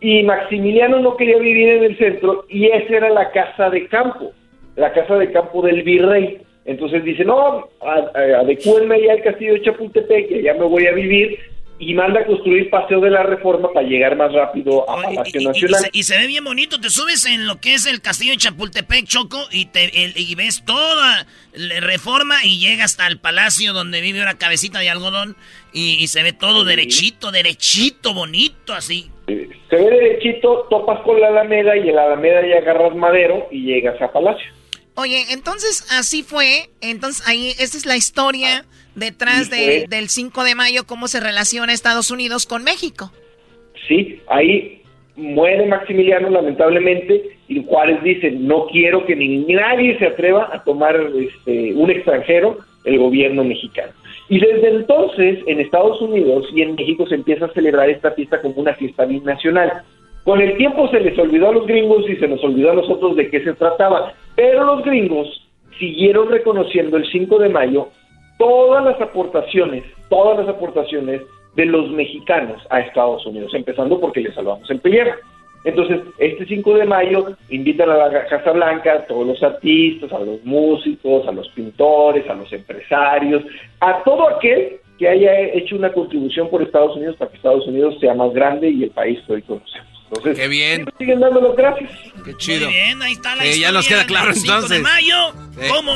[0.00, 4.32] Y Maximiliano no quería vivir en el centro y esa era la casa de campo,
[4.74, 6.42] la casa de campo del virrey.
[6.64, 7.68] Entonces dice, no,
[8.14, 11.38] adecúenme ya al castillo de Chapultepec, que ya me voy a vivir
[11.78, 15.90] y manda a construir Paseo de la Reforma para llegar más rápido a Palacio Nacional.
[15.92, 19.04] Y, se, ve bien bonito, te subes en lo que es el castillo de Chapultepec,
[19.04, 24.22] Choco, y, te, y ves toda la reforma y llegas hasta el palacio donde vive
[24.22, 25.36] una cabecita de algodón
[25.72, 29.10] y, se ve todo derechito, derechito, bonito así.
[29.26, 33.64] Se ve derechito, topas con la Alameda y en la Alameda ya agarras madero y
[33.64, 34.46] llegas a Palacio.
[34.94, 38.64] Oye, entonces así fue, entonces ahí, esta es la historia
[38.96, 43.12] detrás del 5 de mayo, cómo se relaciona Estados Unidos con México.
[43.86, 44.82] Sí, ahí
[45.14, 50.96] muere Maximiliano lamentablemente y Juárez dice, no quiero que ni nadie se atreva a tomar
[50.96, 53.92] este, un extranjero el gobierno mexicano.
[54.28, 58.40] Y desde entonces en Estados Unidos y en México se empieza a celebrar esta fiesta
[58.40, 59.82] como una fiesta binacional.
[60.24, 63.14] Con el tiempo se les olvidó a los gringos y se nos olvidó a nosotros
[63.16, 65.28] de qué se trataba, pero los gringos
[65.78, 67.88] siguieron reconociendo el 5 de mayo
[68.38, 71.22] todas las aportaciones, todas las aportaciones
[71.54, 75.16] de los mexicanos a Estados Unidos, empezando porque les salvamos el pellejo.
[75.64, 80.20] Entonces, este 5 de mayo invitan a la Casa Blanca a todos los artistas, a
[80.20, 83.42] los músicos, a los pintores, a los empresarios,
[83.80, 87.96] a todo aquel que haya hecho una contribución por Estados Unidos para que Estados Unidos
[88.00, 89.88] sea más grande y el país que hoy conocemos.
[90.08, 90.86] Entonces, qué bien.
[90.98, 91.90] Siguen dando gracias.
[92.24, 92.66] Qué chido.
[92.66, 95.16] Muy bien, ahí está la ya nos queda claro el 5 de mayo,
[95.68, 95.92] ¿cómo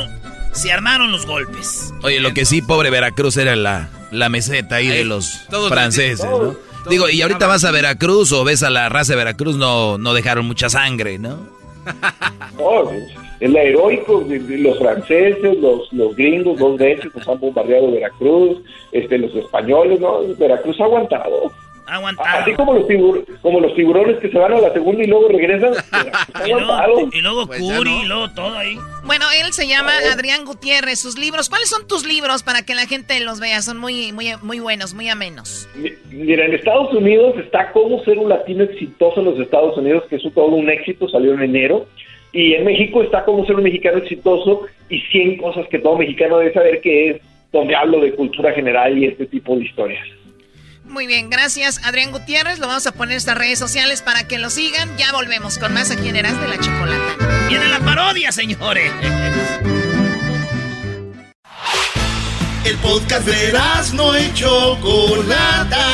[0.51, 1.93] se armaron los golpes?
[2.03, 6.55] Oye, lo que sí, pobre Veracruz era la, la meseta ahí, de los franceses, ¿no?
[6.89, 10.13] Digo, y ahorita vas a Veracruz o ves a la raza de Veracruz, no, no
[10.13, 11.37] dejaron mucha sangre, ¿no?
[13.39, 18.59] Es la heroico, los franceses, los, los gringos, dos veces nos han bombardeado Veracruz,
[18.91, 20.19] este, los españoles, ¿no?
[20.37, 21.51] Veracruz ha aguantado.
[21.91, 22.85] Así como los,
[23.41, 25.73] como los tiburones que se van a la segunda y luego regresan.
[26.45, 28.77] y, luego, y luego pues Curi, y luego todo ahí.
[29.03, 30.99] Bueno, él se llama Adrián Gutiérrez.
[30.99, 33.61] Sus libros, ¿cuáles son tus libros para que la gente los vea?
[33.61, 35.67] Son muy, muy, muy buenos, muy amenos.
[36.09, 40.15] Mira, en Estados Unidos está Cómo ser un latino exitoso en los Estados Unidos, que
[40.15, 41.87] es todo un éxito, salió en enero.
[42.31, 46.37] Y en México está Cómo ser un mexicano exitoso y 100 cosas que todo mexicano
[46.37, 50.07] debe saber, que es donde hablo de cultura general y este tipo de historias.
[50.91, 52.59] Muy bien, gracias Adrián Gutiérrez.
[52.59, 54.97] Lo vamos a poner en estas redes sociales para que lo sigan.
[54.97, 57.47] Ya volvemos con más aquí en Eras de la Chocolata.
[57.47, 58.91] Viene la parodia, señores.
[62.65, 65.87] El podcast de Eras no hecho Chocolata.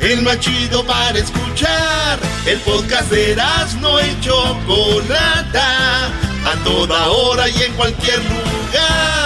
[0.00, 2.18] El más chido para escuchar.
[2.46, 6.08] El podcast de Eras no hecho Chocolata.
[6.44, 9.23] A toda hora y en cualquier lugar.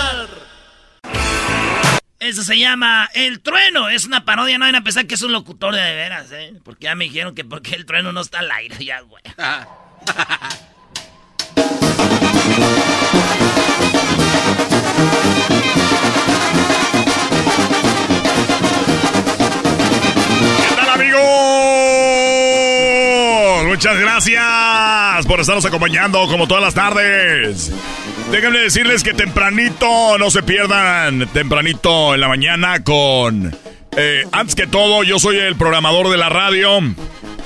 [2.20, 3.88] Eso se llama El Trueno.
[3.88, 6.52] Es una parodia, no hay a pensar que es un locutor de, veras, ¿eh?
[6.64, 9.22] Porque ya me dijeron que porque el trueno no está al aire, ya, güey.
[9.22, 9.32] ¿Qué
[20.74, 21.22] tal, amigos?
[23.68, 27.70] Muchas gracias por estarnos acompañando como todas las tardes.
[28.30, 33.56] Déjenme decirles que tempranito, no se pierdan, tempranito en la mañana con...
[33.96, 36.78] Eh, antes que todo, yo soy el programador de la radio.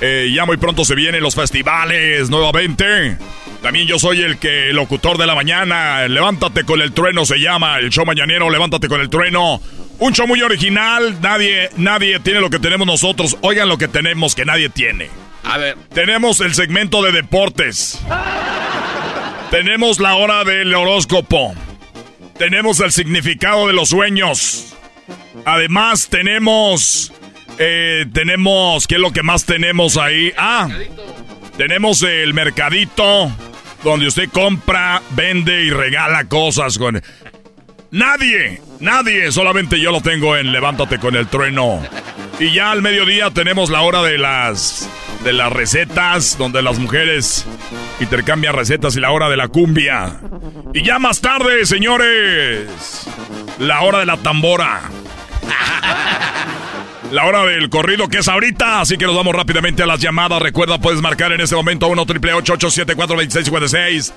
[0.00, 3.16] Eh, ya muy pronto se vienen los festivales nuevamente.
[3.62, 6.06] También yo soy el que locutor de la mañana.
[6.09, 8.50] Levántate con el trueno se llama el show mañanero.
[8.50, 9.62] Levántate con el trueno.
[10.00, 11.16] Un show muy original.
[11.22, 13.38] Nadie, nadie tiene lo que tenemos nosotros.
[13.40, 15.09] Oigan lo que tenemos que nadie tiene.
[15.44, 15.76] A ver.
[15.94, 18.02] Tenemos el segmento de deportes.
[19.52, 21.54] Tenemos la hora del horóscopo.
[22.38, 24.74] Tenemos el significado de los sueños.
[25.44, 27.12] Además, tenemos.
[27.58, 28.86] Eh, tenemos.
[28.86, 30.32] ¿Qué es lo que más tenemos ahí?
[30.38, 30.70] Ah,
[31.58, 33.30] tenemos el mercadito.
[33.84, 37.02] Donde usted compra, vende y regala cosas con.
[37.90, 41.86] Nadie, nadie, solamente yo lo tengo en Levántate con el trueno.
[42.40, 44.88] Y ya al mediodía tenemos la hora de las
[45.24, 47.46] de las recetas, donde las mujeres
[48.00, 50.20] intercambian recetas y la hora de la cumbia.
[50.74, 53.06] Y ya más tarde, señores,
[53.58, 54.82] la hora de la tambora.
[57.10, 60.40] La hora del corrido que es ahorita, así que nos vamos rápidamente a las llamadas.
[60.40, 64.14] Recuerda, puedes marcar en este momento 1 triple 874 2656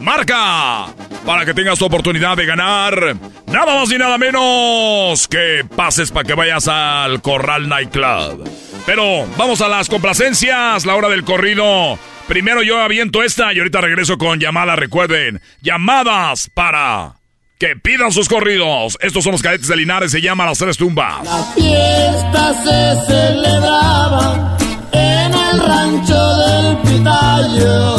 [0.00, 0.86] Marca
[1.24, 3.16] para que tengas tu oportunidad de ganar
[3.46, 8.48] nada más y nada menos que pases para que vayas al Corral Nightclub.
[8.86, 11.98] Pero vamos a las complacencias, la hora del corrido.
[12.28, 14.78] Primero yo aviento esta y ahorita regreso con llamadas.
[14.78, 17.16] Recuerden, llamadas para
[17.58, 18.96] que pidan sus corridos.
[19.00, 21.24] Estos son los cadetes de Linares, se llama Las Tres Tumbas.
[21.24, 24.56] La fiesta se celebraba
[24.92, 27.96] en el rancho del Pitayo.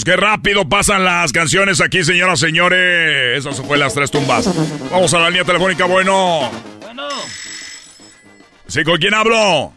[0.00, 0.04] Bárbaros!
[0.04, 3.38] ¡Qué rápido pasan las canciones aquí, señoras y señores!
[3.38, 4.48] Esas fue Las Tres Tumbas.
[4.90, 6.50] Vamos a la línea telefónica, bueno.
[6.80, 7.08] Bueno.
[8.66, 9.72] ¿Sí, con quién hablo?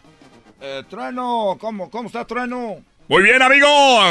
[0.61, 2.77] Eh, Trueno, ¿cómo, ¿cómo está Trueno?
[3.07, 3.67] Muy bien, amigo.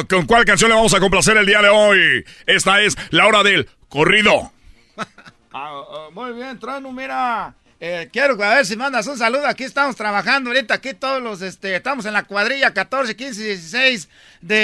[0.09, 2.25] ¿Con cuál canción le vamos a complacer el día de hoy?
[2.47, 4.53] Esta es la hora del corrido.
[5.55, 7.55] Ah, ah, muy bien, Trueno, mira.
[7.85, 9.45] Eh, quiero a ver si mandas un saludo.
[9.45, 10.75] Aquí estamos trabajando ahorita.
[10.75, 14.09] Aquí todos los, este, estamos en la cuadrilla 14, 15 16
[14.41, 14.55] de,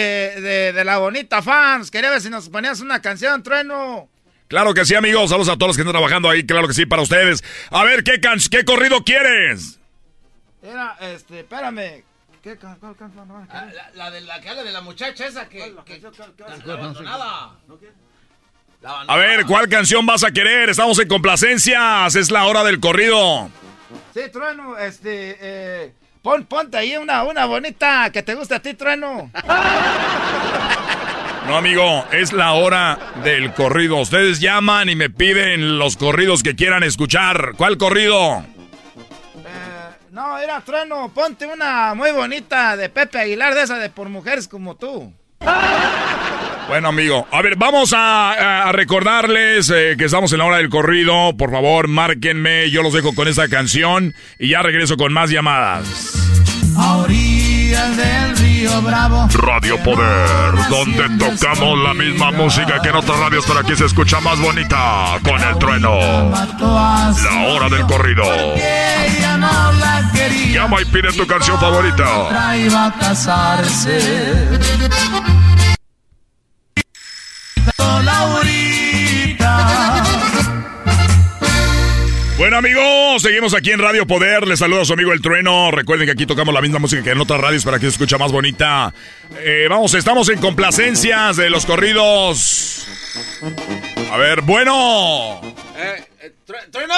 [0.41, 1.91] de, de la bonita fans.
[1.91, 4.09] Quería ver si nos ponías una canción, Trueno.
[4.47, 5.31] Claro que sí, amigos.
[5.31, 6.47] Saludos a todos los que están trabajando ahí.
[6.47, 7.43] Claro que sí, para ustedes.
[7.73, 9.81] A ver, ¿qué, can qué corrido quieres?
[10.63, 12.05] Era, este, espérame.
[12.41, 13.27] ¿Qué cuál canción?
[13.27, 13.45] no?
[13.51, 15.75] Ah, la, la de la que habla de la muchacha esa que.
[15.85, 16.01] que-
[16.71, 17.57] abandonada.
[18.85, 20.71] A ver, ¿cuál canción vas a querer?
[20.71, 22.15] Estamos en complacencias.
[22.15, 23.51] Es la hora del corrido.
[24.15, 25.93] Sí, Trueno, este, eh,
[26.23, 29.31] pon, ponte ahí una, una bonita que te guste a ti, Trueno.
[31.47, 33.97] No, amigo, es la hora del corrido.
[33.97, 37.55] Ustedes llaman y me piden los corridos que quieran escuchar.
[37.57, 38.45] ¿Cuál corrido?
[40.11, 44.47] No, era Trueno, ponte una muy bonita de Pepe Aguilar, de esa de por mujeres
[44.47, 45.13] como tú.
[46.69, 50.69] Bueno, amigo, a ver, vamos a, a recordarles eh, que estamos en la hora del
[50.69, 51.35] corrido.
[51.37, 55.87] Por favor, márquenme, yo los dejo con esta canción y ya regreso con más llamadas.
[56.77, 59.29] A orillas del río Bravo.
[59.33, 64.21] Radio Poder, donde tocamos la misma música que en otras radios, pero aquí se escucha
[64.21, 65.99] más bonita con el trueno.
[66.31, 68.25] La hora del corrido.
[70.53, 72.57] Llama y pide tu canción favorita.
[72.59, 74.59] Iba a casarse.
[78.05, 79.59] Laurita.
[82.37, 84.47] Bueno amigos, seguimos aquí en Radio Poder.
[84.47, 85.71] Les saluda a su amigo El Trueno.
[85.71, 88.17] Recuerden que aquí tocamos la misma música que en otras radios para que se escucha
[88.17, 88.95] más bonita.
[89.41, 92.87] Eh, vamos, estamos en complacencias de los corridos.
[94.13, 95.41] A ver, bueno.
[95.77, 96.05] Eh,
[96.71, 96.95] ¡Trueno!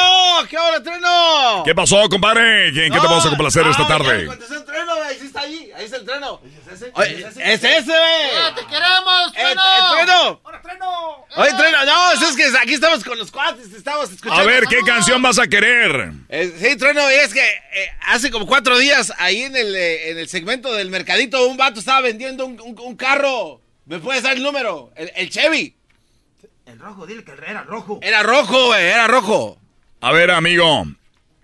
[0.49, 1.63] ¿Qué hora, Trueno?
[1.65, 2.69] ¿Qué pasó, compadre?
[2.69, 4.21] ¿En qué te vamos a complacer esta Ah, tarde?
[4.23, 5.19] ya contesté el trueno, güey.
[5.19, 5.71] Sí está ahí.
[5.77, 6.41] Ahí está el trueno.
[6.95, 8.55] Oye, es ese, güey.
[8.55, 9.57] ¡Te queremos, Eh, eh,
[9.91, 10.41] trueno!
[11.37, 14.43] Oye, trueno, no, es que aquí estamos con los cuates, estamos escuchando.
[14.43, 16.13] A ver, ¿qué canción vas a querer?
[16.29, 20.19] Eh, sí, trueno, es que eh, hace como cuatro días ahí en el, eh, en
[20.19, 23.61] el segmento del mercadito un vato estaba vendiendo un, un- un carro.
[23.87, 24.93] ¿Me puedes dar el número?
[24.97, 25.77] El, el Chevy.
[26.73, 27.99] El rojo, dile que era rojo.
[28.03, 29.59] Era rojo, güey, era rojo.
[30.01, 30.85] A ver, amigo.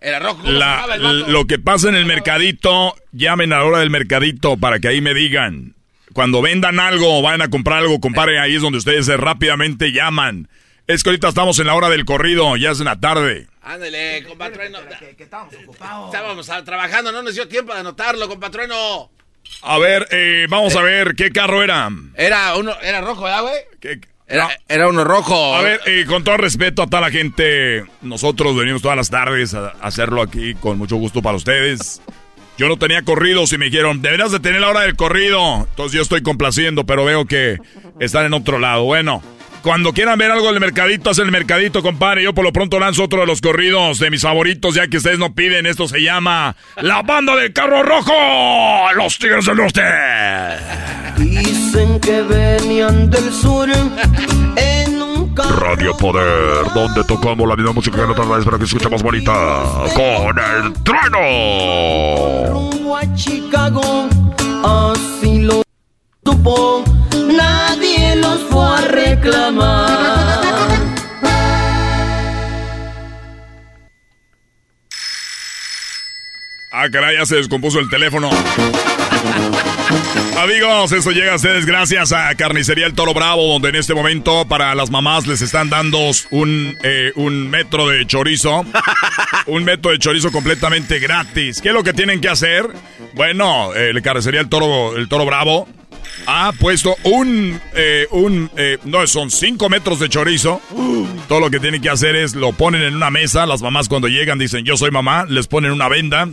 [0.01, 0.37] Era rojo.
[0.39, 1.33] ¿cómo se La- llamaba el vato?
[1.33, 5.01] lo que pasa en el mercadito, llamen a la hora del mercadito para que ahí
[5.01, 5.75] me digan.
[6.13, 9.93] Cuando vendan algo o vayan a comprar algo, compadre, ahí es donde ustedes eh, rápidamente
[9.93, 10.49] llaman.
[10.87, 13.49] Es que ahorita estamos en la hora del corrido, ya es en la tarde.
[13.63, 14.79] Ándale, compatrueno.
[15.01, 16.15] Que, que estábamos ocupados.
[16.15, 19.11] Estábamos trabajando, no nos dio tiempo de anotarlo, compatrueno.
[19.63, 21.91] A ver, eh, vamos a ver, ¿qué carro era?
[22.17, 23.99] Era uno, era rojo, ¿verdad, güey?
[24.29, 25.55] ¿Qué- Era, era uno rojo.
[25.57, 29.55] A ver, eh, con todo respeto a toda la gente, nosotros venimos todas las tardes
[29.55, 32.01] a a hacerlo aquí con mucho gusto para ustedes.
[32.59, 35.67] Yo no tenía corridos y me dijeron, deberías de tener la hora del corrido.
[35.71, 37.59] Entonces yo estoy complaciendo, pero veo que
[38.01, 38.85] están en otro lado.
[38.85, 39.23] Bueno,
[39.63, 42.23] cuando quieran ver algo del mercadito, hacen el mercadito, compadre.
[42.23, 45.19] Yo por lo pronto lanzo otro de los corridos de mis favoritos, ya que ustedes
[45.19, 45.67] no piden.
[45.67, 48.13] Esto se llama La Banda del Carro Rojo,
[48.95, 49.83] Los Tigres del Norte.
[51.19, 55.35] Dicen que venían del sur en un.
[55.37, 58.89] Radio Poder, donde tocamos la misma música que en otras radios para que se escuche
[58.91, 59.63] más bonita.
[59.95, 62.51] Con el trueno.
[62.51, 64.09] rumbo a Chicago,
[64.65, 65.63] así lo
[66.25, 70.46] supo, nadie los fue a reclamar.
[76.79, 78.29] Ah, caray, ya se descompuso el teléfono.
[80.39, 84.47] Amigos, eso llega a ustedes gracias a Carnicería El Toro Bravo, donde en este momento
[84.47, 85.99] para las mamás les están dando
[86.31, 88.63] un, eh, un metro de chorizo.
[89.47, 91.63] un metro de chorizo completamente gratis.
[91.63, 92.69] ¿Qué es lo que tienen que hacer?
[93.15, 95.67] Bueno, el Carnicería El Toro, el Toro Bravo
[96.27, 100.61] ha puesto un, eh, un eh, no, son cinco metros de chorizo.
[101.27, 103.47] Todo lo que tienen que hacer es lo ponen en una mesa.
[103.47, 106.29] Las mamás cuando llegan dicen, yo soy mamá, les ponen una venda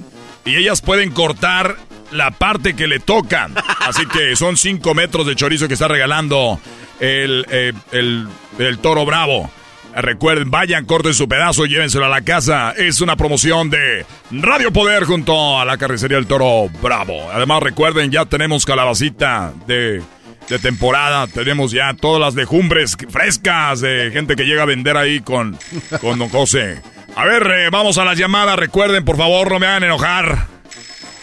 [0.45, 1.77] y ellas pueden cortar
[2.11, 3.53] la parte que le tocan.
[3.79, 6.59] Así que son cinco metros de chorizo que está regalando
[6.99, 8.27] el, eh, el,
[8.59, 9.49] el toro bravo.
[9.95, 12.73] Recuerden, vayan, corten su pedazo, llévenselo a la casa.
[12.75, 17.29] Es una promoción de Radio Poder junto a la carnicería del Toro Bravo.
[17.31, 20.01] Además, recuerden, ya tenemos calabacita de,
[20.49, 21.27] de temporada.
[21.27, 25.59] Tenemos ya todas las legumbres frescas de gente que llega a vender ahí con,
[26.01, 26.81] con Don José.
[27.15, 28.57] A ver, eh, vamos a las llamadas.
[28.57, 30.47] Recuerden, por favor, no me hagan enojar.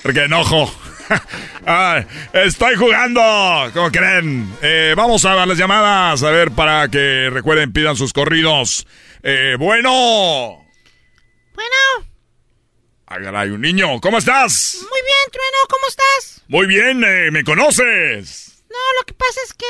[0.02, 0.72] Porque enojo.
[1.66, 3.20] Ah, estoy jugando,
[3.74, 4.50] como creen.
[4.62, 8.86] Eh, vamos a las llamadas, a ver, para que recuerden, pidan sus corridos.
[9.22, 10.64] Eh, bueno.
[11.54, 13.36] Bueno.
[13.36, 14.00] hay un niño.
[14.00, 14.78] ¿Cómo estás?
[14.80, 16.42] Muy bien, Trueno, ¿cómo estás?
[16.48, 18.62] Muy bien, eh, ¿me conoces?
[18.70, 19.66] No, lo que pasa es que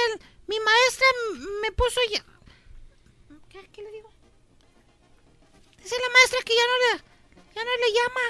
[0.46, 1.06] mi maestra
[1.62, 2.24] me puso ya...
[5.90, 6.90] Dice la maestra que ya no le,
[7.56, 8.26] ya no le llama.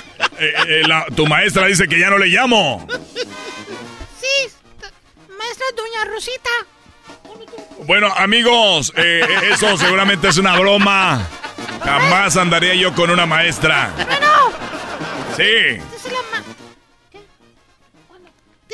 [0.40, 2.86] Eh, eh, la, tu maestra dice que ya no le llamo.
[4.20, 4.48] Sí,
[5.36, 6.50] maestra Doña Rosita.
[7.86, 11.28] Bueno, amigos, eh, eso seguramente es una broma.
[11.84, 13.92] Jamás andaría yo con una maestra.
[13.96, 14.52] Bueno.
[15.36, 15.82] Sí.
[15.92, 16.57] Dice, la ma bueno,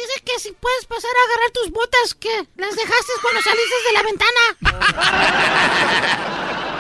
[0.07, 3.93] dice que si puedes pasar a agarrar tus botas que las dejaste cuando saliste de
[3.93, 4.41] la ventana.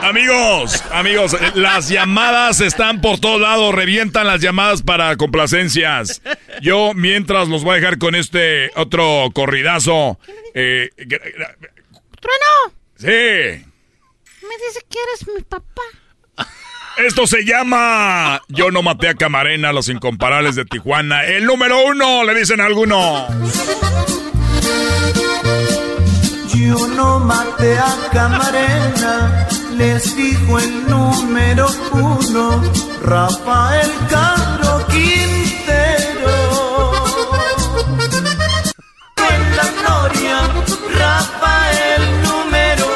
[0.03, 6.21] Amigos, amigos, las llamadas están por todos lados, revientan las llamadas para complacencias.
[6.61, 10.19] Yo mientras los voy a dejar con este otro corridazo.
[10.53, 10.91] Eh,
[12.21, 12.75] ¡Trueno!
[12.97, 13.07] Sí.
[13.07, 15.83] Me dice que eres mi papá.
[16.97, 21.25] Esto se llama Yo no maté a Camarena, los incomparables de Tijuana.
[21.25, 23.27] El número uno, le dicen a alguno.
[26.55, 32.63] Yo no maté a Camarena les dijo el número uno,
[33.03, 36.37] Rafael Castro Quintero.
[39.31, 40.39] En la gloria,
[40.95, 42.87] Rafael número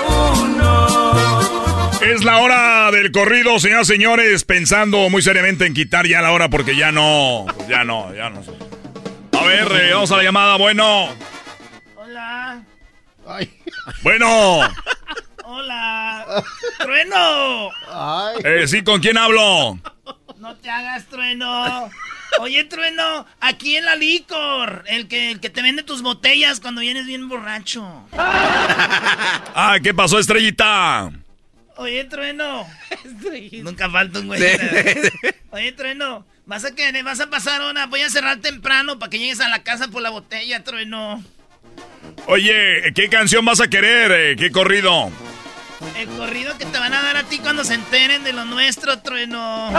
[0.41, 1.91] uno.
[2.01, 2.68] Es la hora
[2.99, 6.91] del corrido, señoras y señores, pensando muy seriamente en quitar ya la hora porque ya
[6.91, 8.51] no, pues ya no, ya no sé.
[9.39, 11.09] A ver, eh, vamos a la llamada, bueno.
[11.95, 12.61] Hola.
[13.27, 13.53] Ay.
[14.03, 14.61] Bueno.
[15.45, 16.43] Hola.
[16.79, 17.70] Trueno.
[18.45, 19.79] Eh, sí, ¿con quién hablo?
[20.39, 21.89] No te hagas, Trueno.
[22.41, 26.81] Oye, Trueno, aquí en la licor, el que, el que te vende tus botellas cuando
[26.81, 28.09] vienes bien borracho.
[28.12, 31.12] Ah, ¿qué pasó, estrellita?
[31.78, 32.66] Oye, Trueno.
[33.62, 34.42] Nunca falta un güey.
[35.50, 39.20] Oye, Trueno, vas a que vas a pasar una, voy a cerrar temprano para que
[39.20, 41.22] llegues a la casa por la botella, Trueno.
[42.26, 44.10] Oye, ¿qué canción vas a querer?
[44.10, 44.36] Eh?
[44.36, 45.12] ¿Qué corrido?
[45.96, 48.98] El corrido que te van a dar a ti cuando se enteren de lo nuestro,
[48.98, 49.68] trueno.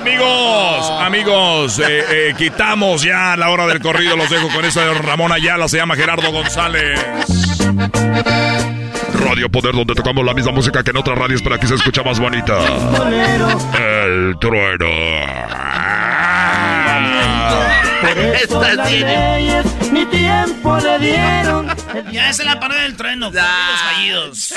[0.00, 4.16] Amigos, amigos, eh, eh, quitamos ya la hora del corrido.
[4.16, 5.68] Los dejo con eso de Ramón Ayala.
[5.68, 6.98] Se llama Gerardo González.
[9.20, 12.02] Radio Poder, donde tocamos la misma música que en otras radios para que se escucha
[12.02, 12.58] más bonita.
[13.76, 14.86] El trueno.
[18.42, 18.88] Estas
[20.10, 21.66] tiempo le dieron.
[22.12, 23.30] Ya es la parodia del trueno.
[23.30, 24.54] Los fallidos.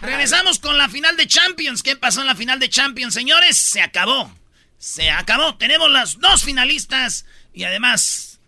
[0.00, 1.82] Regresamos con la final de Champions.
[1.82, 3.56] ¿Qué pasó en la final de Champions, señores?
[3.56, 4.32] Se acabó.
[4.78, 5.56] Se acabó.
[5.56, 7.26] Tenemos las dos finalistas.
[7.52, 8.40] Y además,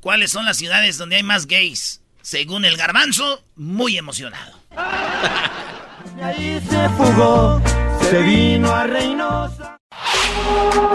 [0.00, 2.00] ¿cuáles son las ciudades donde hay más gays?
[2.22, 4.59] Según el garbanzo, muy emocionado.
[4.72, 7.60] Y ahí se fugó,
[8.08, 9.76] se vino a Reynosa.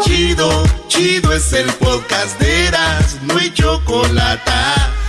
[0.01, 4.51] Chido, chido es el podcast de Eras, no hay chocolate.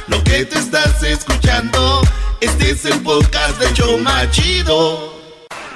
[0.09, 2.03] Lo que te estás escuchando,
[2.41, 5.15] este es el podcast de Choma Chido.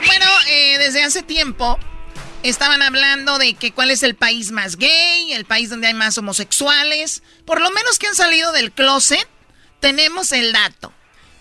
[0.04, 1.78] Bueno, eh, desde hace tiempo
[2.42, 6.16] estaban hablando de que cuál es el país más gay, el país donde hay más
[6.18, 7.22] homosexuales.
[7.44, 9.26] Por lo menos que han salido del closet,
[9.80, 10.92] tenemos el dato.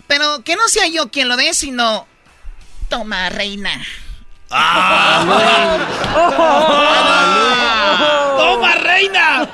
[0.09, 2.07] Pero que no sea yo quien lo dé, sino...
[2.89, 3.71] Toma, reina.
[4.49, 5.77] ¡Ah!
[8.37, 9.49] ¡Toma, reina!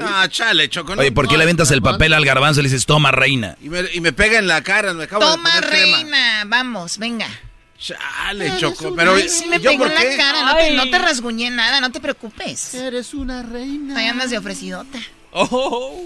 [0.00, 0.92] Ah, chale, Choco.
[0.92, 3.56] Oye, ¿por qué le aventas el papel al garbanzo y le dices, toma, reina?
[3.62, 5.96] Y me, y me pega en la cara, me acabo Toma, de crema.
[5.96, 6.42] reina.
[6.46, 7.26] Vamos, venga.
[7.78, 10.42] Chale, Choco, pero Ay, sí me ¿yo pegó en la cara.
[10.42, 12.74] No te, no te rasguñé nada, no te preocupes.
[12.74, 13.98] Eres una reina.
[13.98, 14.98] Ahí andas de ofrecidota.
[15.32, 16.04] Oh.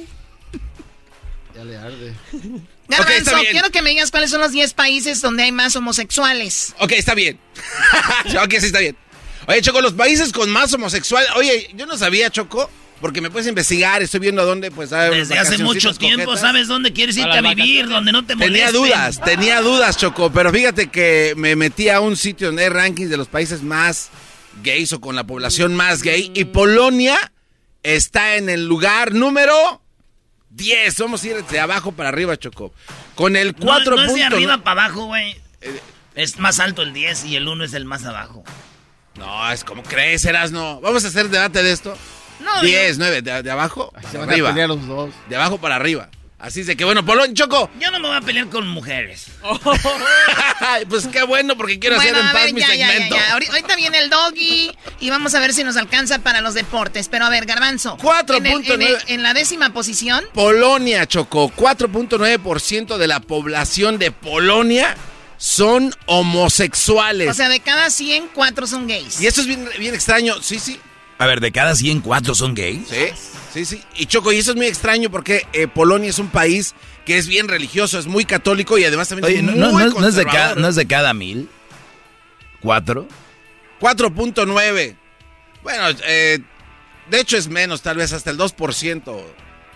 [1.55, 2.15] Ya le arde.
[2.89, 3.53] Garbanzo, está bien.
[3.53, 6.75] quiero que me digas cuáles son los 10 países donde hay más homosexuales.
[6.79, 7.39] Ok, está bien.
[8.43, 8.97] ok, sí, está bien.
[9.47, 11.25] Oye, Choco, los países con más homosexual.
[11.37, 12.71] Oye, yo no sabía, Choco,
[13.01, 14.03] porque me puedes investigar.
[14.03, 16.41] Estoy viendo dónde, pues, hay Desde hace mucho tiempo coquetas.
[16.41, 18.55] sabes dónde quieres irte a vivir, donde no te molesten.
[18.55, 22.69] Tenía dudas, tenía dudas, Choco, pero fíjate que me metí a un sitio donde hay
[22.69, 24.11] rankings de los países más
[24.63, 27.33] gays o con la población más gay y Polonia
[27.83, 29.82] está en el lugar número
[30.55, 30.99] 10.
[31.01, 32.73] Vamos a ir de abajo para arriba, Choco.
[33.15, 35.37] Con el No, 4 no es de punto- arriba para abajo, güey.
[36.15, 38.45] Es más alto el 10 y el 1 es el más abajo.
[39.17, 40.81] No, es como crees, no.
[40.81, 41.97] Vamos a hacer debate de esto.
[42.41, 44.49] No, 10, 9, de, de abajo Se para van a arriba.
[44.51, 45.11] pelear los dos.
[45.29, 46.09] De abajo para arriba.
[46.43, 47.71] Así es de que bueno, Polonia, Choco.
[47.79, 49.27] Yo no me voy a pelear con mujeres.
[50.89, 53.17] Pues qué bueno porque quiero bueno, hacer en paz ver, mi ya, ya, ya, segmento.
[53.17, 53.33] ya.
[53.33, 57.09] Ahorita viene el doggy y vamos a ver si nos alcanza para los deportes.
[57.09, 57.97] Pero a ver, Garbanzo.
[57.99, 58.65] 4.9.
[58.75, 60.25] en, en, en la décima posición.
[60.35, 64.97] Polonia, Choco, 4.9% de la población de Polonia
[65.37, 67.29] son homosexuales.
[67.31, 69.21] O sea, de cada 100, 4 son gays.
[69.21, 70.79] y esto es bien, bien extraño, sí, sí.
[71.23, 72.89] A ver, de cada 100, ¿cuatro son gays?
[72.89, 73.07] Sí,
[73.53, 73.83] sí, sí.
[73.97, 76.75] Y Choco, y eso es muy extraño porque eh, Polonia es un país
[77.07, 79.91] que es bien religioso, es muy católico y además también Oye, es no, muy no-
[79.91, 81.49] no es- no es de cada, no es de cada mil.
[82.61, 83.07] ¿Cuatro?
[83.81, 84.97] 4.9.
[85.63, 86.41] Bueno, eh,
[87.11, 89.25] de hecho es menos, tal vez hasta el 2%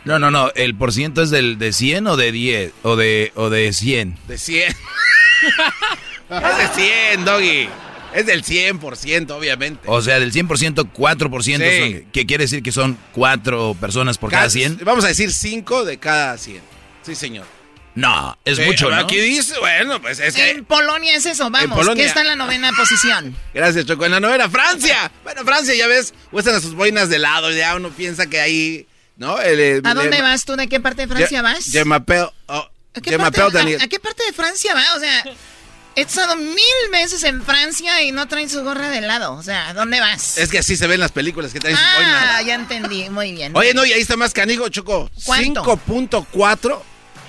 [0.05, 0.51] No, no, no.
[0.57, 2.73] ¿El por ciento es del, de 100 o de 10?
[2.83, 4.17] O de, o de 100.
[4.27, 4.69] de 100.
[6.31, 6.83] es de
[7.13, 7.69] 100, Doggy.
[8.17, 9.81] Es del 100%, obviamente.
[9.87, 11.93] O sea, del 100%, 4% Sí.
[12.03, 12.11] son.
[12.13, 14.81] ¿Qué quiere decir que son cuatro personas por cada Casi- 100?
[14.85, 16.63] Vamos a decir 5 de cada 100.
[17.05, 17.47] Sí, señor.
[17.95, 18.97] No, es Sí, mucho, ¿no?
[18.97, 20.51] Aquí dice, bueno, pues es que...
[20.51, 21.77] En Polonia es eso, vamos.
[21.77, 22.03] Polonia.
[22.05, 23.35] que está en la novena posición.
[23.55, 24.05] Gracias, Choco.
[24.05, 25.11] En la novena, Francia.
[25.25, 27.51] Bueno, Francia, ya ves, muestran a sus boinas de lado.
[27.53, 28.87] Ya uno piensa que ahí,
[29.17, 29.39] ¿no?
[29.41, 30.57] El, eh, ¿A dónde el- vas tú?
[30.57, 31.65] ¿De qué parte de Francia Ye- vas?
[31.73, 33.81] Je m'appelle- oh, ¿A qué, je parte, a- Daniel.
[33.81, 34.85] a qué parte de Francia va?
[34.97, 35.25] O sea,
[35.97, 36.57] he estado mil
[36.93, 39.33] veces en Francia y no traen su gorra de lado.
[39.33, 40.37] O sea, ¿a dónde vas?
[40.39, 42.47] Es que así se ven las películas que traen ah, boinas.
[42.47, 43.09] ya entendí.
[43.11, 43.57] Muy bien.
[43.57, 45.11] Oye, no, y ahí está más canijo, Choco.
[45.25, 45.65] ¿Cuánto?
[45.65, 46.83] 5.4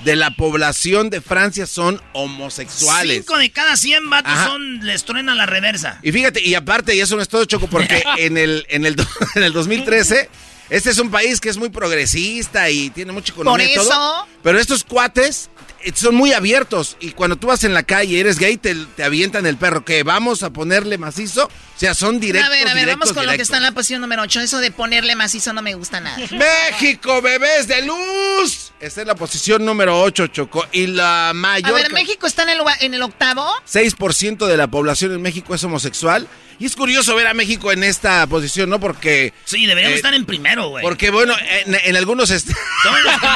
[0.04, 3.24] de la población de Francia son homosexuales.
[3.26, 4.48] 5 de cada 100 vatos Ajá.
[4.48, 6.00] son, les truena la reversa.
[6.04, 8.96] Y fíjate, y aparte, y eso no es todo, Choco, porque en el, en el,
[9.36, 10.30] en el 2013,
[10.70, 13.90] este es un país que es muy progresista y tiene mucha economía Por y todo.
[13.90, 15.50] eso- Pero estos cuates
[15.94, 19.04] son muy abiertos y cuando tú vas en la calle y eres gay, te, te
[19.04, 19.86] avientan el perro.
[19.86, 21.46] que ¿Vamos a ponerle macizo?
[21.46, 23.64] O sea, son directos, a ver, a ver, directos, vamos con lo que está en
[23.64, 24.42] la posición número 8.
[24.42, 26.18] Eso de ponerle macizo no me gusta nada.
[26.32, 28.67] México, bebés de luz.
[28.80, 30.64] Esta es la posición número 8, Choco.
[30.72, 31.74] Y la A mayor...
[31.74, 33.44] ver, México está en el, en el octavo.
[33.68, 36.28] 6% de la población en México es homosexual.
[36.60, 38.80] Y es curioso ver a México en esta posición, ¿no?
[38.80, 39.34] Porque...
[39.46, 40.84] Sí, deberíamos eh, estar en primero, güey.
[40.84, 41.34] Porque, bueno,
[41.66, 42.30] en, en algunos...
[42.30, 42.50] est-
[42.84, 43.28] Todos los, que,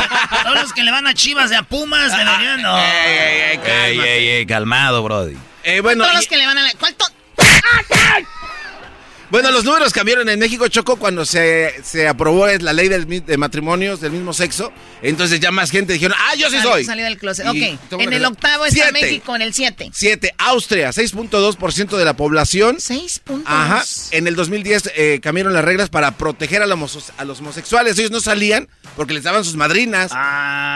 [0.43, 2.77] todos los que le van a Chivas de a Pumas deberían, no.
[2.77, 2.84] Ey,
[3.53, 5.38] ey, Ey, ey, ey, calmado, Brody.
[5.63, 6.72] Eh, bueno, Todos y- los que le van a la...
[6.80, 7.05] ¿Cuál to-
[9.32, 13.38] bueno, los números cambiaron en México, Choco, cuando se, se aprobó la ley del de
[13.38, 14.72] matrimonios del mismo sexo.
[15.02, 16.84] Entonces ya más gente dijeron, ah, yo sí soy.
[16.84, 17.45] salí del closet.
[17.53, 18.91] Y Ok, en el octavo está Siete.
[18.91, 19.90] México, en el 7.
[19.94, 20.36] 7.
[20.38, 22.78] Austria, 6.2% de la población.
[22.78, 23.44] 6.2.
[23.45, 23.84] Ajá.
[24.12, 26.76] En el 2010 eh, cambiaron las reglas para proteger a, la
[27.18, 27.98] a los homosexuales.
[27.98, 30.12] Ellos no salían porque les daban sus madrinas.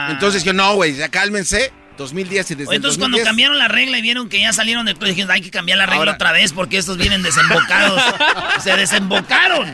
[0.10, 1.74] Entonces yo no, güey, ya cálmense.
[1.98, 3.26] 2010 y desde entonces el cuando 2010.
[3.28, 5.86] cambiaron la regla y vieron que ya salieron del club, dijeron, hay que cambiar la
[5.86, 8.02] regla Ahora- otra vez porque estos vienen desembocados.
[8.64, 9.72] Se desembocaron.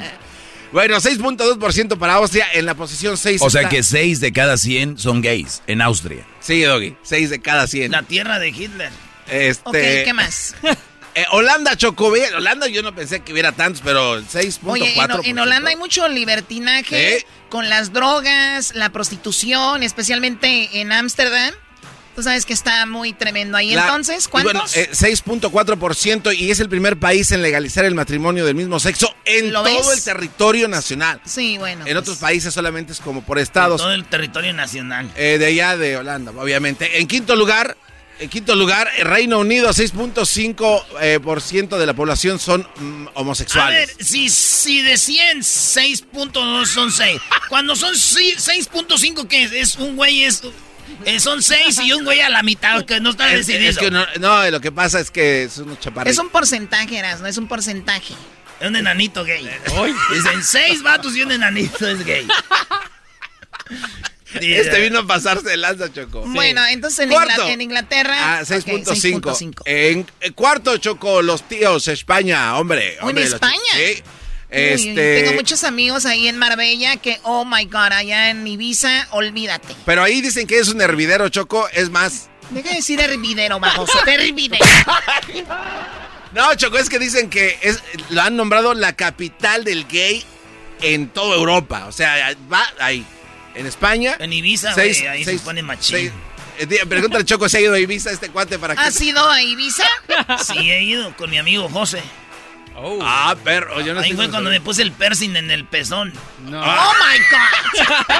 [0.71, 3.41] Bueno, 6.2% para Austria en la posición 6.
[3.41, 6.25] O sea está- que 6 de cada 100 son gays en Austria.
[6.39, 7.91] Sí, Doggy, 6 de cada 100.
[7.91, 8.89] La tierra de Hitler.
[9.29, 9.73] Este, Ok,
[10.05, 10.55] ¿qué más?
[11.15, 14.59] eh, Holanda, Choco, ve, Holanda yo no pensé que hubiera tantos, pero 6.4%.
[14.63, 17.25] Oye, en, en Holanda hay mucho libertinaje ¿Eh?
[17.49, 21.53] con las drogas, la prostitución, especialmente en Ámsterdam.
[22.21, 23.73] Tú sabes que está muy tremendo ahí.
[23.73, 24.77] La- Entonces, y bueno, ¿cuántos?
[24.77, 29.51] eh, 6.4% y es el primer país en legalizar el matrimonio del mismo sexo en
[29.51, 29.97] ¿Lo todo ves?
[29.97, 31.19] el territorio nacional.
[31.25, 31.81] sí, bueno.
[31.87, 33.81] En pues, otros países solamente es como por estados.
[33.81, 35.09] Todo el territorio nacional.
[35.15, 36.99] Eh, de allá de Holanda, obviamente.
[36.99, 37.75] En quinto lugar,
[38.19, 43.07] en quinto lugar, el Reino Unido, 6.5% eh, por ciento de la población son mm,
[43.07, 43.97] A homosexuales.
[43.97, 47.19] ver, si, si de 100, 6.2 son 6.
[47.49, 49.51] Cuando son si- 6.5, ¿qué es?
[49.53, 50.43] Es un güey, es,
[51.05, 53.69] eh, son 6 y un güey a la mitad, que no está Es, decidido.
[53.71, 56.13] es que no, no, lo que pasa es que es unos chaparritos.
[56.13, 58.13] Es un porcentaje, Eras, no es un porcentaje.
[58.59, 59.43] Es un enanito gay.
[60.13, 62.27] Dicen 6 vatos y un enanito es gay.
[64.33, 66.21] Este vino a pasarse de lanza, Choco.
[66.25, 67.33] Bueno, entonces en, Cuarto.
[67.43, 68.37] Ingla- en Inglaterra.
[68.37, 69.21] Ah, ok, 6.5.
[69.21, 69.61] 6.5.
[69.65, 72.95] en eh, cuarto, Choco, los tíos, España, hombre.
[72.95, 73.59] ¿En hombre, los España?
[73.73, 74.01] Sí.
[74.51, 79.73] Este, Tengo muchos amigos ahí en Marbella que, oh my god, allá en Ibiza, olvídate.
[79.85, 81.67] Pero ahí dicen que es un hervidero, Choco.
[81.69, 82.29] Es más.
[82.49, 83.97] Deja de decir hervidero, baboso.
[84.05, 84.65] Hervidero.
[86.33, 87.79] No, Choco, es que dicen que es,
[88.09, 90.23] lo han nombrado la capital del gay
[90.81, 91.85] en toda Europa.
[91.87, 93.05] O sea, va ahí.
[93.53, 94.15] En España.
[94.19, 95.97] En Ibiza, seis- güey, ahí seis- se pone machín.
[95.97, 96.11] seis-
[96.59, 98.81] eh, Pregúntale, Choco, si ha ido a Ibiza este cuate para que.
[98.81, 99.83] ¿Has ido a Ibiza?
[100.45, 102.01] Sí, he ido con mi amigo José.
[103.03, 106.11] Ah, perro, yo no Ahí fue cuando me puse el piercing en el pezón.
[106.47, 108.17] Oh my god.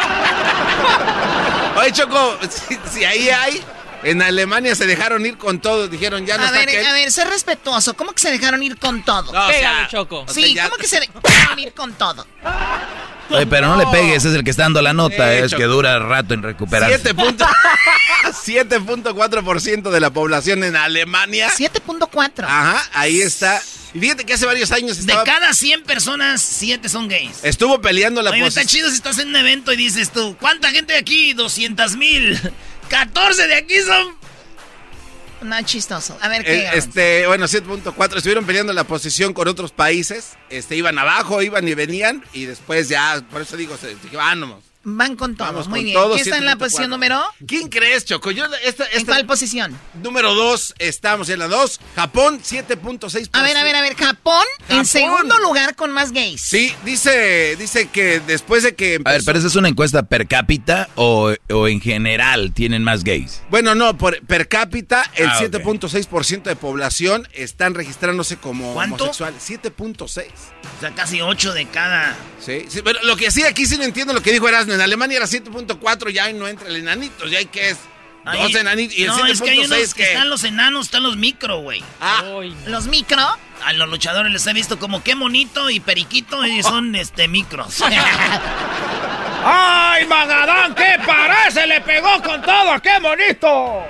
[1.78, 3.64] Oye, Choco, si, si ahí hay.
[4.03, 5.88] En Alemania se dejaron ir con todo.
[5.88, 6.86] Dijeron, ya no A está ver, aquel.
[6.88, 7.94] a ver, sé respetuoso.
[7.94, 9.32] ¿Cómo que se dejaron ir con todo?
[9.32, 10.26] No, o sea, Choco.
[10.28, 12.26] Sí, o sea, ya- ¿cómo que se dejaron ir con todo?
[13.36, 15.99] Oye, pero no le pegues, es el que está dando la nota, es que dura
[15.99, 16.95] rato en recuperarse.
[17.02, 17.45] 7 punto-
[18.45, 21.49] 7.4% de la población en Alemania.
[21.56, 22.44] 7.4.
[22.45, 23.62] Ajá, ahí está.
[23.94, 27.40] Y fíjate que hace varios años De estaba, cada 100 personas, 7 son gays.
[27.44, 30.72] estuvo peleando la Oye, está chido si estás en un evento y dices tú, ¿cuánta
[30.72, 31.34] gente de aquí?
[31.34, 32.40] 200 mil.
[32.90, 34.16] 14 de aquí son...
[35.41, 36.18] No, chistoso.
[36.22, 36.65] A ver, ¿qué?
[36.65, 40.34] Eh, este, bueno, 7.4 estuvieron peleando la posición con otros países.
[40.49, 44.70] Este, iban abajo, iban y venían y después ya, por eso digo, se dije, vámonos.
[44.84, 45.48] Van con todo.
[45.48, 45.95] Vamos Muy con bien.
[45.95, 46.58] todo, ¿Quién está en la 7.4.
[46.58, 47.22] posición número?
[47.48, 48.32] ¿Quién crees, Choco?
[48.32, 49.78] Yo esta, ¿En esta cuál posición?
[50.02, 53.30] número 2 estamos en la 2, Japón 7.6.
[53.34, 53.95] A ver, a ver, a ver.
[53.95, 56.41] Japón, en segundo lugar con más gays.
[56.41, 60.28] Sí, dice dice que después de que A ver, pero esa es una encuesta per
[60.28, 63.41] cápita o, o en general tienen más gays.
[63.49, 65.52] Bueno, no, por, per cápita, el Ah, ok.
[65.52, 69.03] 7.6% de población están registrándose como ¿Cuánto?
[69.03, 69.44] homosexuales.
[69.48, 70.02] 7.6.
[70.08, 72.16] O sea, casi 8 de cada...
[72.44, 74.70] Sí, sí, pero lo que sí, aquí sí no entiendo lo que dijo Erasmo.
[74.73, 77.77] En Alemania era 7.4, ya no entra el enanito, ya hay que es
[78.26, 78.98] Ahí- dos enanitos.
[78.98, 80.11] Y el no, es que hay 7.6 unos que que...
[80.14, 81.84] están los enanos, están los micro, güey.
[81.99, 82.23] Ah,
[82.68, 83.22] Los micro.
[83.64, 87.77] A los luchadores les he visto como qué monito y periquito y son este micros.
[89.43, 90.76] ¡Ay, Magadán!
[90.76, 91.65] ¿Qué parece?
[91.68, 92.80] ¡Le pegó con todo!
[92.81, 93.84] ¡Qué bonito!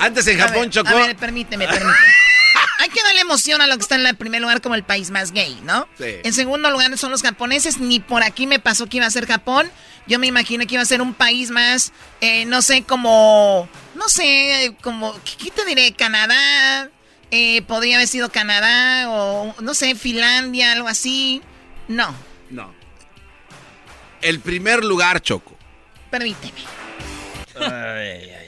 [0.00, 0.88] antes en A Japón ver, chocó.
[0.90, 1.94] A ver, permíteme, permíteme.
[2.80, 5.10] Hay que darle emoción a lo que está en el primer lugar como el país
[5.10, 5.88] más gay, ¿no?
[5.96, 6.16] Sí.
[6.22, 7.78] En segundo lugar son los japoneses.
[7.78, 9.70] Ni por aquí me pasó que iba a ser Japón.
[10.06, 14.08] Yo me imaginé que iba a ser un país más, eh, no sé, como, no
[14.08, 15.92] sé, como, ¿qué, te diré?
[15.92, 16.90] Canadá.
[17.30, 21.42] Eh, podría haber sido Canadá o, no sé, Finlandia, algo así.
[21.88, 22.14] No,
[22.50, 22.72] No.
[24.20, 25.56] El primer lugar, Choco.
[26.10, 26.60] permíteme.
[27.56, 28.43] Así es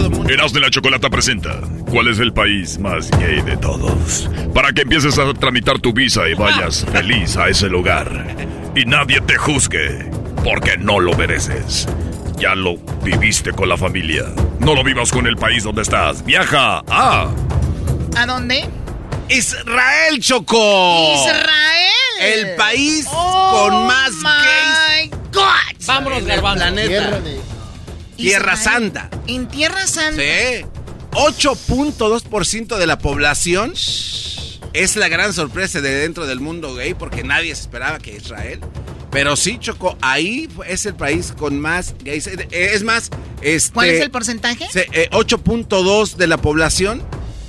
[0.00, 0.32] todo el mundo...
[0.32, 1.60] Eras de la Chocolata presenta
[1.90, 4.28] ¿Cuál es el país más gay de todos?
[4.54, 8.36] Para que empieces a tramitar tu visa y vayas feliz a ese lugar.
[8.74, 10.10] Y nadie te juzgue,
[10.44, 11.86] porque no lo mereces.
[12.38, 14.24] Ya lo viviste con la familia.
[14.60, 16.24] No lo vivas con el país donde estás.
[16.24, 17.28] Viaja a...
[18.16, 18.64] ¿A dónde?
[19.28, 21.14] Israel, Choco.
[21.14, 21.90] Israel.
[22.20, 25.86] El país Oh, con más my gays God.
[25.86, 26.64] Vámonos, garbanzo.
[26.64, 27.20] planeta.
[28.20, 28.82] Tierra Israel.
[28.92, 29.10] Santa.
[29.26, 30.22] En Tierra Santa.
[30.22, 30.64] Sí.
[31.12, 33.72] 8.2% de la población
[34.72, 38.60] es la gran sorpresa de dentro del mundo gay porque nadie se esperaba que Israel.
[39.10, 42.28] Pero sí, Choco, ahí es el país con más gays.
[42.28, 43.10] Eh, Es más,
[43.42, 44.68] este, ¿Cuál es el porcentaje?
[44.70, 47.02] se- eh, 8.2 de la población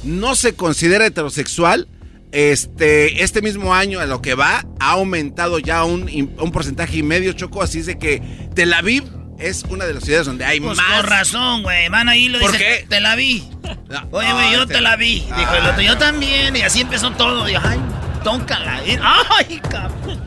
[0.03, 1.87] no se considera heterosexual.
[2.31, 7.03] Este, este mismo año a lo que va ha aumentado ya un, un porcentaje y
[7.03, 7.61] medio, Choco.
[7.61, 8.21] Así es de que
[8.55, 9.03] Tel Aviv
[9.41, 10.97] es una de las ciudades donde hay Pues más.
[10.97, 11.89] con razón, güey.
[11.89, 12.85] Van ahí lo ¿Por dicen, qué?
[12.87, 13.47] te la vi.
[13.89, 15.19] No, Oye, güey, yo te la vi.
[15.35, 16.55] Dijo el otro, yo también.
[16.55, 17.45] Y así empezó todo.
[17.45, 17.79] Dijo, ay,
[18.23, 18.81] tócala.
[18.85, 20.21] Y- Ay, cabrón.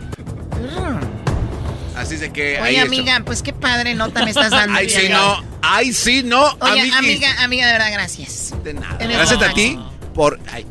[1.96, 4.76] Así es de que Oye, amiga, pues qué padre nota me estás dando.
[4.78, 5.42] Ay, sí, no.
[5.62, 6.44] Ay, sí, no.
[6.60, 6.94] Oye, amiguis.
[6.98, 8.52] amiga, amiga, de verdad, gracias.
[8.64, 8.96] De nada.
[9.00, 9.78] Eres Gracias a ti
[10.12, 10.40] por.
[10.52, 10.66] Ay,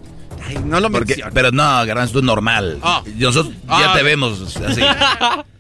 [0.46, 2.78] ay, no lo Porque, pero no, Garbanzo, tú es normal.
[2.84, 3.02] Ah.
[3.16, 4.06] Nosotros Ah, ya te ok.
[4.06, 4.82] vemos así.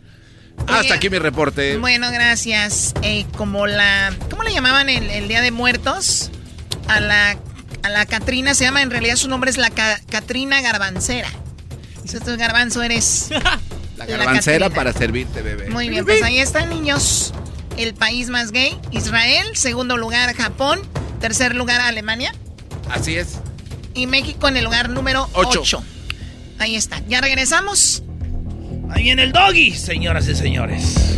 [0.67, 1.77] Hasta aquí mi reporte.
[1.77, 2.93] Bueno, gracias.
[3.01, 4.13] Eh, como la.
[4.30, 6.30] ¿Cómo le llamaban el, el Día de Muertos?
[6.88, 7.38] A la.
[7.84, 11.27] A la Catrina se llama, en realidad su nombre es la Ca- Catrina Garbancera.
[12.05, 13.30] Si tú, Garbanzo, eres.
[13.97, 15.69] La garbancera para servirte, bebé.
[15.69, 17.31] Muy bien, pues ahí están, niños.
[17.77, 19.45] El país más gay, Israel.
[19.53, 20.81] Segundo lugar, Japón.
[21.21, 22.34] Tercer lugar, Alemania.
[22.89, 23.39] Así es.
[23.93, 25.61] Y México en el lugar número Ocho.
[25.61, 25.84] 8.
[26.59, 27.01] Ahí está.
[27.07, 28.01] Ya regresamos.
[28.94, 31.18] Ahí viene el doggy, señoras y señores.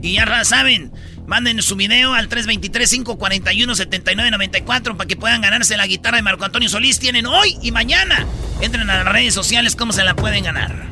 [0.00, 0.92] Y ya saben,
[1.26, 7.00] manden su video al 323-541-7994 para que puedan ganarse la guitarra de Marco Antonio Solís.
[7.00, 8.24] Tienen hoy y mañana.
[8.60, 10.84] Entren a las redes sociales, ¿cómo se la pueden ganar?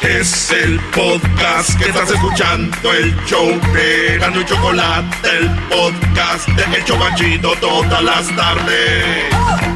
[0.00, 6.78] Es el podcast que estás escuchando, el show de Gano y Chocolate, el podcast de
[6.78, 9.75] Hecho Banchito todas las tardes.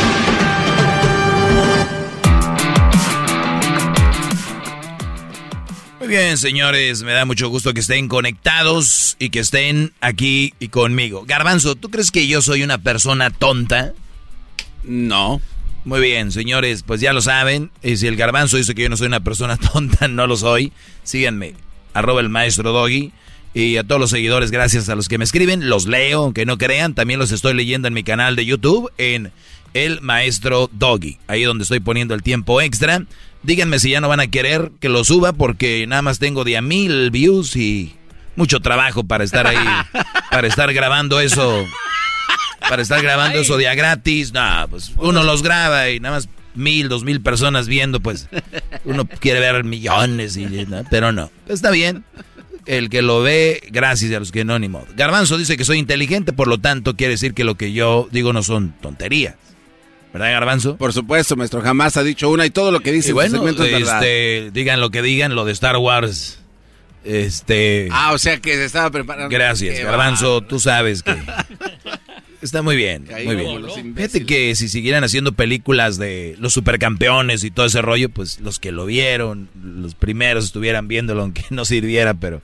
[6.11, 11.23] bien, señores, me da mucho gusto que estén conectados y que estén aquí y conmigo.
[11.25, 13.93] Garbanzo, ¿tú crees que yo soy una persona tonta?
[14.83, 15.41] No.
[15.85, 17.71] Muy bien, señores, pues ya lo saben.
[17.81, 20.73] Y si el garbanzo dice que yo no soy una persona tonta, no lo soy.
[21.03, 21.53] Síganme,
[21.93, 23.13] arroba el maestro Doggy.
[23.53, 25.69] Y a todos los seguidores, gracias a los que me escriben.
[25.69, 26.93] Los leo, aunque no crean.
[26.93, 29.31] También los estoy leyendo en mi canal de YouTube, en
[29.73, 31.19] El Maestro Doggy.
[31.27, 33.05] Ahí donde estoy poniendo el tiempo extra.
[33.43, 36.57] Díganme si ya no van a querer que lo suba porque nada más tengo de
[36.57, 37.95] a mil views y
[38.35, 39.57] mucho trabajo para estar ahí,
[40.31, 41.65] para estar grabando eso,
[42.69, 44.31] para estar grabando eso día gratis.
[44.31, 48.27] No, pues uno los graba y nada más mil, dos mil personas viendo, pues
[48.85, 50.83] uno quiere ver millones, y, ¿no?
[50.89, 51.31] pero no.
[51.47, 52.03] Está bien.
[52.67, 54.85] El que lo ve, gracias a los que no, ni modo.
[54.95, 58.33] Garbanzo dice que soy inteligente, por lo tanto quiere decir que lo que yo digo
[58.33, 59.35] no son tonterías.
[60.13, 60.77] ¿Verdad, Garbanzo?
[60.77, 63.31] Por supuesto, maestro, jamás ha dicho una y todo lo que dice Y bueno, en
[63.31, 64.03] su segmento es verdad.
[64.03, 66.39] este, digan lo que digan, lo de Star Wars.
[67.03, 67.87] Este.
[67.91, 69.29] Ah, o sea que se estaba preparando.
[69.29, 71.15] Gracias, Qué Garbanzo, tú sabes que.
[72.41, 73.95] Está muy bien, Caí muy bien.
[73.95, 78.57] Fíjate que si siguieran haciendo películas de los supercampeones y todo ese rollo, pues los
[78.57, 82.41] que lo vieron, los primeros estuvieran viéndolo aunque no sirviera, pero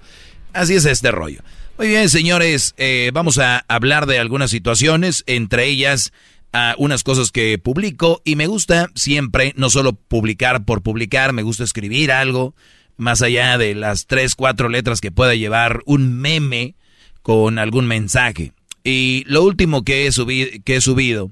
[0.53, 1.41] así es este rollo.
[1.79, 6.13] Muy bien, señores, eh, vamos a hablar de algunas situaciones, entre ellas
[6.53, 11.43] ah, unas cosas que publico y me gusta siempre no solo publicar por publicar, me
[11.43, 12.55] gusta escribir algo
[12.97, 16.75] más allá de las tres, cuatro letras que pueda llevar un meme
[17.21, 18.53] con algún mensaje.
[18.83, 21.31] Y lo último que he, subi- que he subido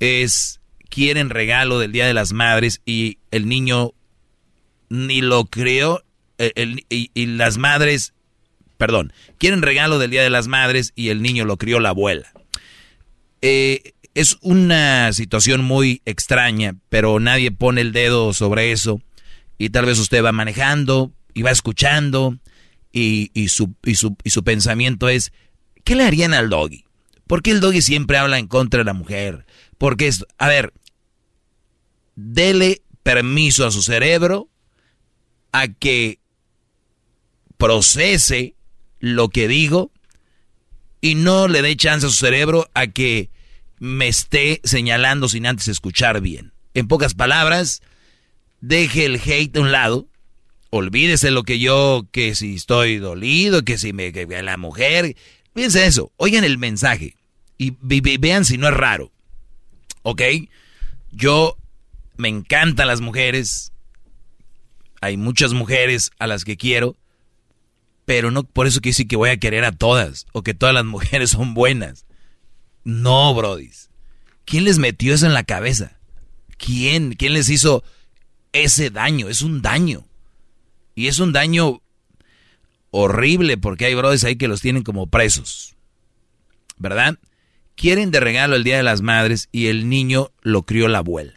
[0.00, 0.60] es
[0.90, 3.92] quieren regalo del Día de las Madres y el niño
[4.90, 6.02] ni lo creó
[6.38, 8.14] el- y, y las madres,
[8.76, 12.32] perdón, quieren regalo del Día de las Madres y el niño lo crió la abuela.
[13.42, 19.00] Eh, es una situación muy extraña, pero nadie pone el dedo sobre eso
[19.58, 22.36] y tal vez usted va manejando y va escuchando
[22.92, 25.32] y, y su, y, su, y su pensamiento es,
[25.84, 26.84] ¿qué le harían al doggy?
[27.28, 29.46] ¿Por qué el doggy siempre habla en contra de la mujer?
[29.78, 30.72] Porque es, a ver,
[32.16, 34.48] dele permiso a su cerebro
[35.52, 36.18] a que
[37.56, 38.56] procese
[38.98, 39.92] lo que digo
[41.00, 43.30] y no le dé chance a su cerebro a que
[43.80, 46.52] me esté señalando sin antes escuchar bien.
[46.74, 47.80] En pocas palabras,
[48.60, 50.06] deje el hate a un lado,
[50.70, 55.16] olvídese lo que yo, que si estoy dolido, que si me, que la mujer,
[55.54, 57.14] fíjense eso, oigan el mensaje
[57.56, 59.10] y ve- vean si no es raro,
[60.02, 60.22] ¿ok?
[61.10, 61.56] Yo
[62.16, 63.72] me encantan las mujeres,
[65.00, 66.96] hay muchas mujeres a las que quiero,
[68.04, 70.74] pero no por eso quiere decir que voy a querer a todas o que todas
[70.74, 72.04] las mujeres son buenas.
[72.84, 73.90] No, brodis.
[74.44, 75.98] ¿Quién les metió eso en la cabeza?
[76.56, 77.14] ¿Quién?
[77.14, 77.84] ¿Quién les hizo
[78.52, 79.28] ese daño?
[79.28, 80.06] Es un daño.
[80.94, 81.82] Y es un daño
[82.90, 85.76] horrible porque hay brodis ahí que los tienen como presos.
[86.78, 87.18] ¿Verdad?
[87.74, 91.34] Quieren de regalo el Día de las Madres y el niño lo crió la abuela.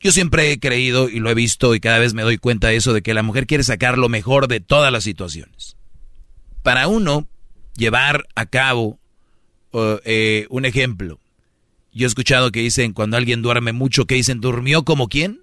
[0.00, 2.76] Yo siempre he creído y lo he visto y cada vez me doy cuenta de
[2.76, 5.76] eso, de que la mujer quiere sacar lo mejor de todas las situaciones.
[6.62, 7.28] Para uno
[7.76, 8.98] llevar a cabo
[9.72, 11.18] uh, eh, un ejemplo,
[11.92, 15.40] yo he escuchado que dicen cuando alguien duerme mucho, que dicen, ¿durmió como quién?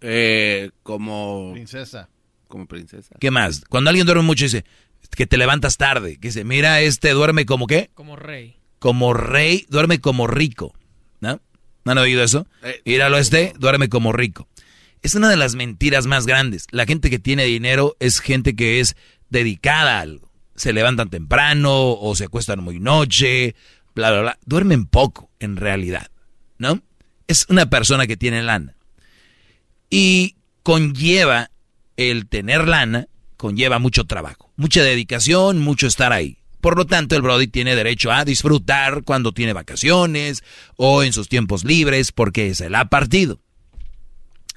[0.00, 1.52] Eh, como...
[1.52, 2.08] Princesa.
[2.48, 3.14] Como princesa.
[3.18, 3.64] ¿Qué más?
[3.68, 4.64] Cuando alguien duerme mucho dice
[5.10, 7.90] que te levantas tarde, que dice, mira, este duerme como qué?
[7.94, 8.56] Como rey.
[8.78, 10.74] Como rey, duerme como rico,
[11.20, 11.40] ¿no?
[11.84, 12.46] ¿No han oído eso?
[12.62, 14.48] Eh, Míralo este, duerme como rico.
[15.02, 16.66] Es una de las mentiras más grandes.
[16.70, 18.96] La gente que tiene dinero es gente que es
[19.30, 20.31] dedicada a algo.
[20.54, 23.54] Se levantan temprano o se acuestan muy noche,
[23.94, 24.38] bla, bla, bla.
[24.44, 26.10] Duermen poco, en realidad,
[26.58, 26.82] ¿no?
[27.26, 28.76] Es una persona que tiene lana.
[29.88, 31.50] Y conlleva
[31.96, 36.38] el tener lana, conlleva mucho trabajo, mucha dedicación, mucho estar ahí.
[36.60, 40.44] Por lo tanto, el Brody tiene derecho a disfrutar cuando tiene vacaciones
[40.76, 43.40] o en sus tiempos libres porque se la ha partido.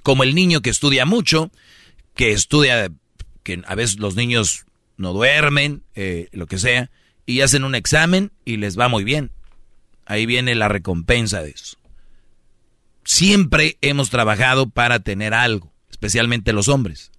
[0.04, 1.50] Como el niño que estudia mucho,
[2.14, 2.92] que estudia,
[3.42, 4.65] que a veces los niños
[4.98, 6.90] no duermen, eh, lo que sea,
[7.26, 9.32] y hacen un examen y les va muy bien.
[10.06, 11.78] Ahí viene la recompensa de eso.
[13.04, 17.12] Siempre hemos trabajado para tener algo, especialmente los hombres.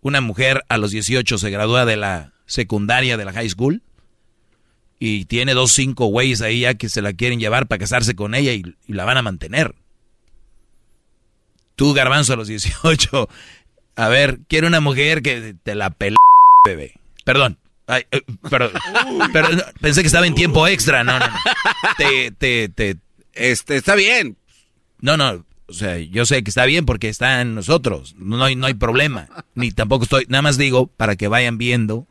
[0.00, 3.82] Una mujer a los 18 se gradúa de la secundaria, de la high school,
[4.98, 8.34] y tiene dos, cinco güeyes ahí ya que se la quieren llevar para casarse con
[8.34, 9.74] ella y, la van a mantener.
[11.74, 13.28] Tú, garbanzo, a los 18,
[13.96, 16.16] a ver, quiero una mujer que te la pele,
[16.64, 17.01] bebé.
[17.24, 18.70] Perdón, Ay, eh, pero,
[19.80, 21.26] pensé que estaba en tiempo extra, no, no,
[21.98, 22.96] Te, te, te,
[23.34, 24.36] este, está bien.
[25.00, 28.54] No, no, o sea, yo sé que está bien porque está en nosotros, no hay,
[28.54, 32.06] no hay problema, ni tampoco estoy, nada más digo para que vayan viendo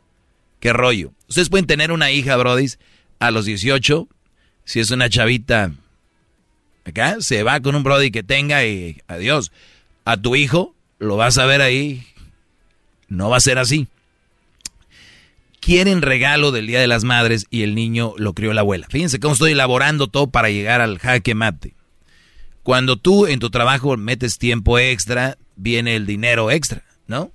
[0.60, 1.14] qué rollo.
[1.30, 2.78] Ustedes pueden tener una hija, brodis,
[3.20, 4.10] a los 18,
[4.66, 5.72] si es una chavita,
[6.84, 9.52] acá, se va con un brody que tenga y adiós.
[10.04, 12.06] A tu hijo, lo vas a ver ahí,
[13.08, 13.88] no va a ser así
[15.62, 18.88] quieren regalo del Día de las Madres y el niño lo crió la abuela.
[18.90, 21.76] Fíjense cómo estoy elaborando todo para llegar al jaque mate.
[22.64, 27.32] Cuando tú en tu trabajo metes tiempo extra, viene el dinero extra, ¿no?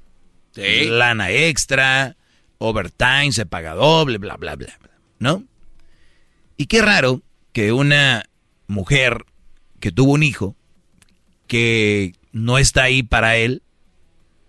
[0.53, 0.87] Sí.
[0.87, 2.17] Lana extra,
[2.59, 5.45] overtime, se paga doble, bla, bla, bla, bla, ¿no?
[6.57, 7.23] Y qué raro
[7.53, 8.25] que una
[8.67, 9.25] mujer
[9.81, 10.57] que tuvo un hijo,
[11.47, 13.63] que no está ahí para él,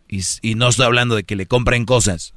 [0.07, 2.33] y, y no estoy hablando de que le compren cosas,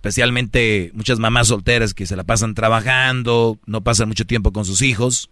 [0.00, 4.80] especialmente muchas mamás solteras que se la pasan trabajando, no pasan mucho tiempo con sus
[4.80, 5.28] hijos,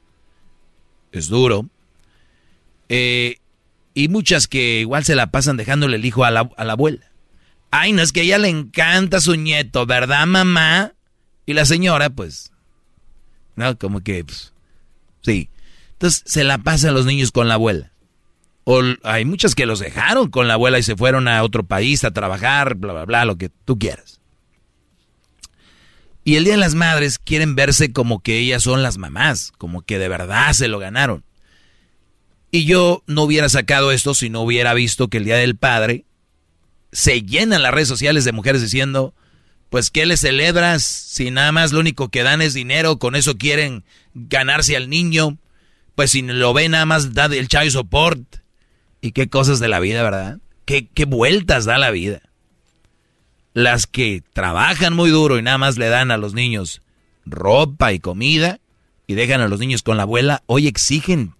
[1.11, 1.71] es duro.
[2.91, 3.37] Eh,
[3.95, 7.11] y muchas que igual se la pasan dejándole el hijo a la, abuela.
[7.71, 10.93] Ay, no es que a ella le encanta su nieto, ¿verdad, mamá?
[11.47, 12.53] Y la señora, pues,
[13.57, 14.53] no, como que, pues,
[15.23, 15.49] sí.
[15.93, 17.91] Entonces se la pasan los niños con la abuela.
[18.65, 22.05] O hay muchas que los dejaron con la abuela y se fueron a otro país
[22.05, 24.18] a trabajar, bla, bla, bla, lo que tú quieras.
[26.29, 29.81] Y el Día de las Madres quieren verse como que ellas son las mamás, como
[29.81, 31.25] que de verdad se lo ganaron.
[32.51, 36.05] Y yo no hubiera sacado esto si no hubiera visto que el Día del Padre
[36.93, 39.15] se llenan las redes sociales de mujeres diciendo,
[39.71, 43.39] pues ¿qué le celebras si nada más lo único que dan es dinero, con eso
[43.39, 43.83] quieren
[44.13, 45.39] ganarse al niño?
[45.95, 48.21] Pues si lo ven nada más da el child support.
[49.01, 50.41] Y qué cosas de la vida, ¿verdad?
[50.67, 52.21] Qué, qué vueltas da la vida
[53.55, 56.83] las que trabajan muy duro y nada más le dan a los niños
[57.27, 58.61] ropa y comida
[59.07, 61.35] y dejan a los niños con la abuela, hoy exigen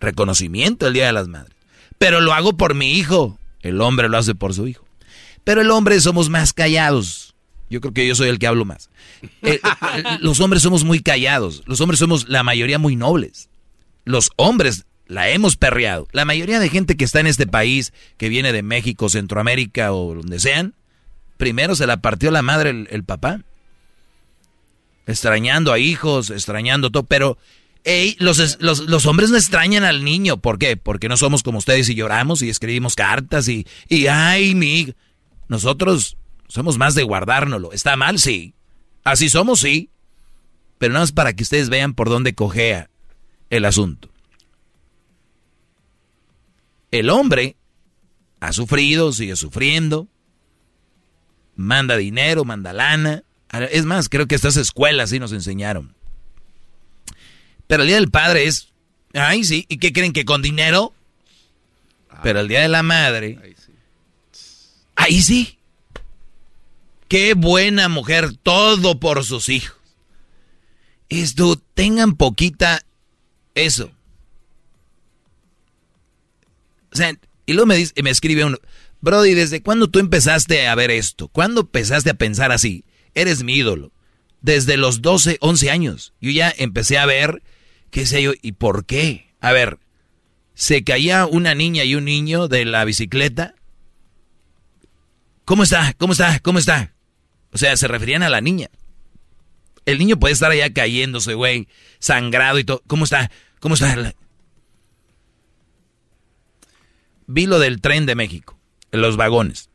[0.00, 1.54] reconocimiento el Día de las Madres.
[1.98, 3.38] Pero lo hago por mi hijo.
[3.60, 4.84] El hombre lo hace por su hijo.
[5.44, 7.34] Pero el hombre somos más callados.
[7.68, 8.90] Yo creo que yo soy el que hablo más.
[9.42, 9.60] Eh,
[9.96, 11.62] eh, los hombres somos muy callados.
[11.66, 13.48] Los hombres somos la mayoría muy nobles.
[14.04, 16.08] Los hombres la hemos perreado.
[16.12, 20.14] La mayoría de gente que está en este país, que viene de México, Centroamérica o
[20.14, 20.74] donde sean,
[21.40, 23.40] primero se la partió la madre el, papá.
[25.06, 27.38] Extrañando a hijos, extrañando todo, pero
[28.18, 30.36] los, los, hombres no extrañan al niño.
[30.36, 30.76] ¿Por qué?
[30.76, 34.94] Porque no somos como ustedes y lloramos y escribimos cartas y, y ay, mi.
[35.48, 37.72] Nosotros somos más de guardárnoslo.
[37.72, 38.20] ¿Está mal?
[38.20, 38.54] Sí.
[39.02, 39.90] Así somos, sí.
[40.78, 42.90] Pero nada más para que ustedes vean por dónde cojea
[43.48, 44.10] el asunto.
[46.90, 47.56] El hombre
[48.40, 50.06] ha sufrido, sigue sufriendo,
[51.56, 53.22] manda dinero, manda lana.
[53.70, 55.94] Es más, creo que estas escuelas sí nos enseñaron.
[57.66, 58.68] Pero el Día del Padre es,
[59.14, 60.92] ay sí, ¿y qué creen que con dinero?
[62.22, 63.38] Pero el Día de la Madre,
[64.96, 65.58] ahí sí.
[67.08, 69.76] Qué buena mujer, todo por sus hijos.
[71.08, 72.84] Esto, tengan poquita
[73.54, 73.90] eso.
[76.92, 77.16] O sea,
[77.46, 78.58] y luego me, dice, me escribe uno,
[79.02, 81.28] Brody, ¿desde cuándo tú empezaste a ver esto?
[81.28, 82.84] ¿Cuándo empezaste a pensar así?
[83.14, 83.92] Eres mi ídolo.
[84.42, 86.12] Desde los 12, 11 años.
[86.20, 87.42] Yo ya empecé a ver,
[87.90, 89.34] qué sé yo, ¿y por qué?
[89.40, 89.78] A ver,
[90.54, 93.54] se caía una niña y un niño de la bicicleta.
[95.46, 95.94] ¿Cómo está?
[95.94, 96.38] ¿Cómo está?
[96.40, 96.94] ¿Cómo está?
[97.52, 98.68] O sea, se referían a la niña.
[99.86, 101.68] El niño puede estar allá cayéndose, güey,
[101.98, 102.82] sangrado y todo.
[102.86, 103.30] ¿Cómo está?
[103.60, 104.14] ¿Cómo está?
[107.26, 108.59] Vi lo del tren de México
[108.92, 109.70] los vagones.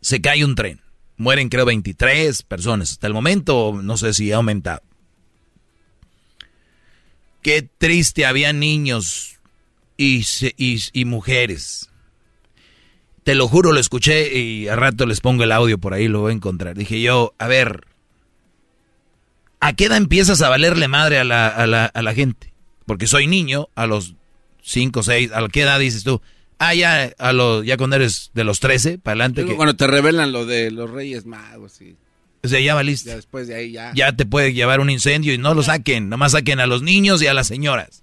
[0.00, 0.80] Se cae un tren.
[1.16, 2.92] Mueren creo 23 personas.
[2.92, 4.82] Hasta el momento no sé si ha aumentado.
[7.42, 9.40] Qué triste, había niños
[9.96, 10.24] y,
[10.56, 11.90] y, mujeres.
[13.24, 16.20] Te lo juro, lo escuché y a rato les pongo el audio por ahí, lo
[16.20, 16.76] voy a encontrar.
[16.76, 17.84] Dije yo, a ver,
[19.60, 22.52] ¿a qué edad empiezas a valerle madre a la, a la, a la gente?
[22.86, 24.14] Porque soy niño, a los
[24.62, 26.20] 5, 6, ¿a qué edad dices tú?
[26.58, 29.44] Ah, ya, a lo, ya cuando eres de los 13 para adelante.
[29.44, 29.56] Que...
[29.56, 31.72] Cuando te revelan lo de los Reyes Magos.
[31.72, 31.96] Sí.
[32.44, 33.10] O sea, ya valiste.
[33.10, 33.92] Ya después de ahí ya.
[33.94, 36.08] Ya te puede llevar un incendio y no lo saquen.
[36.08, 38.02] Nomás saquen a los niños y a las señoras.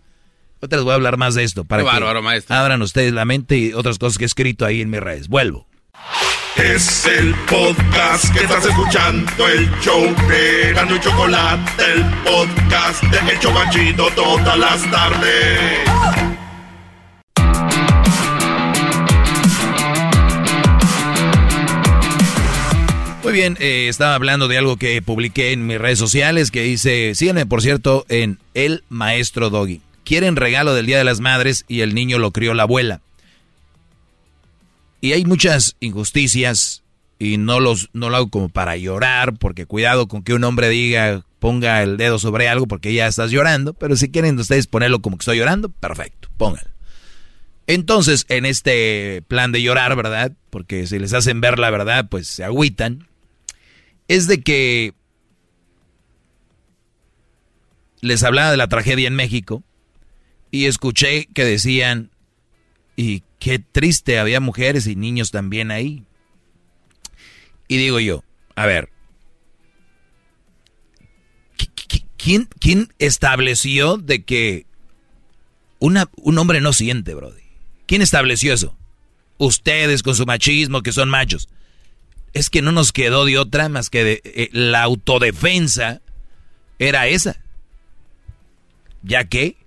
[0.61, 1.63] Ahorita les voy a hablar más de esto.
[1.63, 2.55] Para Qué que bárbaro, maestro.
[2.55, 5.27] abran ustedes la mente y otras cosas que he escrito ahí en mis redes.
[5.29, 5.67] Vuelvo.
[6.57, 13.31] Es el podcast que estás escuchando, el show de Gano y Chocolate, el podcast de
[13.31, 16.38] El Chobachito todas las tardes.
[23.29, 27.13] Muy bien, eh, estaba hablando de algo que publiqué en mis redes sociales que dice,
[27.13, 29.81] síganme por cierto en El Maestro Doggy.
[30.03, 33.01] Quieren regalo del Día de las Madres y el niño lo crió la abuela.
[34.99, 36.81] Y hay muchas injusticias
[37.19, 40.67] y no, los, no lo hago como para llorar, porque cuidado con que un hombre
[40.67, 45.03] diga, ponga el dedo sobre algo porque ya estás llorando, pero si quieren ustedes ponerlo
[45.03, 46.71] como que estoy llorando, perfecto, pónganlo.
[47.67, 50.31] Entonces, en este plan de llorar, ¿verdad?
[50.49, 53.07] Porque si les hacen ver la verdad, pues se agüitan.
[54.09, 54.93] Es de que
[58.01, 59.63] les hablaba de la tragedia en México
[60.51, 62.11] y escuché que decían,
[62.95, 66.03] y qué triste, había mujeres y niños también ahí.
[67.67, 68.23] Y digo yo,
[68.55, 68.89] a ver,
[72.17, 74.65] ¿quién, quién estableció de que
[75.77, 77.43] una, un hombre no siente, Brody?
[77.85, 78.75] ¿Quién estableció eso?
[79.37, 81.47] Ustedes con su machismo, que son machos.
[82.33, 86.01] Es que no nos quedó de otra más que de, eh, la autodefensa
[86.77, 87.41] era esa.
[89.03, 89.57] ¿Ya qué?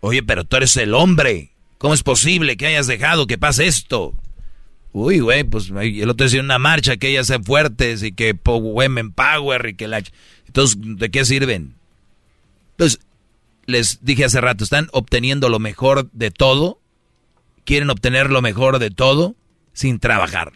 [0.00, 1.52] Oye, pero tú eres el hombre.
[1.78, 4.14] ¿Cómo es posible que hayas dejado que pase esto?
[4.92, 9.12] Uy, güey, pues el otro decía una marcha que ellas sean fuertes y que women
[9.12, 10.02] power y que la...
[10.46, 11.74] Entonces, ¿de qué sirven?
[12.72, 13.00] Entonces,
[13.66, 16.80] les dije hace rato, están obteniendo lo mejor de todo,
[17.64, 19.34] quieren obtener lo mejor de todo
[19.72, 20.52] sin trabajar.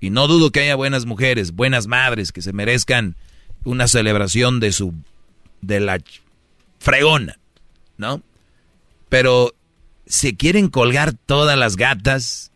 [0.00, 3.16] Y no dudo que haya buenas mujeres, buenas madres que se merezcan
[3.64, 4.94] una celebración de su
[5.60, 6.00] de la
[6.78, 7.38] fregona,
[7.96, 8.22] ¿no?
[9.08, 9.54] Pero
[10.06, 12.52] se quieren colgar todas las gatas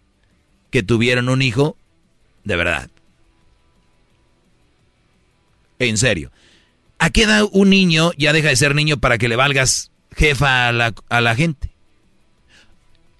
[0.70, 1.76] que tuvieron un hijo,
[2.44, 2.90] de verdad.
[5.78, 6.30] En serio.
[6.98, 10.68] ¿A qué edad un niño ya deja de ser niño para que le valgas jefa
[10.68, 11.70] a la, a la gente?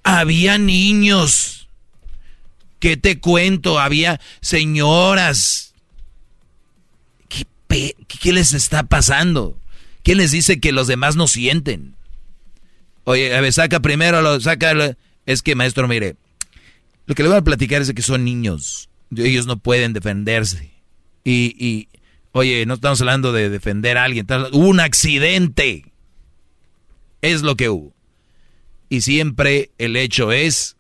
[0.03, 1.50] Había niños.
[2.81, 3.79] ¿Qué te cuento?
[3.79, 5.75] Había señoras.
[7.29, 9.59] ¿Qué, pe ¿Qué, les está pasando?
[10.03, 11.95] ¿Quién les dice que los demás no sienten?
[13.05, 14.97] Oye, a ver, saca primero, lo, saca.
[15.27, 16.17] Es que, maestro, mire,
[17.07, 18.89] lo que le voy a platicar es que son niños.
[19.15, 20.73] Ellos no pueden defenderse.
[21.23, 21.89] Y, y
[22.33, 24.27] oye, no estamos hablando de defender a alguien.
[24.53, 25.85] Hubo un accidente.
[27.21, 27.93] Es lo que hubo.
[28.89, 30.77] Y siempre el hecho es,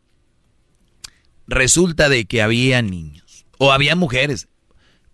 [1.51, 3.44] resulta de que había niños.
[3.59, 4.48] O había mujeres.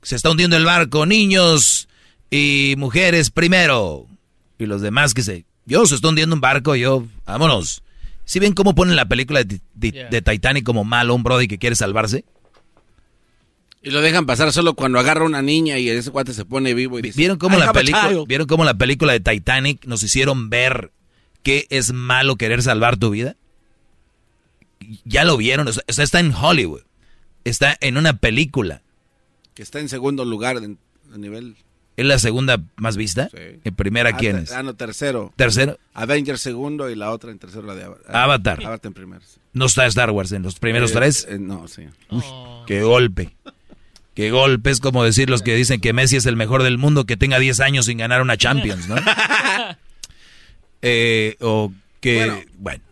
[0.03, 1.07] Se está hundiendo el barco.
[1.07, 1.89] Niños
[2.31, 4.07] y mujeres primero.
[4.59, 5.45] Y los demás que se...
[5.65, 7.05] Yo se está hundiendo un barco, yo...
[7.27, 7.83] Vámonos.
[8.25, 10.09] ¿Sí ven cómo ponen la película de, de, yeah.
[10.09, 12.25] de, Titanic como malo, un brody que quiere salvarse?
[13.83, 16.99] Y lo dejan pasar solo cuando agarra una niña y ese cuate se pone vivo
[16.99, 17.17] y dice...
[17.17, 20.93] ¿Vieron cómo, la película, ¿Vieron cómo la película de Titanic nos hicieron ver
[21.43, 23.37] que es malo querer salvar tu vida?
[25.05, 26.83] Ya lo vieron, o sea, está en Hollywood.
[27.45, 28.83] Está en una película.
[29.55, 31.57] Que está en segundo lugar de, de nivel...
[31.97, 33.31] ¿Es la segunda más vista?
[33.31, 33.61] Sí.
[33.65, 34.53] ¿En primera ah, quién es?
[34.53, 35.33] Ah, no, tercero.
[35.37, 35.79] ¿Tercero?
[35.95, 38.17] Avengers segundo y la otra en tercero la de Avatar.
[38.17, 38.67] Avatar.
[38.67, 39.23] Avatar en primero.
[39.27, 39.41] Sí.
[39.55, 41.27] ¿No está Star Wars en los primeros eh, tres?
[41.31, 41.85] Eh, no, sí.
[42.11, 42.65] Uy, oh.
[42.67, 43.35] qué golpe.
[44.13, 44.71] Qué golpe.
[44.71, 47.39] Es como decir los que dicen que Messi es el mejor del mundo que tenga
[47.39, 48.97] 10 años sin ganar una Champions, ¿no?
[50.83, 52.43] eh, o que, bueno.
[52.59, 52.85] bueno.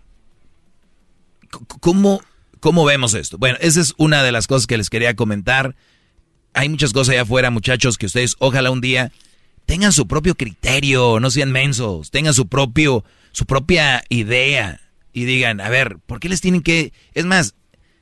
[1.81, 2.23] ¿Cómo,
[2.61, 3.39] ¿Cómo vemos esto?
[3.39, 5.75] Bueno, esa es una de las cosas que les quería comentar
[6.55, 9.13] hay muchas cosas allá afuera, muchachos, que ustedes ojalá un día
[9.67, 14.81] tengan su propio criterio, no sean mensos, tengan su propio, su propia idea
[15.13, 16.93] y digan, a ver, ¿por qué les tienen que...?
[17.13, 17.55] Es más,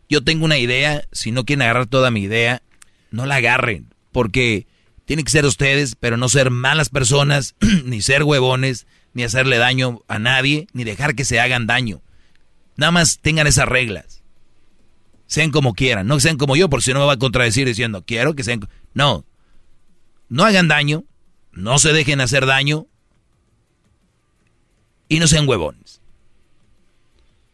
[0.09, 2.63] yo tengo una idea, si no quieren agarrar toda mi idea,
[3.11, 4.67] no la agarren, porque
[5.07, 7.55] tienen que ser ustedes, pero no ser malas personas,
[7.85, 12.03] ni ser huevones, ni hacerle daño a nadie, ni dejar que se hagan daño.
[12.83, 14.23] Nada más tengan esas reglas
[15.33, 18.05] sean como quieran, no sean como yo, porque si no me va a contradecir diciendo,
[18.07, 18.69] quiero que sean...
[18.93, 19.25] No,
[20.29, 21.05] no hagan daño,
[21.53, 22.87] no se dejen hacer daño
[25.09, 26.03] y no sean huevones.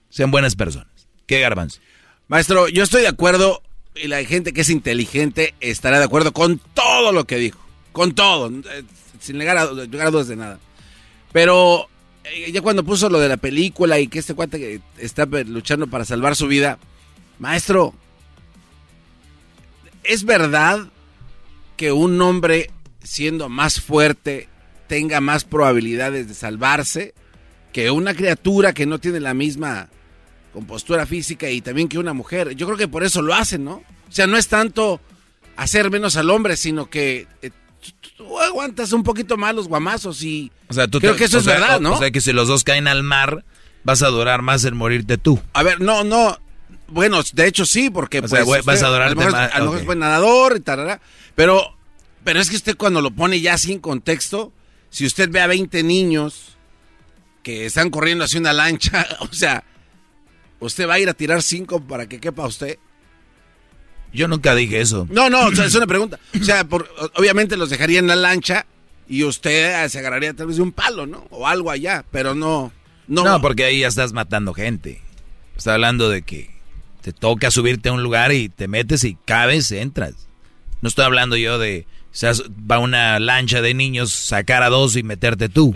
[0.08, 1.08] Sean buenas personas.
[1.26, 1.78] ¿Qué garbanzo?
[2.26, 3.62] Maestro, yo estoy de acuerdo
[3.94, 7.64] y la gente que es inteligente estará de acuerdo con todo lo que dijo.
[7.92, 8.82] Con todo, eh,
[9.20, 10.58] sin llegar a, a dudas de nada.
[11.30, 11.88] Pero
[12.50, 16.36] ya cuando puso lo de la película y que este cuate está luchando para salvar
[16.36, 16.78] su vida,
[17.38, 17.94] Maestro,
[20.04, 20.88] ¿es verdad
[21.76, 22.70] que un hombre
[23.02, 24.48] siendo más fuerte
[24.88, 27.14] tenga más probabilidades de salvarse
[27.72, 29.88] que una criatura que no tiene la misma
[30.52, 32.54] compostura física y también que una mujer.
[32.56, 33.74] Yo creo que por eso lo hacen, ¿no?
[33.74, 35.00] O sea, no es tanto
[35.56, 37.50] hacer menos al hombre, sino que eh,
[38.18, 41.46] tú aguantas un poquito más los guamazos y o sea, tú creo que eso es
[41.46, 41.94] verdad, ¿no?
[41.94, 43.44] O sea, que si los dos caen al mar,
[43.84, 45.40] vas a durar más en morirte tú.
[45.54, 46.38] A ver, no, no.
[46.88, 49.32] Bueno, de hecho sí, porque o sea, pues, vas a durarte más.
[49.32, 49.54] más.
[49.54, 51.00] A lo mejor es buen nadador y tarara,
[51.36, 51.76] pero,
[52.24, 54.52] pero es que usted cuando lo pone ya sin contexto,
[54.90, 56.56] si usted ve a 20 niños
[57.44, 59.62] que están corriendo hacia una lancha, o sea,
[60.58, 62.78] ¿usted va a ir a tirar cinco para que quepa usted?
[64.12, 65.06] Yo nunca dije eso.
[65.10, 66.18] No, no, o sea, es una pregunta.
[66.40, 68.66] O sea, por- obviamente los dejaría en la lancha
[69.08, 71.26] y usted se agarraría tal vez de un palo, ¿no?
[71.30, 72.72] O algo allá, pero no.
[73.06, 75.00] No, No, porque ahí ya estás matando gente.
[75.56, 76.50] Está hablando de que
[77.02, 80.14] te toca subirte a un lugar y te metes y cabes, entras.
[80.82, 85.02] No estoy hablando yo de, seas, va una lancha de niños, sacar a dos y
[85.02, 85.74] meterte tú.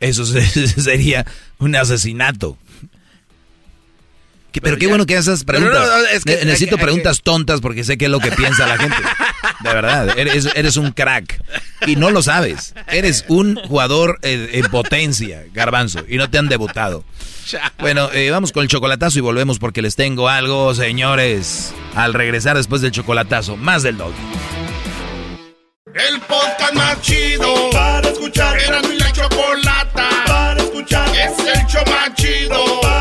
[0.00, 0.40] Eso se-
[0.80, 1.26] sería
[1.58, 2.56] un asesinato.
[4.52, 5.78] Que- pero, qué bueno que haces preguntas.
[5.80, 8.18] no, no, es que Ne- hay necesito que- preguntas tontas porque sé qué es lo
[8.20, 8.96] que piensa la gente.
[9.60, 11.40] De verdad, eres, eres un crack.
[11.86, 12.74] Y no lo sabes.
[12.88, 16.00] Eres un jugador eh, en potencia, garbanzo.
[16.08, 17.04] Y no te han debutado.
[17.78, 21.72] Bueno, eh, vamos con el chocolatazo y volvemos porque les tengo algo, señores.
[21.94, 24.12] Al regresar después del chocolatazo, más del dog.
[25.94, 28.58] El podcast más chido para escuchar.
[28.60, 31.08] Era mi la chocolata para escuchar.
[31.08, 32.99] Es el show más chido para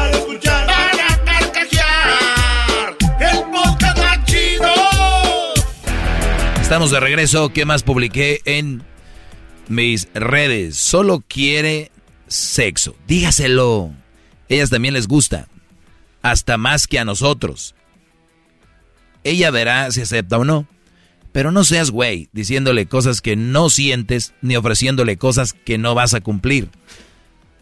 [6.69, 7.49] Estamos de regreso.
[7.49, 8.83] ¿Qué más publiqué en
[9.69, 10.77] mis redes?
[10.77, 11.89] Solo quiere
[12.27, 12.95] sexo.
[13.07, 13.91] Dígaselo.
[14.49, 15.47] Ellas también les gusta.
[16.21, 17.73] Hasta más que a nosotros.
[19.23, 20.67] Ella verá si acepta o no.
[21.31, 26.13] Pero no seas güey diciéndole cosas que no sientes ni ofreciéndole cosas que no vas
[26.13, 26.69] a cumplir.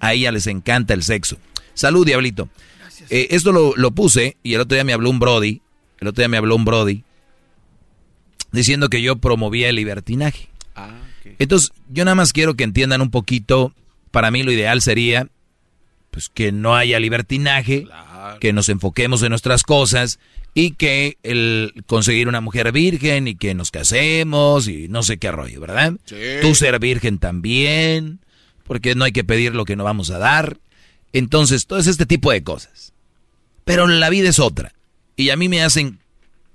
[0.02, 1.38] A ella les encanta el sexo.
[1.76, 2.50] Salud, diablito.
[3.10, 5.62] Eh, esto lo, lo puse y el otro día me habló un Brody.
[6.02, 7.06] El otro día me habló un Brody
[8.52, 10.50] diciendo que yo promovía el libertinaje.
[11.40, 13.74] Entonces, yo nada más quiero que entiendan un poquito.
[14.12, 15.28] Para mí lo ideal sería
[16.12, 17.86] pues que no haya libertinaje,
[18.40, 20.20] que nos enfoquemos en nuestras cosas
[20.56, 25.32] y que el conseguir una mujer virgen y que nos casemos y no sé qué
[25.32, 25.94] rollo, ¿verdad?
[26.06, 26.16] Sí.
[26.42, 28.20] Tú ser virgen también,
[28.64, 30.58] porque no hay que pedir lo que no vamos a dar.
[31.14, 32.94] Entonces, todo es este tipo de cosas.
[33.66, 34.74] Pero la vida es otra.
[35.16, 36.00] Y a mí me hacen,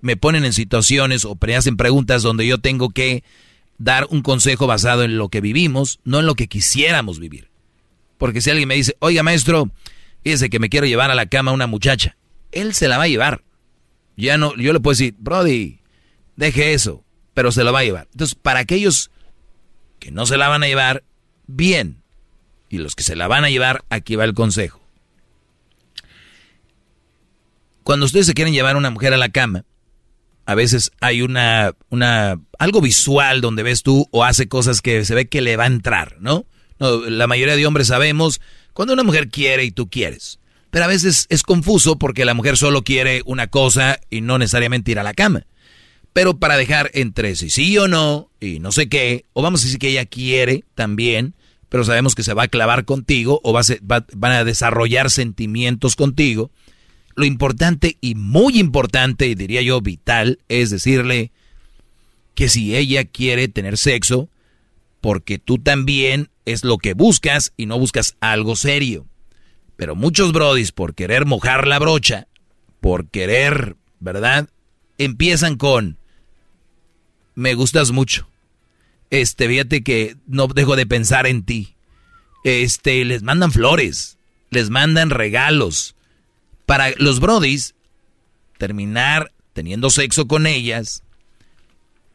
[0.02, 3.24] me ponen en situaciones o me hacen preguntas donde yo tengo que
[3.78, 7.48] dar un consejo basado en lo que vivimos, no en lo que quisiéramos vivir.
[8.18, 9.70] Porque si alguien me dice, oiga maestro,
[10.22, 12.16] fíjese que me quiero llevar a la cama una muchacha,
[12.50, 13.42] él se la va a llevar.
[14.16, 15.80] Ya no, yo le puedo decir, Brody,
[16.36, 18.08] deje eso, pero se la va a llevar.
[18.12, 19.10] Entonces, para aquellos
[19.98, 21.04] que no se la van a llevar,
[21.46, 22.02] bien.
[22.68, 24.80] Y los que se la van a llevar, aquí va el consejo.
[27.84, 29.64] Cuando ustedes se quieren llevar a una mujer a la cama,
[30.46, 35.14] a veces hay una, una, algo visual donde ves tú o hace cosas que se
[35.14, 36.46] ve que le va a entrar, ¿no?
[36.78, 38.40] La mayoría de hombres sabemos
[38.72, 40.40] cuando una mujer quiere y tú quieres.
[40.70, 44.90] Pero a veces es confuso porque la mujer solo quiere una cosa y no necesariamente
[44.90, 45.46] ir a la cama.
[46.12, 49.64] Pero para dejar entre si sí o no y no sé qué, o vamos a
[49.64, 51.34] decir que ella quiere también,
[51.68, 54.44] pero sabemos que se va a clavar contigo o va a ser- va- van a
[54.44, 56.50] desarrollar sentimientos contigo.
[57.14, 61.30] Lo importante y muy importante, y diría yo vital, es decirle
[62.34, 64.28] que si ella quiere tener sexo,
[65.00, 69.06] porque tú también es lo que buscas y no buscas algo serio.
[69.76, 72.28] Pero muchos brodis, por querer mojar la brocha,
[72.80, 74.48] por querer, ¿verdad?
[74.98, 75.98] Empiezan con,
[77.34, 78.28] me gustas mucho.
[79.10, 81.74] Este, fíjate que no dejo de pensar en ti.
[82.44, 84.18] Este, les mandan flores,
[84.50, 85.96] les mandan regalos.
[86.66, 87.74] Para los brodis,
[88.58, 91.02] terminar teniendo sexo con ellas.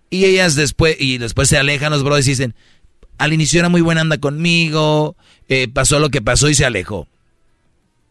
[0.10, 2.56] Y ellas después, y después se alejan los brodis y dicen,
[3.18, 5.16] al inicio era muy buena anda conmigo,
[5.50, 7.08] eh, pasó lo que pasó y se alejó.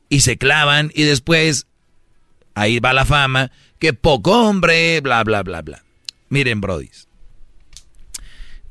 [0.09, 1.67] Y se clavan y después,
[2.55, 5.85] ahí va la fama, que poco hombre, bla, bla, bla, bla.
[6.29, 7.09] Miren, brodis,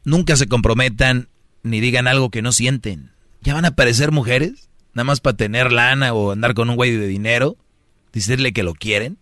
[0.04, 1.30] nunca se comprometan
[1.64, 3.12] ni digan algo que no sienten.
[3.42, 6.96] Ya van a aparecer mujeres, nada más para tener lana o andar con un güey
[6.96, 7.58] de dinero,
[8.14, 9.18] decirle que lo quieren.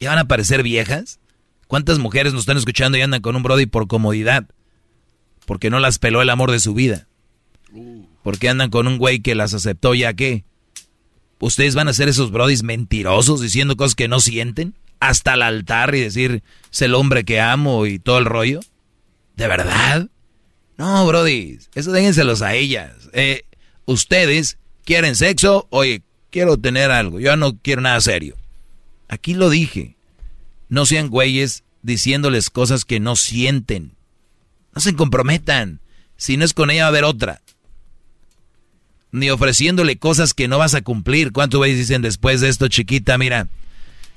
[0.00, 1.20] Ya van a aparecer viejas.
[1.68, 4.46] ¿Cuántas mujeres nos están escuchando y andan con un brody por comodidad?
[5.46, 7.06] Porque no las peló el amor de su vida.
[8.22, 10.44] Porque andan con un güey que las aceptó ya que.
[11.38, 14.74] ¿Ustedes van a ser esos brodis mentirosos diciendo cosas que no sienten?
[14.98, 18.60] Hasta el altar y decir, es el hombre que amo y todo el rollo.
[19.36, 20.08] ¿De verdad?
[20.78, 22.92] No, Brody, eso déjenselos a ellas.
[23.12, 23.44] Eh,
[23.84, 28.36] ustedes quieren sexo, oye, quiero tener algo, yo no quiero nada serio.
[29.08, 29.96] Aquí lo dije.
[30.68, 33.92] No sean güeyes diciéndoles cosas que no sienten.
[34.74, 35.80] No se comprometan.
[36.16, 37.40] Si no es con ella va a haber otra.
[39.12, 41.32] Ni ofreciéndole cosas que no vas a cumplir.
[41.32, 43.16] ¿Cuántos güeyes dicen después de esto, chiquita?
[43.18, 43.48] Mira,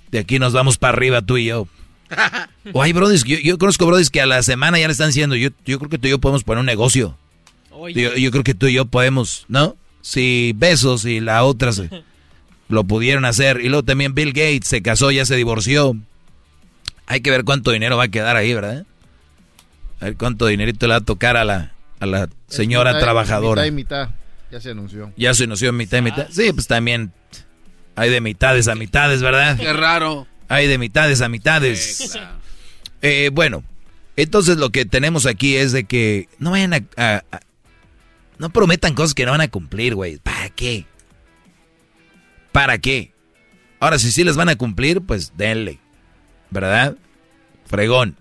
[0.09, 1.67] de aquí nos vamos para arriba tú y yo.
[2.73, 5.49] o hay brodis, yo, conozco brodis que a la semana ya le están diciendo, yo,
[5.65, 7.17] yo creo que tú y yo podemos poner un negocio.
[7.93, 9.75] Yo, yo, creo que tú y yo podemos, ¿no?
[10.07, 11.89] Si besos y la otra se,
[12.69, 13.59] lo pudieron hacer.
[13.59, 15.97] Y luego también Bill Gates se casó, ya se divorció.
[17.07, 18.85] Hay que ver cuánto dinero va a quedar ahí, ¿verdad?
[19.99, 23.63] A ver cuánto dinerito le va a tocar a la, a la señora trabajadora.
[23.63, 24.09] Mitad y mitad,
[24.49, 25.11] ya se anunció.
[25.17, 26.27] Ya se anunció mitad y mitad.
[26.31, 27.11] Sí, pues también
[27.97, 29.57] hay de mitades a mitades, ¿verdad?
[29.57, 30.25] Qué raro.
[30.47, 32.17] Hay de mitades a mitades.
[33.01, 33.61] Eh, bueno,
[34.15, 37.23] entonces lo que tenemos aquí es de que no vayan a,
[38.39, 40.17] no prometan cosas que no van a cumplir, güey.
[40.17, 40.85] ¿Para qué?
[42.51, 43.11] ¿Para qué?
[43.79, 45.79] Ahora, si sí les van a cumplir, pues denle.
[46.49, 46.95] ¿Verdad?
[47.65, 48.17] Fregón.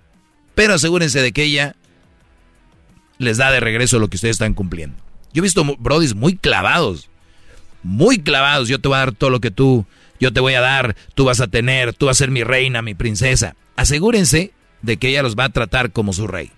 [0.54, 1.76] Pero asegúrense de que ella
[3.18, 4.96] les da de regreso lo que ustedes están cumpliendo.
[5.32, 7.10] Yo he visto brodis muy clavados.
[7.82, 8.68] Muy clavados.
[8.68, 9.86] Yo te voy a dar todo lo que tú,
[10.18, 12.82] yo te voy a dar, tú vas a tener, tú vas a ser mi reina,
[12.82, 13.54] mi princesa.
[13.76, 16.50] Asegúrense de que ella los va a tratar como su rey.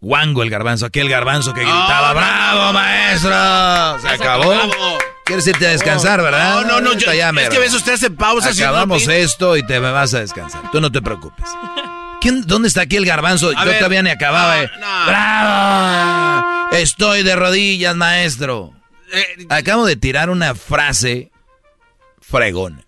[0.00, 4.00] Wango el garbanzo, aquel garbanzo que gritaba, ¡Bravo, maestro!
[4.00, 4.54] Se acabó.
[5.24, 6.62] Quieres irte a descansar, ¿verdad?
[6.62, 6.92] No, no, no.
[6.94, 8.58] Yo, es que ves, usted hace pausas.
[8.58, 10.70] Acabamos esto y te vas a descansar.
[10.70, 11.44] Tú no te preocupes.
[12.20, 13.52] ¿Quién, ¿Dónde está aquí el garbanzo?
[13.52, 14.62] Yo todavía ni acababa.
[14.62, 14.70] Eh.
[15.06, 16.68] ¡Bravo!
[16.72, 18.72] Estoy de rodillas, maestro.
[19.12, 21.30] Eh, Acabo de tirar una frase
[22.20, 22.84] fregona.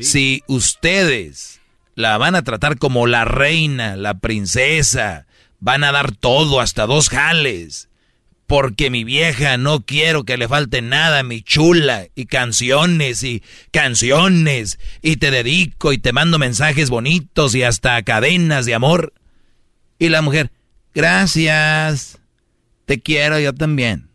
[0.00, 1.60] Si ustedes
[1.94, 5.26] la van a tratar como la reina, la princesa,
[5.64, 7.88] van a dar todo, hasta dos jales.
[8.46, 14.78] Porque mi vieja no quiero que le falte nada, mi chula, y canciones y canciones,
[15.00, 19.14] y te dedico y te mando mensajes bonitos y hasta cadenas de amor.
[19.98, 20.52] Y la mujer,
[20.94, 22.18] gracias,
[22.84, 24.10] te quiero yo también.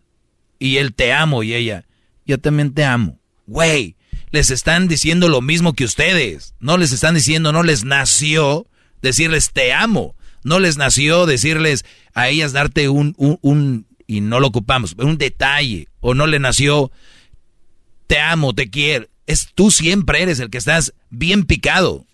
[0.59, 1.85] Y él te amo y ella,
[2.27, 3.19] yo también te amo.
[3.47, 3.95] Güey,
[4.29, 6.53] les están diciendo lo mismo que ustedes.
[6.59, 8.67] No les están diciendo, no les nació
[9.01, 14.47] decirles te amo no les nació decirles a ellas darte un, un, y no lo
[14.47, 16.91] ocupamos, un detalle, o no le nació,
[18.07, 19.07] te amo, te quiero.
[19.27, 22.05] Es tú siempre eres el que estás bien picado.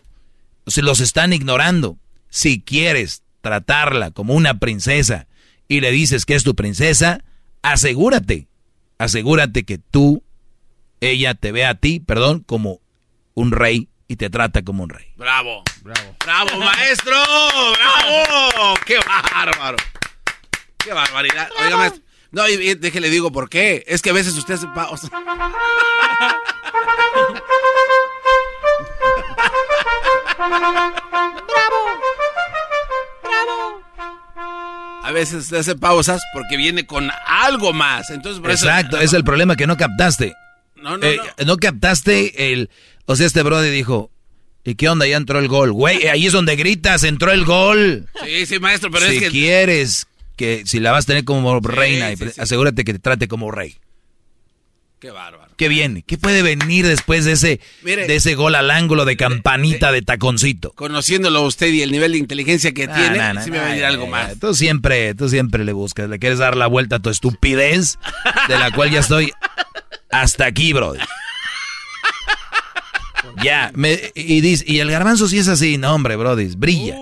[0.67, 1.97] Se los están ignorando.
[2.29, 5.27] Si quieres tratarla como una princesa
[5.67, 7.23] y le dices que es tu princesa,
[7.61, 8.47] asegúrate,
[8.97, 10.23] asegúrate que tú,
[10.99, 12.81] ella te ve a ti, perdón, como
[13.33, 15.05] un rey y te trata como un rey.
[15.15, 19.77] Bravo, bravo, bravo, maestro, bravo, qué bárbaro,
[20.77, 21.49] qué barbaridad.
[21.63, 23.83] Oiga, maestro, no, y, déjele digo por qué.
[23.87, 25.07] Es que a veces usted se pausa.
[25.09, 25.25] Bravo,
[33.49, 33.81] bravo.
[35.03, 38.09] A veces usted hace pausas porque viene con algo más.
[38.09, 40.33] Entonces, Exacto, es el problema que no captaste.
[40.75, 41.45] No, no, eh, no.
[41.45, 42.69] no captaste el
[43.05, 44.11] o sea, este brother dijo,
[44.63, 45.07] ¿y qué onda?
[45.07, 45.71] Ya entró el gol.
[45.71, 48.07] Güey, ahí es donde gritas, entró el gol.
[48.23, 49.25] Sí, sí, maestro, pero es que...
[49.25, 53.51] Si quieres que, si la vas a tener como reina, asegúrate que te trate como
[53.51, 53.77] rey.
[54.99, 55.53] Qué bárbaro.
[55.57, 56.03] Qué bien.
[56.05, 60.71] ¿Qué puede venir después de ese, de ese gol al ángulo de campanita de, taconcito?
[60.71, 63.85] Conociéndolo a usted y el nivel de inteligencia que tiene, sí me va a venir
[63.85, 64.39] algo más.
[64.39, 67.99] Tú siempre, tú siempre le buscas, le quieres dar la vuelta a tu estupidez,
[68.47, 69.31] de la cual ya estoy
[70.11, 71.01] hasta aquí, brother.
[73.43, 73.71] Ya,
[74.15, 76.97] y, dice, y el garbanzo sí es así, no hombre, brody, brilla.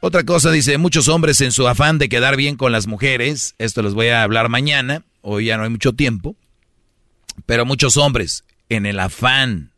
[0.00, 3.82] Otra cosa dice, muchos hombres en su afán de quedar bien con las mujeres, esto
[3.82, 6.36] les voy a hablar mañana, hoy ya no hay mucho tiempo,
[7.44, 9.72] pero muchos hombres en el afán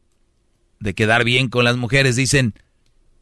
[0.81, 2.55] de quedar bien con las mujeres dicen,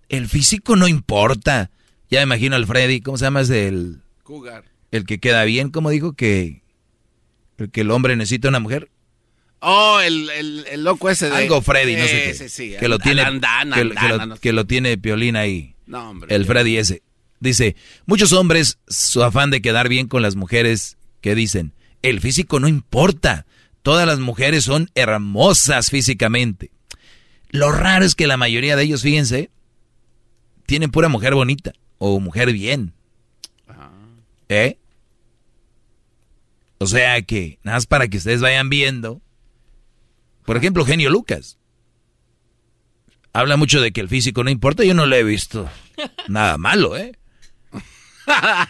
[0.08, 1.70] el físico no importa.
[2.10, 3.40] Ya me imagino al Freddy, ¿cómo se llama?
[3.40, 4.00] Es el...
[4.22, 4.64] Cougar.
[4.90, 6.62] El que queda bien, como dijo que...
[7.58, 8.90] El que el hombre necesita una mujer.
[9.60, 11.36] Oh, el, el, loco ese de...
[11.36, 12.76] Algo Freddy, no sé qué.
[12.78, 13.24] que lo tiene...
[14.40, 15.74] que, lo, tiene Piolín ahí.
[15.86, 16.34] No, hombre.
[16.34, 17.02] El Freddy ese.
[17.40, 17.76] Dice,
[18.06, 22.68] muchos hombres, su afán de quedar bien con las mujeres, que dicen, el físico no
[22.68, 23.46] importa.
[23.82, 26.70] Todas las mujeres son hermosas físicamente.
[27.50, 29.50] Lo raro es que la mayoría de ellos, fíjense,
[30.66, 32.92] tienen pura mujer bonita o mujer bien.
[34.48, 34.78] ¿Eh?
[36.78, 39.22] O sea que, nada más para que ustedes vayan viendo,
[40.46, 41.58] por ejemplo, Genio Lucas.
[43.32, 44.84] habla mucho de que el físico no importa.
[44.84, 45.68] Yo no le he visto
[46.28, 47.12] nada malo, ¿eh?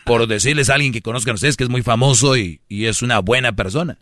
[0.04, 3.20] Por decirles a alguien que conozcan ustedes que es muy famoso y, y es una
[3.20, 3.98] buena persona.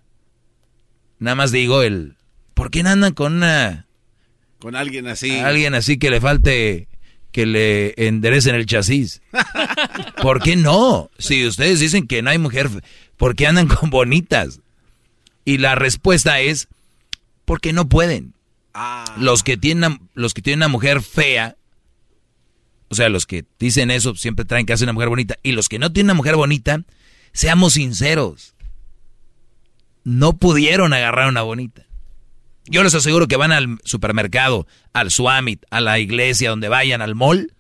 [1.19, 2.17] Nada más digo el...
[2.55, 3.87] ¿Por qué no andan con una...
[4.59, 5.39] Con alguien así.
[5.39, 6.89] Alguien así que le falte
[7.35, 9.21] que le enderecen el chasis.
[10.23, 11.11] ¿Por qué no?
[11.19, 12.71] Si ustedes dicen que no hay mujer,
[13.17, 14.61] ¿por qué andan con bonitas?
[15.45, 16.69] Y la respuesta es
[17.45, 18.35] porque no pueden.
[18.73, 19.05] Ah.
[19.19, 21.57] Los que tienen los que tienen una mujer fea,
[22.89, 25.69] o sea, los que dicen eso siempre traen que hacer una mujer bonita y los
[25.69, 26.83] que no tienen una mujer bonita,
[27.33, 28.55] seamos sinceros.
[30.03, 31.87] No pudieron agarrar una bonita.
[32.67, 37.15] Yo les aseguro que van al supermercado, al Swamit, a la iglesia, donde vayan, al
[37.15, 37.53] mall,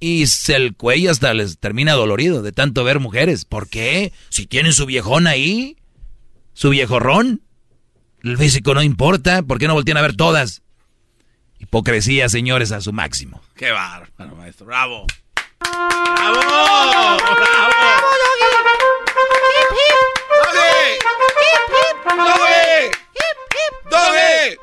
[0.00, 3.44] y se el cuello hasta les termina dolorido de tanto ver mujeres.
[3.44, 4.12] ¿Por qué?
[4.28, 5.76] Si tienen su viejón ahí,
[6.52, 7.42] su viejorrón,
[8.22, 10.62] el físico no importa, ¿por qué no voltean a ver todas?
[11.58, 13.42] Hipocresía, señores, a su máximo.
[13.56, 14.66] Qué bárbaro, maestro.
[14.66, 15.06] Bravo.
[15.60, 16.38] ¡Bravo!
[16.38, 17.18] ¡Bravo!
[22.16, 22.90] ¡Doggy!
[23.90, 24.56] ¡Doggy!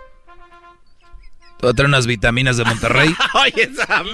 [1.58, 3.16] Te voy a traer unas vitaminas de Monterrey.
[3.34, 4.08] Oye, Sam.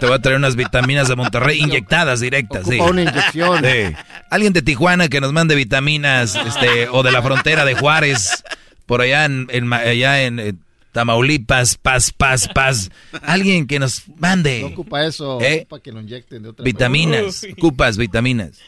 [0.00, 2.78] Te voy a traer unas vitaminas de Monterrey inyectadas directas, sí.
[2.80, 3.64] Una inyección.
[3.64, 3.94] Sí.
[4.30, 8.42] Alguien de Tijuana que nos mande vitaminas, este, o de la frontera de Juárez,
[8.88, 10.54] por allá en, en- allá en eh,
[10.90, 12.90] Tamaulipas, paz, paz, paz.
[13.22, 14.62] Alguien que nos mande.
[14.62, 15.58] No ocupa eso, ¿Eh?
[15.60, 18.58] ocupa que lo inyecten de otra Vitaminas, ocupas vitaminas.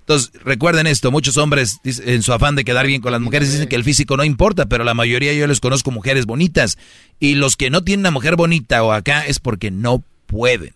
[0.00, 3.68] Entonces, recuerden esto, muchos hombres en su afán de quedar bien con las mujeres dicen
[3.68, 6.78] que el físico no importa, pero la mayoría yo les conozco mujeres bonitas.
[7.18, 10.74] Y los que no tienen una mujer bonita o acá es porque no pueden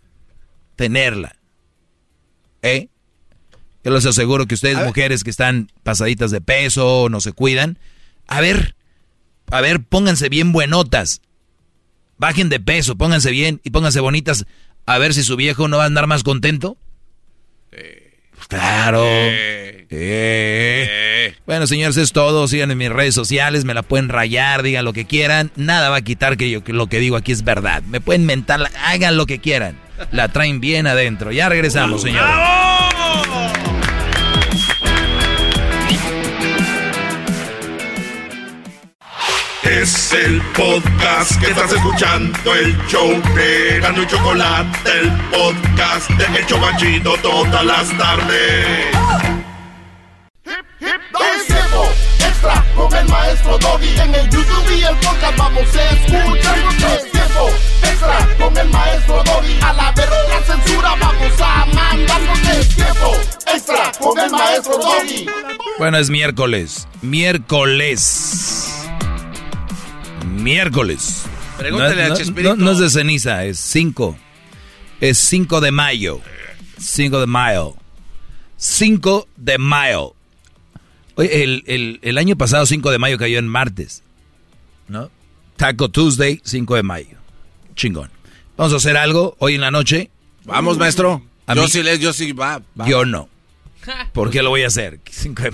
[0.77, 1.37] tenerla.
[2.63, 2.89] ¿Eh?
[3.85, 7.79] Yo les aseguro que ustedes, mujeres que están pasaditas de peso, no se cuidan,
[8.31, 8.77] a ver,
[9.51, 11.21] a ver, pónganse bien buenotas.
[12.17, 14.47] Bajen de peso, pónganse bien y pónganse bonitas.
[14.87, 16.79] A ver si su viejo no va a andar más contento.
[18.49, 19.05] Claro.
[19.93, 21.35] Eh.
[21.47, 22.47] Bueno, señores, es todo.
[22.49, 25.51] Síganme en mis redes sociales, me la pueden rayar, digan lo que quieran.
[25.57, 27.83] Nada va a quitar que, yo, que lo que digo aquí es verdad.
[27.83, 29.77] Me pueden mentar, hagan lo que quieran.
[30.13, 31.33] La traen bien adentro.
[31.33, 32.31] Ya regresamos, señores.
[39.71, 46.39] Es el podcast que estás escuchando, el show de Gano y Chocolate, el podcast de
[46.39, 48.87] El Chocachito todas las tardes.
[50.45, 54.01] Es tiempo extra con el maestro Doggy.
[54.01, 56.59] En el YouTube y el podcast vamos a escuchar.
[56.93, 57.51] Es tiempo
[57.85, 59.61] extra con el maestro Doggy.
[59.63, 62.39] A la verga la censura vamos a mandarnos.
[62.49, 63.17] Es tiempo
[63.55, 65.27] extra con el maestro Doggy.
[65.79, 66.89] Bueno, es miércoles.
[67.03, 68.70] Miércoles.
[70.43, 71.25] Miércoles.
[71.59, 72.57] Pregúntale no, a Chespirito.
[72.57, 74.17] No, no es de ceniza, es 5.
[75.01, 76.21] Es 5 de mayo.
[76.79, 77.77] 5 de mayo.
[78.57, 80.15] 5 de mayo.
[81.17, 84.03] Oye, el, el- el año pasado 5 de mayo cayó en martes.
[84.89, 85.11] ¿No?
[85.57, 87.19] Taco Tuesday, 5 de mayo.
[87.75, 88.11] Chingón.
[88.57, 90.11] Vamos a hacer algo hoy en la noche.
[90.45, 91.23] Vamos, maestro.
[91.47, 92.63] A yo mí- sí les, yo sí va.
[92.79, 92.87] va.
[92.89, 93.29] Yo no.
[94.13, 95.01] ¿Por qué lo voy a hacer?
[95.11, 95.53] Cinco de-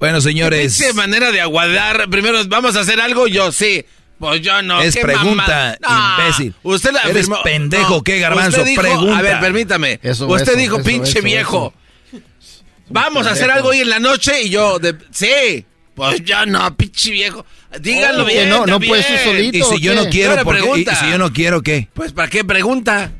[0.00, 0.78] Bueno, señores.
[0.82, 2.08] Qué manera de aguadar.
[2.10, 3.26] Primero, ¿vamos a hacer algo?
[3.28, 3.84] Yo sí.
[4.18, 4.80] Pues yo no.
[4.82, 6.22] Es qué pregunta, mamá- No.
[6.24, 6.54] imbécil.
[6.62, 8.58] Usted la Eres afirmó- pendejo, ¿qué, garbanzo?
[8.58, 9.18] Usted dijo- Pregunta.
[9.18, 9.98] A ver, permítame.
[10.02, 11.74] Eso, usted eso, dijo, eso, pinche eso, viejo.
[12.12, 12.20] eso.
[12.90, 15.64] Vamos a hacer algo hoy en la noche y yo, de- sí.
[15.94, 17.44] Pues yo no, pinche viejo.
[17.78, 18.48] Díganlo Oh, bien.
[18.48, 18.90] no- no bien.
[18.90, 19.58] puedes tú solito.
[19.58, 20.62] Y si yo ¿o no quiero, Ahora ¿por qué?
[20.62, 20.92] pregunta.
[20.92, 21.88] Y si yo no quiero, ¿qué?
[21.94, 23.12] Pues, ¿para qué pregunta?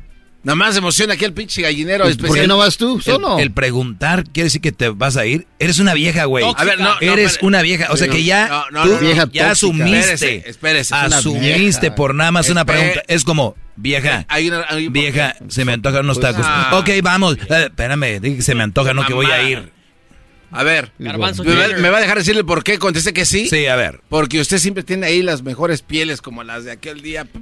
[0.43, 3.37] Nada más emociona aquí el pinche gallinero Pues, ¿Por qué no vas tú El, solo?
[3.37, 5.45] el preguntar quiere decir que te vas a ir.
[5.59, 6.43] Eres una vieja, güey.
[6.57, 7.87] A ver, no, no, Eres una vieja.
[7.91, 8.99] O sea que ya No, no, tú no, no.
[9.01, 9.51] Vieja ya tóxica.
[9.51, 9.99] asumiste.
[9.99, 11.95] Espérese, espérese, asumiste vieja.
[11.95, 13.03] por nada más una pregunta.
[13.07, 14.25] Es como, vieja.
[14.29, 16.43] Hay una- hay Vieja, se me antojan unos tacos.
[16.47, 16.71] ah.
[16.79, 17.37] Ok, vamos.
[17.37, 19.71] Eh, espérame, di que se me antoja, no que voy a ir.
[20.53, 21.79] A ver, Garbanzo ¿me va, Jr.
[21.79, 22.77] me va a dejar decirle por qué?
[22.77, 23.47] Conteste que sí.
[23.47, 24.01] Sí, a ver.
[24.09, 27.23] Porque usted siempre tiene ahí las mejores pieles como las de aquel día.
[27.23, 27.39] Pi,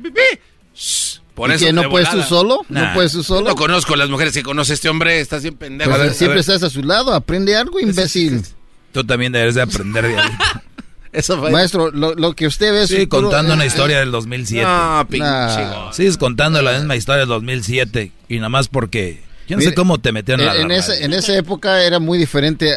[1.39, 2.65] Por ¿Y eso que no de puedes tú solo?
[2.67, 2.89] Nah.
[2.89, 3.47] ¿No puedes tú solo?
[3.49, 5.21] No conozco las mujeres que conoce este hombre.
[5.21, 5.89] Estás bien pendejo.
[5.89, 6.39] Pues A ver, siempre a ver.
[6.41, 7.13] estás a su lado.
[7.13, 8.43] Aprende algo, imbécil.
[8.91, 10.15] Tú también debes de aprender de.
[11.13, 11.49] Eso fue.
[11.49, 12.89] Maestro, lo, lo que usted ve es...
[12.89, 14.63] Sí, puro- contando una eh, historia del 2007.
[14.63, 15.25] No, pinche.
[15.25, 15.91] Nah.
[15.93, 19.23] Sigues contando la misma historia del 2007 y nada más porque...
[19.47, 21.05] Yo no sé cómo te metieron a la en, esa, radio.
[21.05, 22.75] en esa época era muy diferente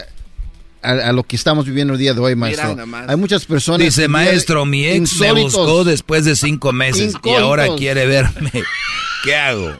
[0.83, 2.77] a, a lo que estamos viviendo el día de hoy, maestro.
[3.09, 3.81] Hay muchas personas...
[3.81, 8.51] Dice, maestro, mi ex me buscó después de cinco meses y ahora quiere verme.
[9.25, 9.73] ¿Qué hago?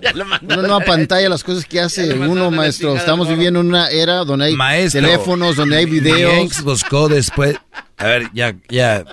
[0.43, 2.97] Una nueva pantalla, las cosas que hace uno, maestro.
[2.97, 6.33] Estamos viviendo en una era donde hay Maestro, teléfonos, donde hay Mi videos.
[6.35, 7.57] ex buscó después...
[7.99, 9.05] A ver, ya, ya...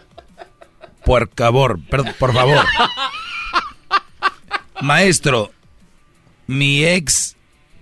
[1.04, 2.64] por favor, por favor.
[4.82, 5.52] Maestro,
[6.48, 7.36] mi ex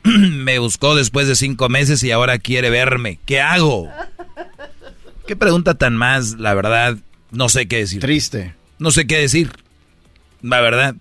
[0.32, 3.20] me buscó después de cinco meses y ahora quiere verme.
[3.26, 3.90] ¿Qué hago?
[5.26, 6.98] Qué pregunta tan más, la verdad,
[7.32, 8.00] no sé qué decir.
[8.00, 8.56] Triste.
[8.80, 9.52] No sé qué decir.
[10.42, 10.96] La verdad,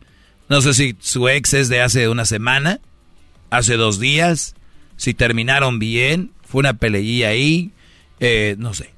[0.48, 2.80] no sé si su ex es de hace una semana,
[3.50, 4.54] hace dos días,
[4.96, 7.70] si terminaron bien, fue una peleilla ahí,
[8.18, 8.95] eh, no sé.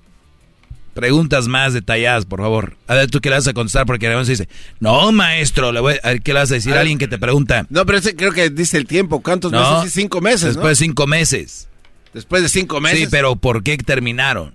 [0.98, 2.76] Preguntas más detalladas, por favor.
[2.88, 3.86] A ver, ¿tú qué le vas a contestar?
[3.86, 4.48] Porque además dice,
[4.80, 7.06] no, maestro, le voy a, a ver, ¿qué le vas a decir a alguien que
[7.06, 7.66] te pregunta?
[7.70, 9.20] No, pero ese creo que dice el tiempo.
[9.22, 9.92] ¿Cuántos No, meses?
[9.92, 10.48] Sí, Cinco meses, ¿no?
[10.48, 11.68] Después de cinco meses.
[12.12, 12.98] Después de cinco meses.
[12.98, 14.52] Sí, pero ¿por qué terminaron?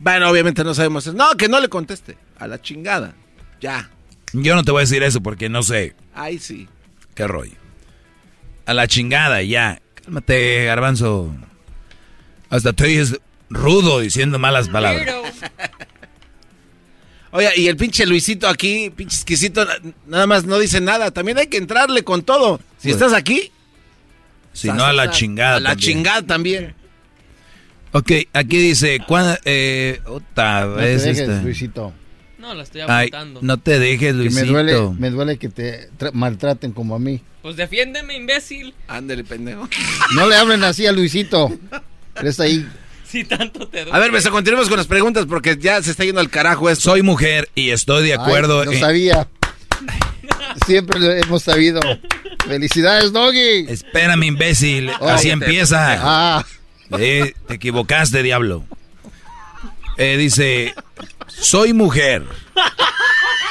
[0.00, 1.16] Bueno, obviamente no sabemos eso.
[1.16, 2.16] No, que no le conteste.
[2.40, 3.14] A la chingada.
[3.60, 3.90] Ya.
[4.32, 6.66] Yo no te voy a decir eso porque no sé Ahí sí.
[7.14, 7.54] qué rollo.
[8.66, 9.80] A la chingada, ya.
[10.02, 11.32] Cálmate, garbanzo.
[12.48, 15.06] Hasta tú es rudo diciendo malas palabras.
[17.32, 21.10] Oye, y el pinche Luisito aquí, pinche exquisito, na- nada más no dice nada.
[21.12, 22.58] También hay que entrarle con todo.
[22.78, 23.52] Si Pues, estás aquí,
[24.52, 25.56] Si no, a la chingada.
[25.56, 25.88] A la también.
[25.96, 26.74] chingada también.
[27.92, 31.42] Ok, aquí dice, ¿cuándo, eh, otra No te vez dejes, esta?
[31.42, 31.92] Luisito.
[32.38, 33.40] No, la estoy Ay, apuntando.
[33.42, 34.42] no te dejes, Que Luisito.
[34.46, 37.20] me duele, me duele que te tra- maltraten como a mí.
[37.42, 38.74] Pues defiéndeme, imbécil.
[38.88, 39.68] Ándale, pendejo.
[40.14, 41.48] No le hablen así a Luisito.
[42.16, 42.66] Él está ahí.
[43.12, 43.92] Si tanto te duele.
[43.96, 46.90] A ver, Beso, continuemos con las preguntas porque ya se está yendo al carajo esto.
[46.90, 49.28] Soy mujer y estoy de acuerdo Ay, lo en- sabía.
[50.66, 51.80] Siempre lo hemos sabido.
[52.46, 53.66] Felicidades, Doggy.
[53.68, 54.90] Espérame, imbécil.
[55.00, 55.08] Oh.
[55.08, 55.98] Así empieza.
[56.00, 56.44] Ah.
[56.98, 58.64] Eh, te equivocaste, diablo.
[59.96, 60.74] Eh, dice,
[61.28, 62.24] soy mujer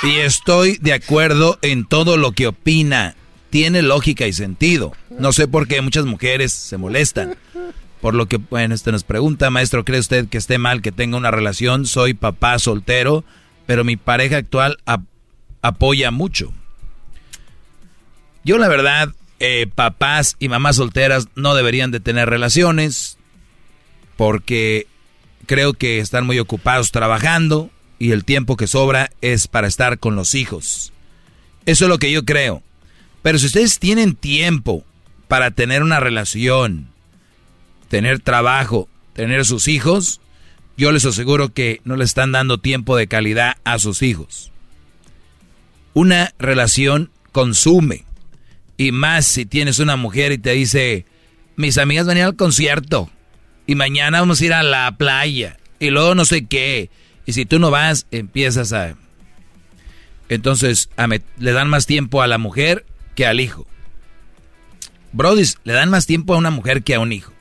[0.04, 3.16] y estoy de acuerdo en todo lo que opina.
[3.50, 4.94] Tiene lógica y sentido.
[5.10, 7.36] No sé por qué muchas mujeres se molestan.
[8.02, 11.18] Por lo que, bueno, este nos pregunta, maestro, ¿cree usted que esté mal que tenga
[11.18, 11.86] una relación?
[11.86, 13.26] Soy papá soltero,
[13.66, 15.04] pero mi pareja actual ap-
[15.62, 16.54] apoya mucho.
[18.46, 23.18] Yo la verdad, eh, papás y mamás solteras no deberían de tener relaciones
[24.16, 24.88] porque
[25.46, 27.70] creo que están muy ocupados trabajando
[28.00, 30.94] y el tiempo que sobra es para estar con los hijos.
[31.66, 32.64] Eso es lo que yo creo.
[33.22, 34.86] Pero si ustedes tienen tiempo
[35.28, 36.88] para tener una relación,
[37.90, 40.22] tener trabajo, tener sus hijos,
[40.78, 44.54] yo les aseguro que no le están dando tiempo de calidad a sus hijos.
[45.94, 48.06] Una relación consume.
[48.78, 51.06] Y más si tienes una mujer y te dice,
[51.58, 53.10] mis amigas van a ir al concierto.
[53.68, 55.58] Y mañana vamos a ir a la playa.
[55.80, 56.90] Y luego no sé qué.
[57.26, 58.96] Y si tú no vas, empiezas a...
[60.30, 62.86] Entonces a le dan más tiempo a la mujer
[63.16, 63.68] que al hijo.
[65.12, 67.34] Brodis, le dan más tiempo a una mujer que a un hijo.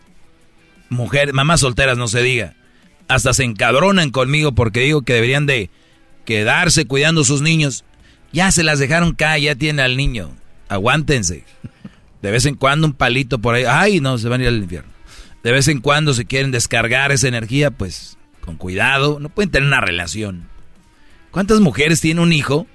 [0.90, 2.54] Mujer, mamás solteras, no se diga.
[3.08, 5.70] Hasta se encabronan conmigo porque digo que deberían de
[6.24, 7.84] quedarse cuidando sus niños.
[8.32, 10.30] Ya se las dejaron caer, ya tiene al niño.
[10.68, 11.44] Aguántense.
[12.20, 13.64] De vez en cuando un palito por ahí.
[13.66, 14.90] Ay, no, se van a ir al infierno.
[15.42, 19.18] De vez en cuando se quieren descargar esa energía, pues con cuidado.
[19.20, 20.48] No pueden tener una relación.
[21.30, 22.66] ¿Cuántas mujeres tienen un hijo?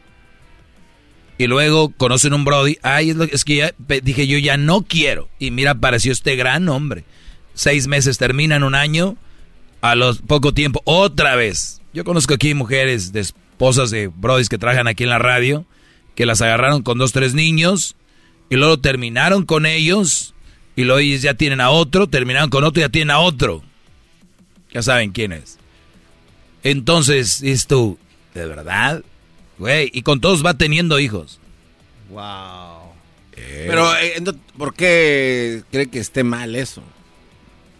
[1.37, 2.77] Y luego conocen un Brody.
[2.83, 5.29] Ay, es, lo- es que ya dije yo ya no quiero.
[5.39, 7.03] Y mira, apareció este gran hombre.
[7.53, 9.15] Seis meses terminan un año.
[9.81, 11.81] A los poco tiempo, otra vez.
[11.93, 15.65] Yo conozco aquí mujeres de esposas de Brodis que trabajan aquí en la radio.
[16.15, 17.95] Que las agarraron con dos, tres niños.
[18.49, 20.33] Y luego terminaron con ellos.
[20.75, 22.07] Y luego ellos ya tienen a otro.
[22.07, 23.63] Terminaron con otro y ya tienen a otro.
[24.73, 25.59] Ya saben quién es.
[26.63, 27.99] Entonces, dices tú,
[28.33, 29.03] ¿de verdad?
[29.57, 31.39] Güey, y con todos va teniendo hijos.
[32.09, 32.93] Wow.
[33.35, 34.21] Pero, eh,
[34.57, 36.83] ¿por qué cree que esté mal eso?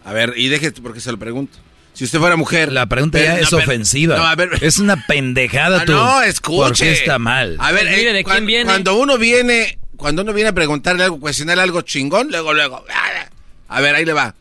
[0.04, 1.58] A ver, y deje porque se lo pregunto.
[1.94, 2.72] Si usted fuera mujer.
[2.72, 4.16] La pregunta ya es ofensiva.
[4.16, 4.50] no, a ver.
[4.60, 5.92] Es una pendejada Ah, tú.
[5.92, 6.56] no, escuche.
[6.58, 7.56] ¿Por qué está mal?
[7.60, 8.64] A ver, Pues mire, eh, ¿de quién viene?
[8.64, 12.84] cuando uno viene, cuando uno viene a preguntarle algo, cuestionarle algo chingón, luego, luego.
[12.92, 13.28] ah,
[13.68, 14.34] A ver, ahí le va.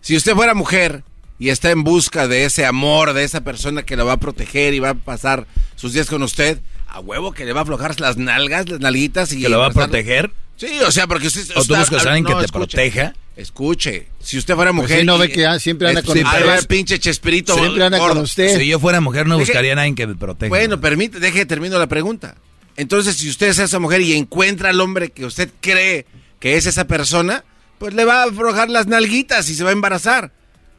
[0.00, 1.02] Si usted fuera mujer
[1.38, 4.72] y está en busca de ese amor, de esa persona que lo va a proteger
[4.74, 7.98] y va a pasar sus días con usted, a huevo que le va a aflojar
[8.00, 10.30] las nalgas, las nalguitas y ¿Que lo va a proteger?
[10.60, 11.42] Sí, o sea, porque usted.
[11.56, 13.14] ¿O tú buscas a alguien que te escuche, proteja?
[13.34, 15.00] Escuche, si usted fuera Pues mujer.
[15.00, 16.46] sí, no ve que ah, siempre anda es- con usted.
[16.46, 17.54] Ver, pinche Chespirito.
[17.54, 18.58] Siempre anda con usted.
[18.58, 20.50] Si yo fuera mujer no Deje- buscaría a nadie que me proteja.
[20.50, 22.34] Bueno, permite, deje que termino la pregunta.
[22.76, 26.04] Entonces, si usted es esa mujer y encuentra al hombre que usted cree
[26.38, 27.44] que es esa persona,
[27.78, 30.32] pues le va a aflojar las nalguitas y se va a embarazar.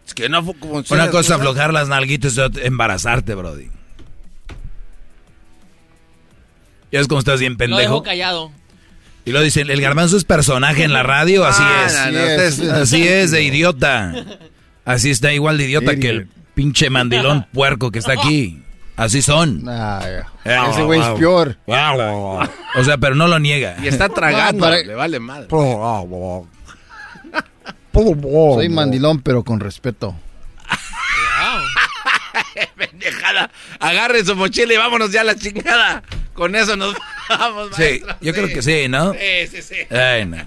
[0.05, 1.03] Es que no fu- funciona.
[1.03, 3.69] Una cosa aflojar las nalguitas y otra embarazarte, Brody.
[6.91, 8.03] Ya es como estás bien Lo dejo pendejo.
[8.03, 8.51] callado.
[9.25, 11.93] Y lo dicen, el garbanzo es personaje en la radio, así Ah, es.
[11.93, 14.13] no, no, ustedes- Así es, de idiota.
[14.85, 18.63] Así está igual de idiota que el pinche mandilón puerco que está aquí.
[18.97, 19.63] Así son.
[20.43, 21.57] Ese güey es peor.
[21.67, 23.75] O sea, pero no lo niega.
[23.83, 25.47] Y está tragando, No, le vale madre.
[27.93, 30.15] Soy mandilón, pero con respeto.
[32.77, 33.51] Pendejada.
[33.79, 36.01] Agarre su mochila y vámonos ya a la chingada.
[36.41, 36.95] Con eso nos
[37.29, 38.15] vamos, Sí, maestro.
[38.19, 39.13] yo creo que sí, ¿no?
[39.13, 39.19] Sí,
[39.51, 39.95] sí, sí.
[39.95, 40.37] Ay, no.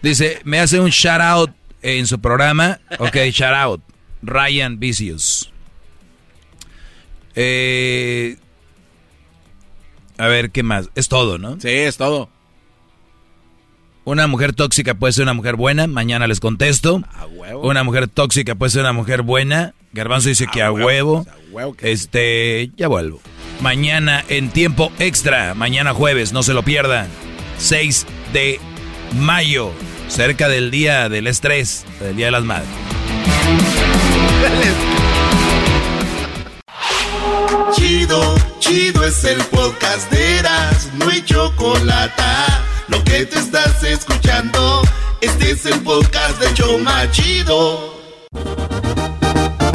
[0.00, 1.50] Dice, me hace un shout out
[1.82, 2.78] en su programa.
[3.00, 3.80] Ok, shout out.
[4.22, 5.50] Ryan Vicious.
[7.34, 8.36] Eh,
[10.16, 10.90] a ver, ¿qué más?
[10.94, 11.58] Es todo, ¿no?
[11.60, 12.30] Sí, es todo.
[14.04, 15.88] Una mujer tóxica puede ser una mujer buena.
[15.88, 17.02] Mañana les contesto.
[17.62, 19.74] Una mujer tóxica puede ser una mujer buena.
[19.92, 21.26] Garbanzo dice que a huevo.
[21.50, 23.20] huevo que Este, ya vuelvo.
[23.62, 25.54] Mañana en tiempo extra.
[25.54, 27.06] Mañana jueves, no se lo pierdan.
[27.58, 28.58] 6 de
[29.14, 29.70] mayo.
[30.08, 31.86] Cerca del día del estrés.
[32.00, 32.68] Del día de las madres.
[37.76, 42.22] Chido, chido es el podcast de Eras, no hay chocolate.
[42.88, 44.82] Lo que te estás escuchando,
[45.20, 47.98] este es el podcast de Choma Chido.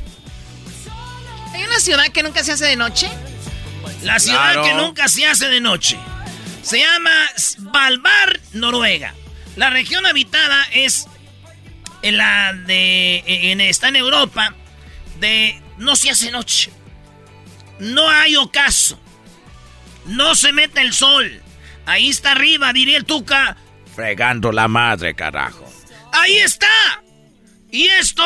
[1.54, 3.10] ¿Hay una ciudad que nunca se hace de noche?
[4.04, 4.64] La ciudad Claro.
[4.64, 5.98] que nunca se hace de noche.
[6.62, 9.14] Se llama Svalbard, Noruega.
[9.56, 11.08] La región habitada es
[12.04, 14.54] en la de en- está en Europa
[15.20, 16.70] de no se hace noche.
[17.80, 19.00] No hay ocaso.
[20.08, 21.42] No se mete el sol.
[21.86, 23.56] Ahí está arriba, diría el Tuca.
[23.96, 25.72] Fregando la madre, carajo.
[26.12, 26.68] Ahí está.
[27.72, 28.24] Y esto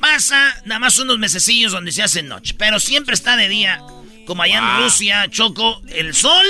[0.00, 2.54] pasa nada más unos mesecillos donde se hace noche.
[2.58, 3.80] Pero siempre está de día.
[4.26, 6.44] Como allá en Rusia, Choco, el sol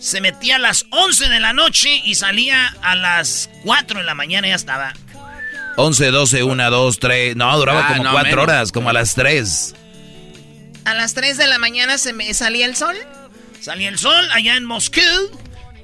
[0.00, 4.14] se metía a las 11 de la noche y salía a las 4 de la
[4.14, 4.92] mañana y ya estaba.
[5.76, 7.36] 11, 12, 1, 2, 3.
[7.36, 8.42] No, duraba Ah, como no, 4 menos.
[8.42, 9.74] horas, como a las 3.
[10.84, 12.96] A las 3 de la mañana se me salía el sol.
[13.64, 15.00] Salía el sol allá en Moscú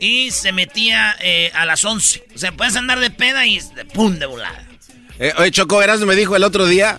[0.00, 2.24] y se metía eh, a las 11.
[2.34, 4.62] O sea, puedes andar de peda y de pum, de volada.
[5.18, 6.98] Eh, oye, Choco, Erasmo me dijo el otro día,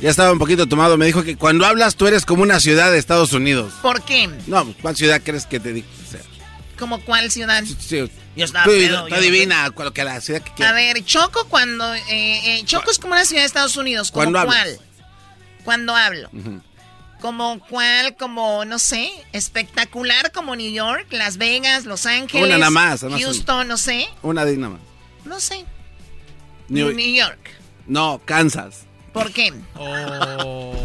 [0.00, 2.90] ya estaba un poquito tomado, me dijo que cuando hablas tú eres como una ciudad
[2.90, 3.72] de Estados Unidos.
[3.82, 4.28] ¿Por qué?
[4.48, 5.86] No, ¿cuál ciudad crees que te digo?
[6.78, 7.62] ¿Como cuál ciudad?
[7.78, 10.74] Sí, Yo estaba tú, pedo, yo- adivina cuál que la ciudad que A quieras.
[10.74, 11.92] ver, Choco cuando...
[11.94, 14.10] eh, eh, Choco es como una ciudad de Estados Unidos.
[14.10, 14.58] ¿Como ¿Cuándo cuál?
[14.58, 14.78] hablas?
[15.62, 16.30] Cuando hablo.
[16.32, 16.62] Ujú.
[17.20, 22.70] Como cuál, como, no sé, espectacular como New York, Las Vegas, Los Ángeles, Una nada
[22.70, 24.80] más, Houston, no sé, Una de nada más.
[25.24, 25.64] no sé.
[26.68, 27.38] New- New York.
[27.86, 28.86] No, Kansas.
[29.12, 29.52] ¿Por qué?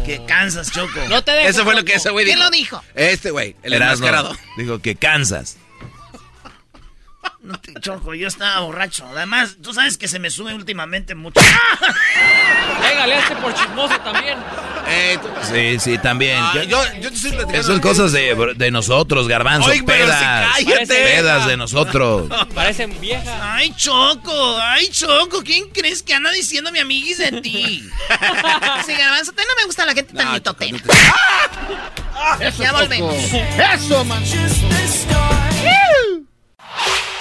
[0.04, 1.00] Que cansas, Choco.
[1.08, 2.44] No te dejes, Eso fue lo que ese güey ¿Quién dijo.
[2.44, 2.82] lo dijo?
[2.94, 4.36] Este güey, el Erasmo enmascarado.
[4.58, 5.56] dijo que Kansas.
[7.40, 9.06] No te- Choco, yo estaba borracho.
[9.06, 11.40] Además, tú sabes que se me sube últimamente mucho.
[12.80, 14.38] Pégale a este por chismoso también.
[14.88, 16.38] Eh, Sí, sí, también.
[16.40, 16.66] Ah, ¿Qué?
[16.66, 17.36] yo, yo te estoy.
[17.52, 19.68] Esas son cosas de, de nosotros, garbanzo.
[19.70, 20.48] Pero pedas.
[20.54, 20.86] cállate.
[20.86, 22.28] pedas de nosotros.
[22.54, 23.28] Parecen viejas.
[23.42, 27.88] Ay, Choco, ay, Choco, ¿quién crees que anda diciendo mi amiguis de ti?
[28.86, 30.76] Sí, garbanzo, a ti no me gusta la gente tan mitotera.
[32.40, 32.80] Eso, Ya Choco.
[32.80, 33.14] volvemos.
[33.74, 34.22] Eso, man.